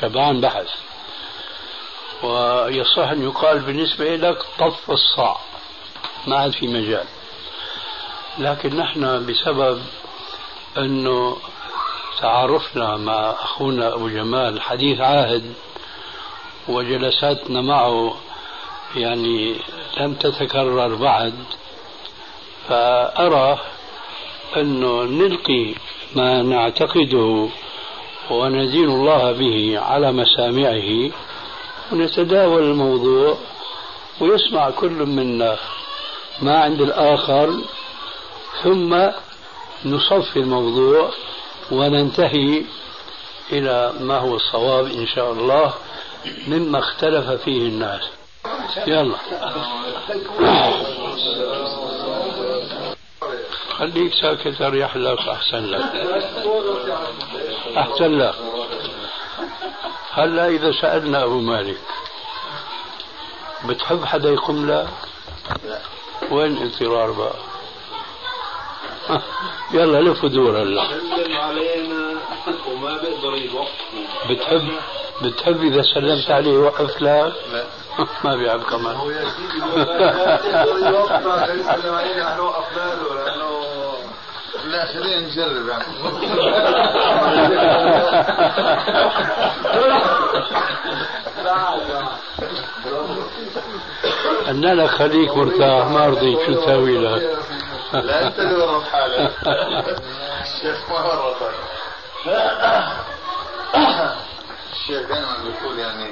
شبعان 0.00 0.40
بحث. 0.40 0.68
ويصح 2.22 3.08
أن 3.08 3.22
يقال 3.22 3.58
بالنسبة 3.58 4.16
لك 4.16 4.38
طف 4.58 4.90
الصاع. 4.90 5.36
ما 6.26 6.36
عاد 6.36 6.52
في 6.52 6.66
مجال. 6.66 7.04
لكن 8.38 8.76
نحن 8.76 9.26
بسبب 9.26 9.82
أنه 10.78 11.36
تعارفنا 12.20 12.96
مع 12.96 13.30
أخونا 13.30 13.94
أبو 13.94 14.08
جمال 14.08 14.60
حديث 14.60 15.00
عهد 15.00 15.54
وجلساتنا 16.68 17.60
معه 17.60 18.16
يعني 18.96 19.56
لم 19.96 20.14
تتكرر 20.14 20.94
بعد 20.94 21.34
فأرى 22.68 23.58
أنه 24.56 25.02
نلقي 25.02 25.74
ما 26.16 26.42
نعتقده 26.42 27.48
وندين 28.30 28.88
الله 28.88 29.32
به 29.32 29.78
على 29.78 30.12
مسامعه 30.12 31.10
ونتداول 31.92 32.62
الموضوع 32.62 33.36
ويسمع 34.20 34.70
كل 34.70 35.06
منا 35.06 35.56
ما 36.42 36.60
عند 36.60 36.80
الآخر 36.80 37.54
ثم 38.62 38.96
نصفي 39.84 40.36
الموضوع 40.36 41.10
وننتهي 41.72 42.62
إلى 43.52 43.92
ما 44.00 44.18
هو 44.18 44.36
الصواب 44.36 44.86
إن 44.86 45.06
شاء 45.06 45.32
الله 45.32 45.74
مما 46.48 46.78
اختلف 46.78 47.30
فيه 47.30 47.68
الناس. 47.68 48.02
يلا. 48.86 49.16
خليك 53.80 54.14
ساكت 54.14 54.62
أريح 54.62 54.96
لك 54.96 55.18
أحسن 55.18 55.64
لك 55.64 55.82
أحسن 57.76 58.18
لك 58.18 58.34
هلا 60.12 60.46
إذا 60.48 60.72
سألنا 60.72 61.24
أبو 61.24 61.40
مالك 61.40 61.80
بتحب 63.64 64.04
حدا 64.04 64.28
يقوم 64.28 64.70
لك؟ 64.70 64.88
وين 66.30 66.62
اضطرار 66.62 67.10
بقى؟ 67.10 67.34
يلا 69.74 70.00
لف 70.10 70.24
ودور 70.24 70.62
هلا 70.62 70.82
علينا 71.42 72.20
وما 72.68 72.96
بيقدر 72.96 73.60
بتحب 74.30 74.68
بتحب 75.22 75.62
إذا 75.62 75.82
سلمت 75.94 76.30
عليه 76.30 76.52
يوقف 76.52 77.02
لك؟ 77.02 77.02
لا 77.02 77.66
ما 78.24 78.36
بيعب 78.36 78.62
كمان 78.62 78.96
هو 78.96 79.10
يا 79.10 79.24
سيدي 79.30 79.58
يوقف 80.86 81.26
علينا 81.26 82.34
حنوقف 82.34 82.76
له 82.76 83.39
لا 84.70 84.86
خلينا 84.86 85.20
نجرب 85.20 85.68
أنا 94.48 94.74
لك 94.74 94.90
خليك 94.90 95.36
مرتاح 95.36 95.86
ما 95.86 96.06
رضيت 96.06 96.38
شو 96.46 96.54
تسوي 96.54 96.98
لك 96.98 97.38
لا 97.92 98.26
أنت 98.26 98.38
اللي 98.38 98.54
ورط 98.54 98.82
حالك 98.82 99.32
الشيخ 100.42 100.90
ما 100.90 101.04
ورطك 101.04 101.54
الشيخ 104.72 105.08
دائما 105.08 105.36
بيقول 105.44 105.78
يعني 105.78 106.10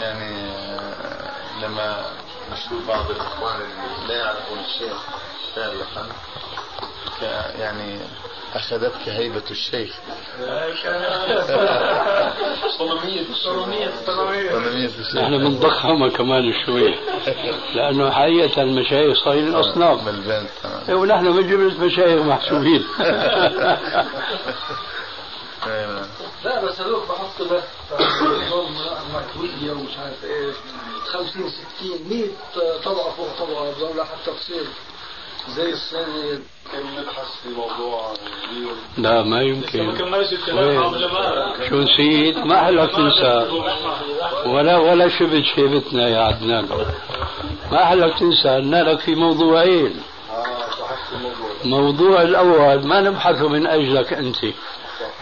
يعني 0.00 0.52
لما 1.62 2.04
نشوف 2.52 2.88
بعض 2.88 3.10
الإخوان 3.10 3.54
اللي 3.56 4.08
لا 4.08 4.14
يعرفون 4.14 4.58
الشيخ 4.58 4.96
فعلا 5.56 6.06
يعني 7.58 7.98
أخذتك 8.54 9.08
هيبة 9.08 9.42
الشيخ. 9.50 9.94
صنمية 12.78 13.24
صنمية 13.44 13.90
نحن 15.14 15.38
بنضخمها 15.38 16.08
كمان 16.08 16.52
شوي 16.66 16.94
لأنه 17.74 18.10
حقيقة 18.10 18.62
المشايخ 18.62 19.24
صايرين 19.24 19.54
أصناف 19.54 20.04
بالبنت 20.04 20.50
إيه، 20.88 20.94
ونحن 20.94 21.24
من 21.26 21.48
جملة 21.50 21.84
مشايخ 21.84 22.22
محسوبين 22.22 22.84
لا 26.44 26.64
بس 26.64 26.80
هذوك 26.80 27.08
بحط 27.08 27.42
بس 27.42 27.62
ومش 29.70 29.96
عارف 29.98 30.24
إيش. 30.24 30.54
50 31.06 31.50
60 31.78 32.08
100 32.10 32.26
طبقة 32.84 33.10
فوق 33.10 33.28
طبقة 33.38 34.04
حتى 34.04 34.30
تصير 34.40 34.64
زي 35.48 35.70
الصيني 35.72 36.38
نبحث 36.98 37.42
في 37.42 37.48
موضوع 37.48 38.12
لا 38.98 39.22
ما 39.22 39.42
يمكن. 39.42 39.98
شو 41.68 41.76
نسيت 41.76 42.38
ما 42.38 42.64
حلك 42.64 42.90
تنسى. 42.90 43.46
ولا 44.46 44.76
ولا 44.76 45.08
شبت 45.08 45.44
شيبتنا 45.54 46.08
يا 46.08 46.20
عدنان. 46.20 46.68
ما 47.72 47.84
حلك 47.84 48.18
تنسى 48.18 48.48
أن 48.48 48.74
لك 48.74 48.98
في 48.98 49.14
موضوعين. 49.14 50.02
موضوع 51.64 52.22
الأول 52.22 52.86
ما 52.86 53.00
نبحثه 53.00 53.48
من 53.48 53.66
أجلك 53.66 54.12
أنت. 54.12 54.36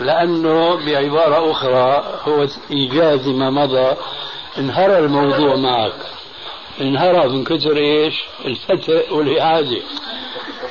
لأنه 0.01 0.87
بعبارة 0.87 1.51
أخرى 1.51 2.05
هو 2.29 2.47
ايجاز 2.71 3.29
ما 3.29 3.51
مضى. 3.51 3.97
انهرى 4.59 4.99
الموضوع 4.99 5.57
معك. 5.57 5.93
انهرى 6.81 7.29
من 7.29 7.45
كثر 7.45 7.77
إيش؟ 7.77 8.15
الفتح 8.45 9.13
والإعادة. 9.13 9.83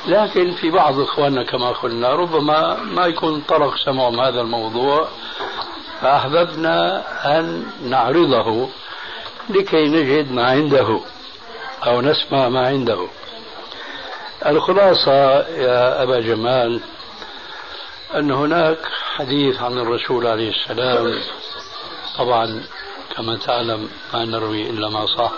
لكن 0.07 0.51
في 0.51 0.69
بعض 0.69 0.99
إخواننا 0.99 1.43
كما 1.43 1.69
قلنا 1.71 2.09
ربما 2.15 2.83
ما 2.83 3.05
يكون 3.05 3.41
طرق 3.41 3.75
سمعهم 3.85 4.19
هذا 4.19 4.41
الموضوع 4.41 5.07
فأحببنا 6.01 7.03
أن 7.39 7.65
نعرضه 7.83 8.69
لكي 9.49 9.87
نجد 9.87 10.31
ما 10.31 10.47
عنده 10.47 10.99
أو 11.87 12.01
نسمع 12.01 12.49
ما 12.49 12.67
عنده. 12.67 13.07
الخلاصة 14.45 15.47
يا 15.47 16.03
أبا 16.03 16.19
جمال 16.19 16.81
أن 18.15 18.31
هناك 18.31 18.77
حديث 19.15 19.61
عن 19.61 19.77
الرسول 19.77 20.27
عليه 20.27 20.49
السلام 20.49 21.19
طبعا 22.17 22.63
كما 23.15 23.37
تعلم 23.37 23.89
ما 24.13 24.25
نروي 24.25 24.69
إلا 24.69 24.89
ما 24.89 25.05
صح 25.05 25.31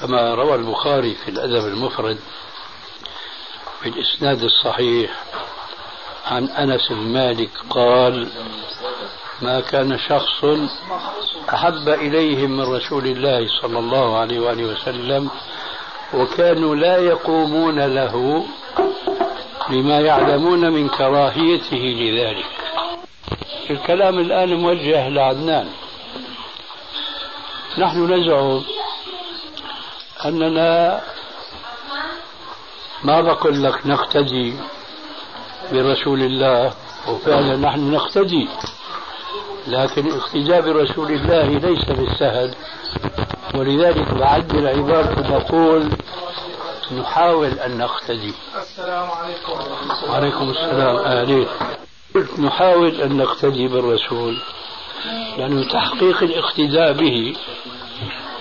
كما 0.00 0.34
روى 0.34 0.54
البخاري 0.54 1.14
في 1.14 1.30
الأدب 1.30 1.66
المفرد 1.66 2.18
في 3.80 3.88
الإسناد 3.88 4.42
الصحيح 4.42 5.10
عن 6.26 6.44
أنس 6.48 6.88
بن 6.92 6.96
مالك 6.96 7.50
قال 7.70 8.28
ما 9.42 9.60
كان 9.60 9.98
شخص 9.98 10.44
أحب 11.54 11.88
إليهم 11.88 12.50
من 12.50 12.74
رسول 12.74 13.06
الله 13.06 13.46
صلى 13.62 13.78
الله 13.78 14.18
عليه 14.18 14.40
وآله 14.40 14.64
وسلم 14.64 15.30
وكانوا 16.14 16.76
لا 16.76 16.96
يقومون 16.96 17.80
له 17.80 18.46
لما 19.70 20.00
يعلمون 20.00 20.72
من 20.72 20.88
كراهيته 20.88 21.76
لذلك. 21.76 22.46
الكلام 23.70 24.18
الآن 24.18 24.54
موجه 24.54 25.08
لعدنان. 25.08 25.68
نحن 27.78 28.12
نزعم 28.12 28.62
أننا 30.28 31.00
ما 33.04 33.20
بقول 33.20 33.62
لك 33.64 33.86
نقتدي 33.86 34.54
برسول 35.72 36.22
الله 36.22 36.74
وفعلا 37.08 37.56
نحن 37.56 37.92
نقتدي 37.92 38.48
لكن 39.66 40.06
الاقتداء 40.06 40.60
برسول 40.60 41.12
الله 41.12 41.44
ليس 41.44 41.84
بالسهل. 41.84 42.54
ولذلك 43.54 44.14
بعدل 44.14 44.66
عبارة 44.66 45.20
نقول 45.20 45.90
نحاول 46.98 47.48
أن 47.58 47.78
نقتدي. 47.78 48.34
السلام 48.56 49.10
عليكم 49.10 49.52
وعليكم 50.08 50.50
السلام 50.50 50.96
أهلين 50.96 51.46
قلت 52.14 52.40
نحاول 52.40 53.00
أن 53.00 53.16
نقتدي 53.16 53.68
بالرسول 53.68 54.38
لأنه 55.38 55.68
تحقيق 55.68 56.22
الاقتداء 56.22 56.92
به 56.92 57.36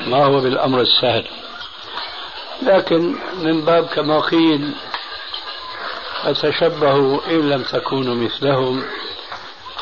ما 0.07 0.25
هو 0.25 0.39
بالأمر 0.39 0.81
السهل. 0.81 1.27
لكن 2.61 3.15
من 3.43 3.61
باب 3.65 3.85
كما 3.85 4.19
قيل 4.19 4.73
فتشبهوا 6.23 7.19
إن 7.29 7.49
لم 7.49 7.63
تكونوا 7.63 8.15
مثلهم 8.15 8.83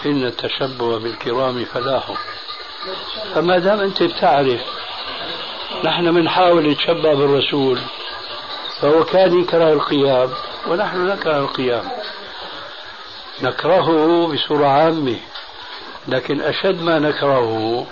إن 0.06 0.24
التشبه 0.26 1.00
بالكرام 1.00 1.66
فلاح 1.66 2.04
فما 3.36 3.58
دام 3.58 3.80
أنت 3.80 4.04
بتعرف 4.04 4.62
نحن 5.84 6.12
بنحاول 6.12 6.70
نتشبه 6.70 7.14
بالرسول 7.14 7.80
فهو 8.82 9.04
كان 9.04 9.40
يكره 9.40 9.74
القيام 9.74 10.30
ونحن 10.68 11.08
نكره 11.08 11.38
القيام. 11.40 11.84
نكرهه 13.42 14.28
بصورة 14.28 14.68
عامة 14.68 15.16
لكن 16.08 16.42
أشد 16.42 16.82
ما 16.82 17.00
نكرهه 17.00 17.88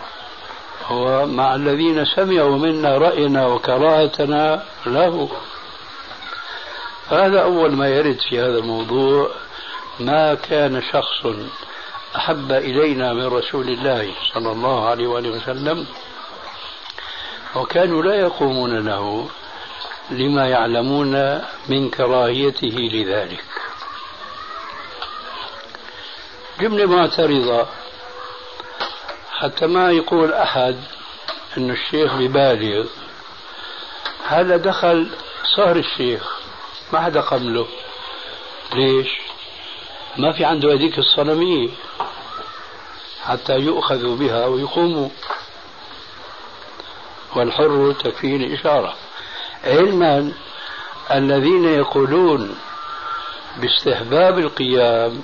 هو 0.88 1.26
مع 1.26 1.56
الذين 1.56 2.06
سمعوا 2.06 2.58
منا 2.58 2.98
رأينا 2.98 3.48
وكراهتنا 3.48 4.64
له 4.86 5.30
هذا 7.10 7.42
أول 7.44 7.72
ما 7.72 7.88
يرد 7.88 8.18
في 8.30 8.40
هذا 8.40 8.58
الموضوع 8.58 9.32
ما 10.00 10.34
كان 10.34 10.82
شخص 10.82 11.26
أحب 12.16 12.52
إلينا 12.52 13.14
من 13.14 13.26
رسول 13.26 13.70
الله 13.70 14.14
صلى 14.34 14.52
الله 14.52 14.90
عليه 14.90 15.08
وآله 15.08 15.30
وسلم 15.30 15.88
وكانوا 17.56 18.04
لا 18.04 18.16
يقومون 18.16 18.86
له 18.86 19.30
لما 20.12 20.48
يعلمون 20.48 21.42
من 21.70 21.90
كراهيته 21.90 22.76
لذلك. 22.94 23.44
جملة 26.60 26.86
معترضة 26.86 27.66
حتى 29.32 29.68
ما 29.68 29.92
يقول 29.92 30.34
أحد 30.34 30.76
أن 31.58 31.72
الشيخ 31.72 32.16
ببالغ 32.16 32.86
هذا 34.32 34.58
دخل 34.58 35.12
صهر 35.56 35.76
الشيخ 35.76 36.40
ما 36.94 37.02
حدا 37.02 37.22
قبله. 37.22 37.68
ليش؟ 38.74 39.08
ما 40.18 40.32
في 40.32 40.46
عنده 40.46 40.74
هذيك 40.74 41.00
الصنمية. 41.00 41.70
حتى 43.24 43.54
يؤخذوا 43.60 44.16
بها 44.16 44.46
ويقوموا 44.46 45.10
والحر 47.36 47.96
تكفيه 48.04 48.36
الإشارة 48.36 48.96
علما 49.64 50.34
الذين 51.12 51.66
يقولون 51.66 52.56
باستحباب 53.58 54.40
القيام 54.40 55.24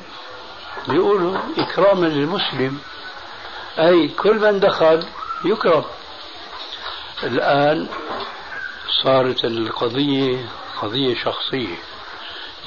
يقولوا 0.90 1.38
إكراما 1.58 2.06
للمسلم. 2.06 2.80
أي 3.80 4.08
كل 4.08 4.36
من 4.36 4.60
دخل 4.60 5.06
يكرم. 5.46 5.84
الآن 7.24 7.88
صارت 9.04 9.46
القضية 9.46 10.46
قضية 10.82 11.16
شخصية. 11.16 11.76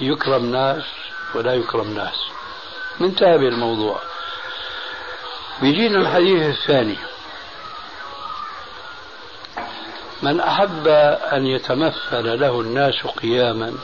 يكرم 0.01 0.47
ناس 0.47 0.85
ولا 1.35 1.55
يكرم 1.55 1.95
ناس. 1.95 2.15
منتهى 3.01 3.39
الموضوع 3.49 4.01
بيجينا 5.63 5.99
الحديث 5.99 6.43
الثاني. 6.43 6.97
من 10.23 10.41
أحب 10.41 10.89
أن 11.33 11.47
يتمثل 11.47 12.41
له 12.41 12.61
الناس 12.61 13.07
قياما 13.07 13.75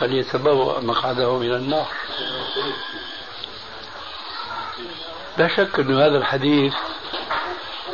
فليتبوأ 0.00 0.80
مقعده 0.80 1.38
من 1.38 1.54
النار. 1.54 1.88
لا 5.38 5.48
شك 5.48 5.80
أن 5.80 5.94
هذا 5.94 6.18
الحديث 6.18 6.74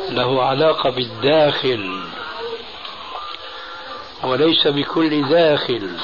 له 0.09 0.45
علاقة 0.45 0.89
بالداخل. 0.89 2.03
وليس 4.23 4.67
بكل 4.67 5.29
داخل 5.29 5.97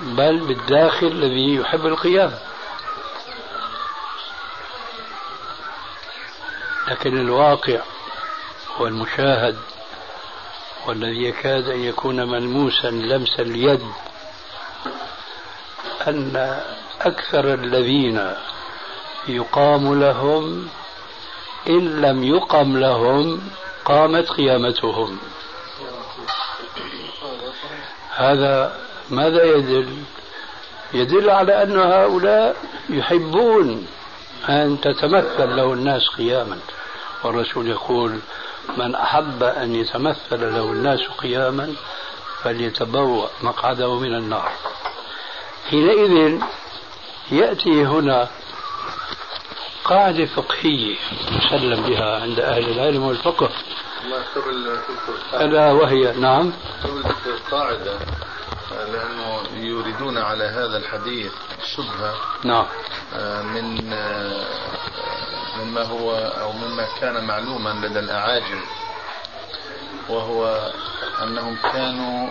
بل 0.00 0.38
بالداخل 0.38 1.06
الذي 1.06 1.54
يحب 1.54 1.86
القيام. 1.86 2.32
لكن 6.88 7.20
الواقع 7.20 7.80
والمشاهد 8.78 9.56
والذي 10.86 11.24
يكاد 11.24 11.68
أن 11.68 11.80
يكون 11.80 12.28
ملموسا 12.28 12.90
لمس 12.90 13.40
اليد 13.40 13.82
أن 16.08 16.60
أكثر 17.00 17.54
الذين 17.54 18.34
يقام 19.28 20.00
لهم 20.00 20.68
إن 21.68 22.00
لم 22.00 22.24
يقم 22.24 22.76
لهم 22.76 23.50
قامت 23.84 24.28
قيامتهم. 24.28 25.18
هذا 28.20 28.76
ماذا 29.10 29.44
يدل؟ 29.44 29.96
يدل 30.92 31.30
على 31.30 31.62
أن 31.62 31.80
هؤلاء 31.80 32.56
يحبون 32.88 33.86
أن 34.48 34.80
تتمثل 34.80 35.56
له 35.56 35.72
الناس 35.72 36.08
قياما. 36.18 36.58
والرسول 37.24 37.68
يقول 37.68 38.18
من 38.76 38.94
أحب 38.94 39.42
أن 39.42 39.74
يتمثل 39.74 40.54
له 40.54 40.64
الناس 40.64 41.00
قياما 41.18 41.74
فليتبوأ 42.42 43.28
مقعده 43.42 43.98
من 43.98 44.14
النار. 44.14 44.52
حينئذ 45.70 46.40
يأتي 47.30 47.84
هنا 47.84 48.28
قاعدة 49.84 50.26
فقهية 50.26 50.96
مسلم 51.32 51.82
بها 51.82 52.20
عند 52.22 52.40
أهل 52.40 52.70
العلم 52.70 53.02
والفقه. 53.02 53.50
ألا 55.34 55.72
وهي 55.72 56.12
نعم. 56.12 56.52
قبل 56.84 57.04
القاعدة 57.26 57.98
لأنه 58.70 59.42
يريدون 59.52 60.18
على 60.18 60.44
هذا 60.44 60.76
الحديث 60.76 61.32
شبهة 61.76 62.14
نعم. 62.44 62.66
آه، 63.14 63.42
من 63.42 63.92
آه، 63.92 64.46
مما 65.58 65.82
هو 65.82 66.12
أو 66.16 66.52
مما 66.52 66.86
كان 67.00 67.24
معلوما 67.24 67.86
لدى 67.86 67.98
الأعاجم 67.98 68.60
وهو 70.08 70.70
أنهم 71.22 71.56
كانوا 71.72 72.28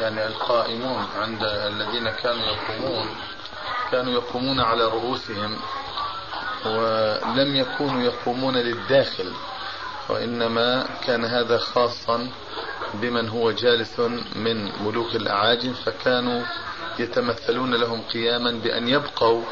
يعني 0.00 0.26
القائمون 0.26 1.06
عند 1.16 1.42
الذين 1.44 2.10
كانوا 2.10 2.44
يقومون 2.46 3.08
كانوا 3.90 4.12
يقومون 4.12 4.60
على 4.60 4.84
رؤوسهم 4.84 5.56
ولم 6.66 7.56
يكونوا 7.56 8.02
يقومون 8.02 8.56
للداخل. 8.56 9.32
وإنما 10.08 10.88
كان 11.06 11.24
هذا 11.24 11.58
خاصا 11.58 12.30
بمن 12.94 13.28
هو 13.28 13.50
جالس 13.50 14.00
من 14.36 14.84
ملوك 14.84 15.16
الأعاجم 15.16 15.72
فكانوا 15.72 16.42
يتمثلون 16.98 17.74
لهم 17.74 18.02
قياما 18.02 18.50
بأن 18.50 18.88
يبقوا 18.88 19.42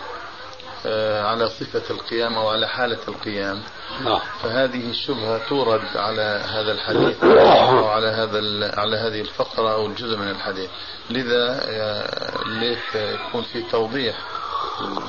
آه، 0.86 1.22
على 1.22 1.48
صفة 1.48 1.82
القيام 1.90 2.34
أو 2.34 2.48
على 2.48 2.68
حالة 2.68 2.98
القيام. 3.08 3.62
نعم. 4.04 4.20
فهذه 4.42 4.90
الشبهة 4.90 5.48
تورد 5.48 5.96
على 5.96 6.42
هذا 6.48 6.72
الحديث 6.72 7.24
أو 7.24 7.86
على 7.88 8.06
هذا 8.06 8.38
على 8.80 8.96
هذه 8.96 9.20
الفقرة 9.20 9.72
أو 9.72 9.86
الجزء 9.86 10.16
من 10.16 10.30
الحديث. 10.30 10.70
لذا 11.10 11.60
آه، 11.68 12.48
ليت 12.48 12.94
يكون 12.94 13.42
في 13.42 13.62
توضيح 13.62 14.14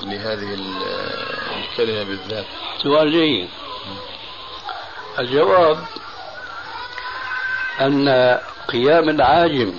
لهذه 0.03 0.57
الكلمة 1.57 2.03
بالذات؟ 2.03 2.45
سؤال 2.83 3.11
جيد. 3.11 3.49
الجواب 5.19 5.79
أن 7.81 8.39
قيام 8.67 9.09
العاجم 9.09 9.73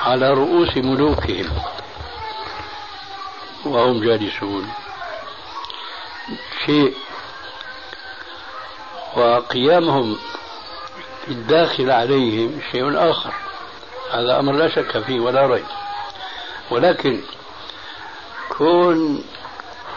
على 0.00 0.30
رؤوس 0.30 0.76
ملوكهم 0.76 1.48
وهم 3.64 4.00
جالسون 4.04 4.72
شيء 6.66 6.96
وقيامهم 9.16 10.18
الداخل 11.28 11.90
عليهم 11.90 12.60
شيء 12.72 13.10
آخر. 13.10 13.32
هذا 14.12 14.38
أمر 14.38 14.52
لا 14.52 14.68
شك 14.68 14.98
فيه 14.98 15.20
ولا 15.20 15.46
ريب. 15.46 15.66
ولكن 16.70 17.20
كون 18.48 19.24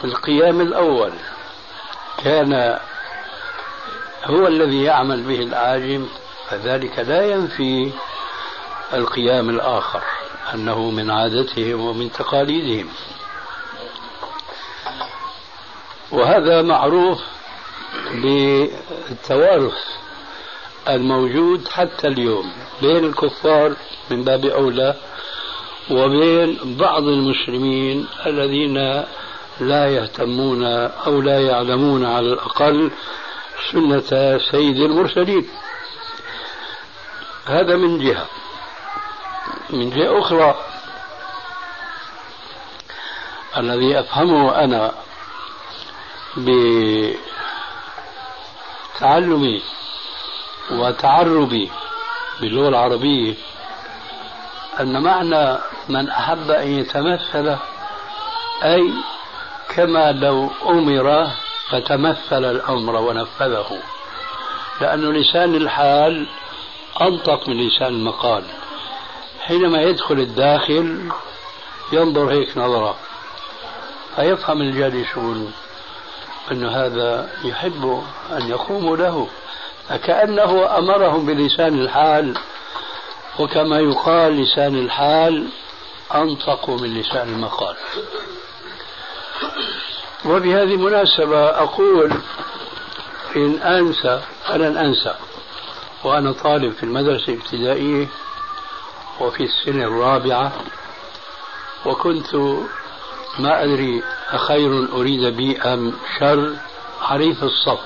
القيام 0.03 0.61
الأول 0.61 1.13
كان 2.23 2.79
هو 4.23 4.47
الذي 4.47 4.83
يعمل 4.83 5.23
به 5.23 5.39
العاجم 5.39 6.07
فذلك 6.49 6.99
لا 6.99 7.31
ينفي 7.31 7.91
القيام 8.93 9.49
الآخر 9.49 10.01
أنه 10.53 10.91
من 10.91 11.11
عادتهم 11.11 11.79
ومن 11.81 12.11
تقاليدهم. 12.11 12.89
وهذا 16.11 16.61
معروف 16.61 17.21
بالتوارث 18.13 19.77
الموجود 20.89 21.67
حتى 21.67 22.07
اليوم 22.07 22.51
بين 22.81 23.05
الكفار 23.05 23.75
من 24.11 24.23
باب 24.23 24.45
أولى 24.45 24.95
وبين 25.91 26.57
بعض 26.63 27.03
المسلمين 27.03 28.07
الذين 28.25 29.03
لا 29.59 29.87
يهتمون 29.87 30.63
أو 31.07 31.21
لا 31.21 31.39
يعلمون 31.39 32.05
على 32.05 32.33
الأقل 32.33 32.91
سنة 33.71 34.37
سيد 34.51 34.77
المرسلين. 34.77 35.49
هذا 37.45 37.75
من 37.75 37.99
جهة. 37.99 38.25
من 39.69 39.89
جهة 39.89 40.19
أخرى 40.19 40.55
الذي 43.57 43.99
أفهمه 43.99 44.63
أنا 44.63 44.91
بتعلمي 48.97 49.61
وتعربي 50.71 51.71
باللغة 52.41 52.69
العربية 52.69 53.33
أن 54.79 55.03
معنى 55.03 55.57
من 55.89 56.09
أحب 56.09 56.51
أن 56.51 56.67
يتمثل 56.67 57.57
أي 58.63 58.93
كما 59.69 60.11
لو 60.11 60.51
أمر 60.69 61.27
فتمثل 61.73 62.45
الأمر 62.45 62.95
ونفذه 62.95 63.79
لأن 64.81 65.13
لسان 65.13 65.55
الحال 65.55 66.27
أنطق 67.01 67.49
من 67.49 67.67
لسان 67.67 67.87
المقال. 67.87 68.43
حينما 69.39 69.81
يدخل 69.81 70.19
الداخل 70.19 71.09
ينظر 71.91 72.31
هيك 72.31 72.57
نظرة 72.57 72.95
فيفهم 74.15 74.61
الجالسون 74.61 75.53
أن 76.51 76.65
هذا 76.65 77.29
يحب 77.43 78.03
أن 78.31 78.49
يقوموا 78.49 78.97
له. 78.97 79.27
فكأنه 79.89 80.77
أمرهم 80.77 81.25
بلسان 81.25 81.81
الحال 81.81 82.37
وكما 83.39 83.79
يقال 83.79 84.41
لسان 84.41 84.75
الحال 84.75 85.47
أنطق 86.15 86.69
من 86.69 86.93
لسان 87.01 87.27
المقال. 87.27 87.75
وبهذه 90.25 90.73
المناسبة 90.73 91.45
أقول 91.45 92.11
إن 93.35 93.55
أنسى 93.61 94.21
فلن 94.45 94.77
أنسى 94.77 95.15
وأنا 96.03 96.31
طالب 96.31 96.73
في 96.73 96.83
المدرسة 96.83 97.33
الابتدائية 97.33 98.07
وفي 99.19 99.43
السنة 99.43 99.83
الرابعة 99.83 100.51
وكنت 101.85 102.35
ما 103.39 103.63
أدري 103.63 104.03
أخير 104.29 104.87
أريد 104.93 105.35
بي 105.37 105.61
أم 105.61 105.93
شر 106.19 106.55
حريف 107.01 107.43
الصف. 107.43 107.79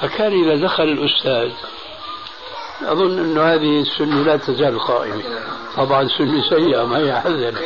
فكان 0.00 0.32
إذا 0.44 0.64
دخل 0.66 0.84
الأستاذ 0.84 1.52
أظن 2.82 3.18
أن 3.18 3.38
هذه 3.38 3.80
السنة 3.80 4.22
لا 4.22 4.36
تزال 4.36 4.80
قائمة. 4.80 5.22
طبعا 5.76 6.08
سنة 6.18 6.48
سيئة 6.48 6.84
ما 6.84 6.98
هي 6.98 7.20
حزنة. 7.20 7.60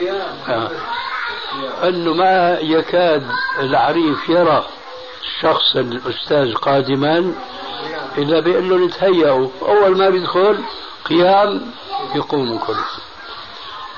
أنه 1.84 2.12
ما 2.14 2.58
يكاد 2.60 3.26
العريف 3.58 4.28
يرى 4.28 4.66
الشخص 5.22 5.76
الأستاذ 5.76 6.54
قادما 6.54 7.34
إلا 8.18 8.40
بيقول 8.40 8.68
له 8.70 8.86
نتهيأوا 8.86 9.48
أول 9.62 9.98
ما 9.98 10.10
بيدخل 10.10 10.64
قيام 11.04 11.70
يقوم 12.14 12.58
كله. 12.58 12.84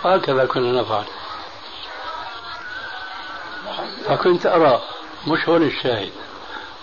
هكذا 0.04 0.46
كنا 0.46 0.80
نفعل. 0.80 1.04
فكنت 4.06 4.46
أرى 4.46 4.82
مش 5.26 5.48
هون 5.48 5.62
الشاهد 5.62 6.12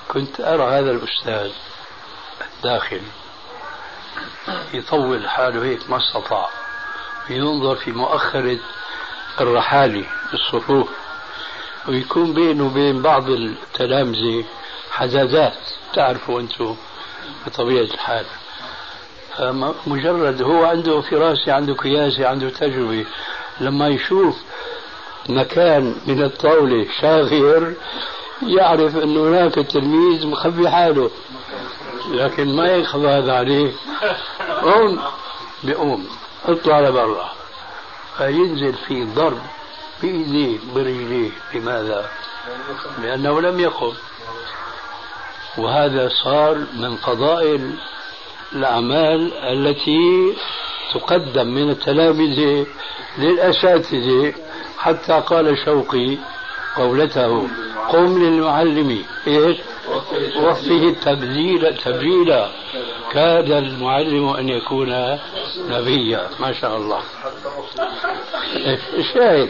كنت 0.08 0.42
أرى 0.42 0.64
هذا 0.64 0.92
الأستاذ 0.92 1.52
الداخل 2.56 3.02
يطول 4.74 5.30
حاله 5.30 5.64
هيك 5.64 5.90
ما 5.90 5.98
استطاع. 5.98 6.50
ينظر 7.30 7.76
في 7.76 7.92
مؤخرة 7.92 8.60
الرحالة. 9.42 10.06
الصفوف 10.36 10.90
ويكون 11.88 12.34
بينه 12.34 12.66
وبين 12.66 13.02
بعض 13.02 13.30
التلامذة 13.30 14.44
حزازات 14.92 15.58
تعرفوا 15.94 16.40
أنتم 16.42 16.76
بطبيعة 17.48 17.84
الحال. 17.84 18.26
مجرد 19.88 20.42
هو 20.42 20.66
عنده 20.66 21.02
فراسة 21.02 21.54
عنده 21.54 21.74
قياسة 21.74 22.28
عنده 22.28 22.50
تجربة 22.50 23.06
لما 23.60 23.88
يشوف 23.88 24.36
مكان 25.30 25.96
من 26.08 26.24
الطاولة 26.24 26.88
شاغر 27.02 27.74
يعرف 28.44 28.98
أن 28.98 29.18
هناك 29.18 29.54
تلميذ 29.54 30.28
مخبي 30.28 30.70
حاله 30.70 31.12
لكن 32.12 32.56
ما 32.56 32.68
يخفى 32.68 33.08
هذا 33.08 33.34
عليه. 33.34 33.72
قوم 34.62 35.00
بقوم 35.64 36.08
اطلع 36.46 36.80
لبرا. 36.80 37.32
فينزل 38.18 38.74
في 38.74 39.06
ضرب 39.06 39.40
بإيديه 40.02 40.58
برجليه 40.76 41.32
لماذا؟ 41.54 42.10
لأنه 43.02 43.42
لم 43.42 43.60
يقم. 43.60 43.94
وهذا 45.58 46.10
صار 46.24 46.58
من 46.74 46.96
فضائل 46.96 47.76
الأعمال 48.54 49.34
التي 49.34 50.34
تقدم 50.94 51.48
من 51.48 51.70
التلامذة 51.70 52.66
للأساتذة. 53.18 54.34
حتى 54.78 55.14
قال 55.14 55.58
شوقي 55.66 56.18
قولته 56.76 57.48
قم 57.90 58.24
للمعلم. 58.24 59.06
إيش؟ 59.28 59.58
وفه 60.38 60.96
تبذيلا 61.06 61.72
تبجيلا 61.72 62.50
كاد 63.12 63.52
المعلم 63.52 64.30
أن 64.30 64.50
يكون 64.50 65.20
نبيا. 65.70 66.30
ما 66.40 66.54
شاء 66.54 66.78
الله. 66.78 67.02
الشاهد 68.94 69.50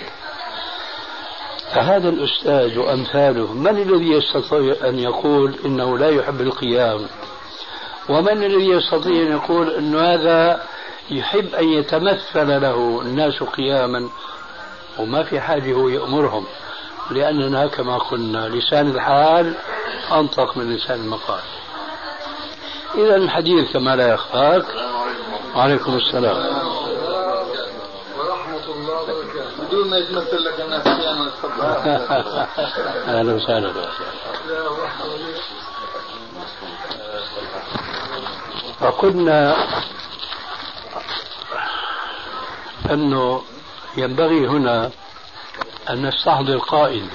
فهذا 1.74 2.10
الأستاذ 2.10 2.80
وأمثاله 2.80 3.54
من 3.54 3.78
الذي 3.78 4.12
يستطيع 4.12 4.90
أن 4.90 5.00
يقول 5.00 5.56
إنه 5.66 5.98
لا 5.98 6.10
يحب 6.10 6.42
القيام؟ 6.42 7.08
ومن 8.10 8.44
الذي 8.44 8.70
يستطيع 8.70 9.22
أن 9.22 9.32
يقول 9.32 9.70
أن 9.70 9.96
هذا 9.96 10.62
يحب 11.10 11.56
أن 11.56 11.70
يتمثل 11.70 12.62
له 12.62 13.02
الناس 13.02 13.44
قياما 13.44 14.10
وما 15.00 15.24
في 15.24 15.40
حاجة 15.40 15.74
هو 15.74 15.90
يأمرهم؟ 15.90 16.46
لأننا 17.12 17.68
كما 17.68 17.98
قلنا 17.98 18.50
لسان 18.50 18.92
الحال 18.92 19.54
أنطق 20.12 20.58
من 20.58 20.76
لسان 20.76 21.00
المقال. 21.00 21.44
إذا 22.96 23.16
الحديث 23.16 23.74
كما 23.74 23.96
لا 23.96 24.14
يخفاك. 24.14 24.66
وعليكم 25.56 25.96
السلام. 25.96 26.75
بدون 29.86 29.90
ما 29.90 29.98
يتمثل 29.98 30.44
لك 30.44 30.62
الناس 30.62 30.88
قياما 30.88 31.30
تفضل 31.30 31.62
أهلا 33.16 33.34
وسهلا 33.34 33.74
فقلنا 38.80 39.56
أنه 42.92 43.42
ينبغي 43.98 44.48
هنا 44.48 44.92
أن 45.90 46.06
نستحضر 46.06 46.58
قائد 46.58 47.10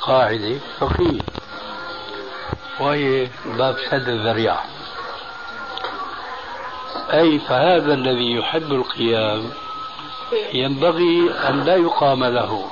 قاعدة 0.00 0.58
فقيه 0.80 1.20
وهي 2.80 3.28
باب 3.44 3.76
سد 3.90 4.08
الذريعة. 4.08 4.64
أي 7.12 7.38
فهذا 7.38 7.94
الذي 7.94 8.36
يحب 8.36 8.72
القيام 8.72 9.50
ينبغي 10.54 11.30
أن 11.48 11.64
لا 11.64 11.76
يقام 11.76 12.24
له. 12.24 12.66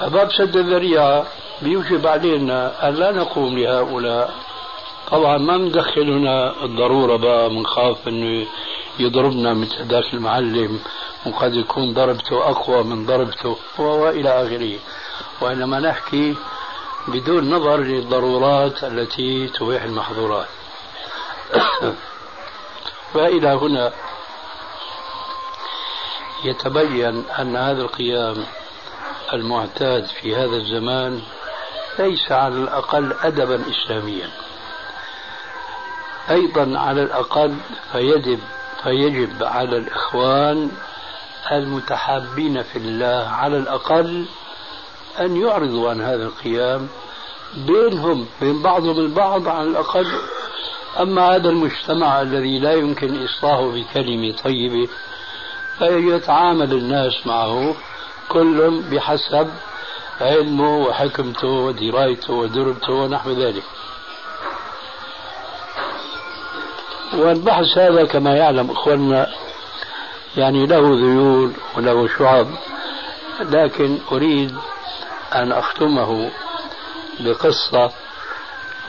باب 0.00 0.32
سد 0.32 0.56
الذريعة 0.56 1.26
بيوجب 1.62 2.06
علينا 2.06 2.88
أن 2.88 2.94
لا 2.94 3.12
نقوم 3.12 3.58
لهؤلاء. 3.58 4.34
طبعا 5.10 5.38
ما 5.38 5.56
مدخل 5.56 6.10
هنا 6.10 6.64
الضرورة 6.64 7.16
بقى 7.16 7.48
بنخاف 7.48 8.08
إنه 8.08 8.46
يضربنا 8.98 9.54
مثل 9.54 9.84
ذاك 9.88 10.14
المعلم 10.14 10.80
وقد 11.26 11.54
يكون 11.54 11.94
ضربته 11.94 12.50
أقوى 12.50 12.82
من 12.82 13.06
ضربته 13.06 13.56
وإلى 13.78 14.28
آخره. 14.28 14.78
وإنما 15.40 15.80
نحكي 15.80 16.34
بدون 17.08 17.50
نظر 17.50 17.80
للضرورات 17.80 18.84
التي 18.84 19.48
تبيح 19.48 19.82
المحظورات. 19.82 20.48
فإلى 23.14 23.48
هنا. 23.48 23.92
يتبين 26.44 27.24
أن 27.38 27.56
هذا 27.56 27.82
القيام 27.82 28.44
المعتاد 29.32 30.06
في 30.06 30.36
هذا 30.36 30.56
الزمان 30.56 31.20
ليس 31.98 32.32
على 32.32 32.54
الأقل 32.54 33.12
أدبا 33.22 33.62
إسلاميا. 33.70 34.30
أيضا 36.30 36.78
على 36.78 37.02
الأقل 37.02 37.56
فيجب 37.92 38.38
فيجب 38.82 39.42
على 39.42 39.76
الإخوان 39.76 40.70
المتحابين 41.52 42.62
في 42.62 42.76
الله 42.76 43.28
على 43.28 43.56
الأقل 43.56 44.26
أن 45.20 45.36
يعرضوا 45.36 45.90
عن 45.90 46.00
هذا 46.00 46.22
القيام 46.24 46.88
بينهم 47.54 48.26
بين 48.40 48.62
بعضهم 48.62 48.98
البعض 48.98 49.48
على 49.48 49.68
الأقل. 49.68 50.06
أما 51.00 51.36
هذا 51.36 51.48
المجتمع 51.48 52.22
الذي 52.22 52.58
لا 52.58 52.72
يمكن 52.72 53.24
إصلاحه 53.24 53.70
بكلمة 53.70 54.36
طيبة 54.44 54.88
فيتعامل 55.82 56.72
الناس 56.72 57.26
معه 57.26 57.74
كل 58.28 58.82
بحسب 58.90 59.50
علمه 60.20 60.76
وحكمته 60.78 61.48
ودرايته 61.48 62.32
ودربته 62.32 62.92
ونحو 62.92 63.30
ذلك. 63.30 63.62
والبحث 67.14 67.78
هذا 67.78 68.04
كما 68.04 68.36
يعلم 68.36 68.70
أخواننا 68.70 69.26
يعني 70.36 70.66
له 70.66 70.78
ذيول 70.78 71.52
وله 71.76 72.08
شعب 72.18 72.46
لكن 73.40 73.98
أريد 74.12 74.54
أن 75.34 75.52
أختمه 75.52 76.30
بقصة 77.20 77.90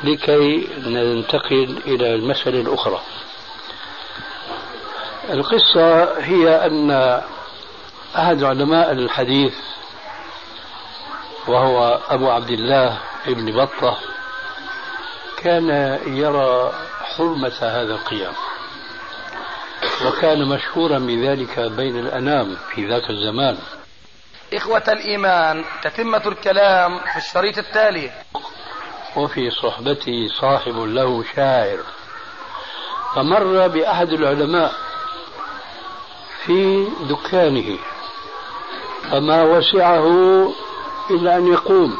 لكي 0.03 0.67
ننتقل 0.85 1.77
إلى 1.85 2.15
المسألة 2.15 2.61
الأخرى. 2.61 3.01
القصة 5.29 6.19
هي 6.19 6.65
أن 6.65 6.91
أحد 8.17 8.43
علماء 8.43 8.91
الحديث 8.91 9.53
وهو 11.47 11.99
أبو 12.09 12.31
عبد 12.31 12.49
الله 12.49 12.99
ابن 13.27 13.51
بطة 13.65 13.97
كان 15.37 15.99
يرى 16.07 16.73
حرمة 17.17 17.53
هذا 17.61 17.93
القيام 17.93 18.33
وكان 20.05 20.45
مشهورا 20.45 20.99
بذلك 20.99 21.59
بين 21.59 21.99
الأنام 21.99 22.57
في 22.75 22.87
ذاك 22.87 23.09
الزمان. 23.09 23.57
إخوة 24.53 24.83
الإيمان 24.87 25.63
تتمة 25.83 26.21
الكلام 26.25 26.99
في 26.99 27.17
الشريط 27.17 27.57
التالي. 27.57 28.11
وفي 29.15 29.49
صحبته 29.51 30.27
صاحب 30.41 30.77
له 30.77 31.23
شاعر. 31.35 31.79
فمر 33.15 33.67
بأحد 33.67 34.09
العلماء 34.09 34.73
في 36.45 36.87
دكانه. 37.09 37.77
فما 39.11 39.43
وسعه 39.43 40.07
إلا 41.11 41.37
أن 41.37 41.47
يقوم. 41.47 41.97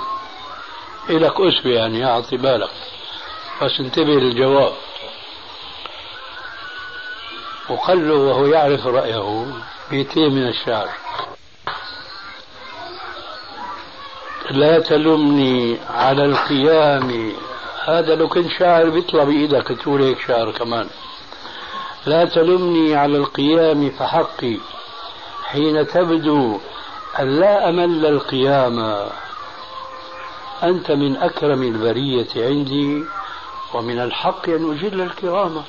إلك 1.10 1.34
أسبة 1.42 1.70
يعني 1.70 2.06
أعطي 2.06 2.38
بالك. 2.38 2.70
بس 3.62 3.80
انتبه 3.80 4.14
للجواب. 4.14 4.74
وقال 7.70 8.10
له 8.10 8.16
وهو 8.16 8.46
يعرف 8.46 8.88
رأيه. 8.88 9.46
بيتين 9.92 10.36
من 10.36 10.48
الشعر. 10.48 10.90
لا 14.52 14.80
تلمني 14.80 15.80
على 15.90 16.26
القيام. 16.26 17.34
هذا 17.86 18.16
لو 18.16 18.28
كنت 18.28 18.48
شاعر 18.60 18.90
بيطلع 18.90 19.24
بإيدك 19.24 19.68
تقول 19.68 20.02
هيك 20.02 20.20
شعر 20.28 20.52
كمان. 20.52 20.90
لا 22.06 22.26
تلمني 22.26 22.96
على 22.96 23.18
القيام 23.18 23.90
فحقي 23.90 24.58
حين 25.44 25.88
تبدو 25.88 26.60
أن 27.20 27.40
لا 27.40 27.70
أمل 27.70 28.06
القيام. 28.06 29.08
أنت 30.64 30.92
من 30.92 31.18
أكرم 31.18 31.64
البرية 31.64 32.28
عندي 32.36 33.04
ومن 33.74 34.00
الحق 34.00 34.50
أن 34.50 34.72
أجل 34.72 35.02
الكرامة. 35.02 35.64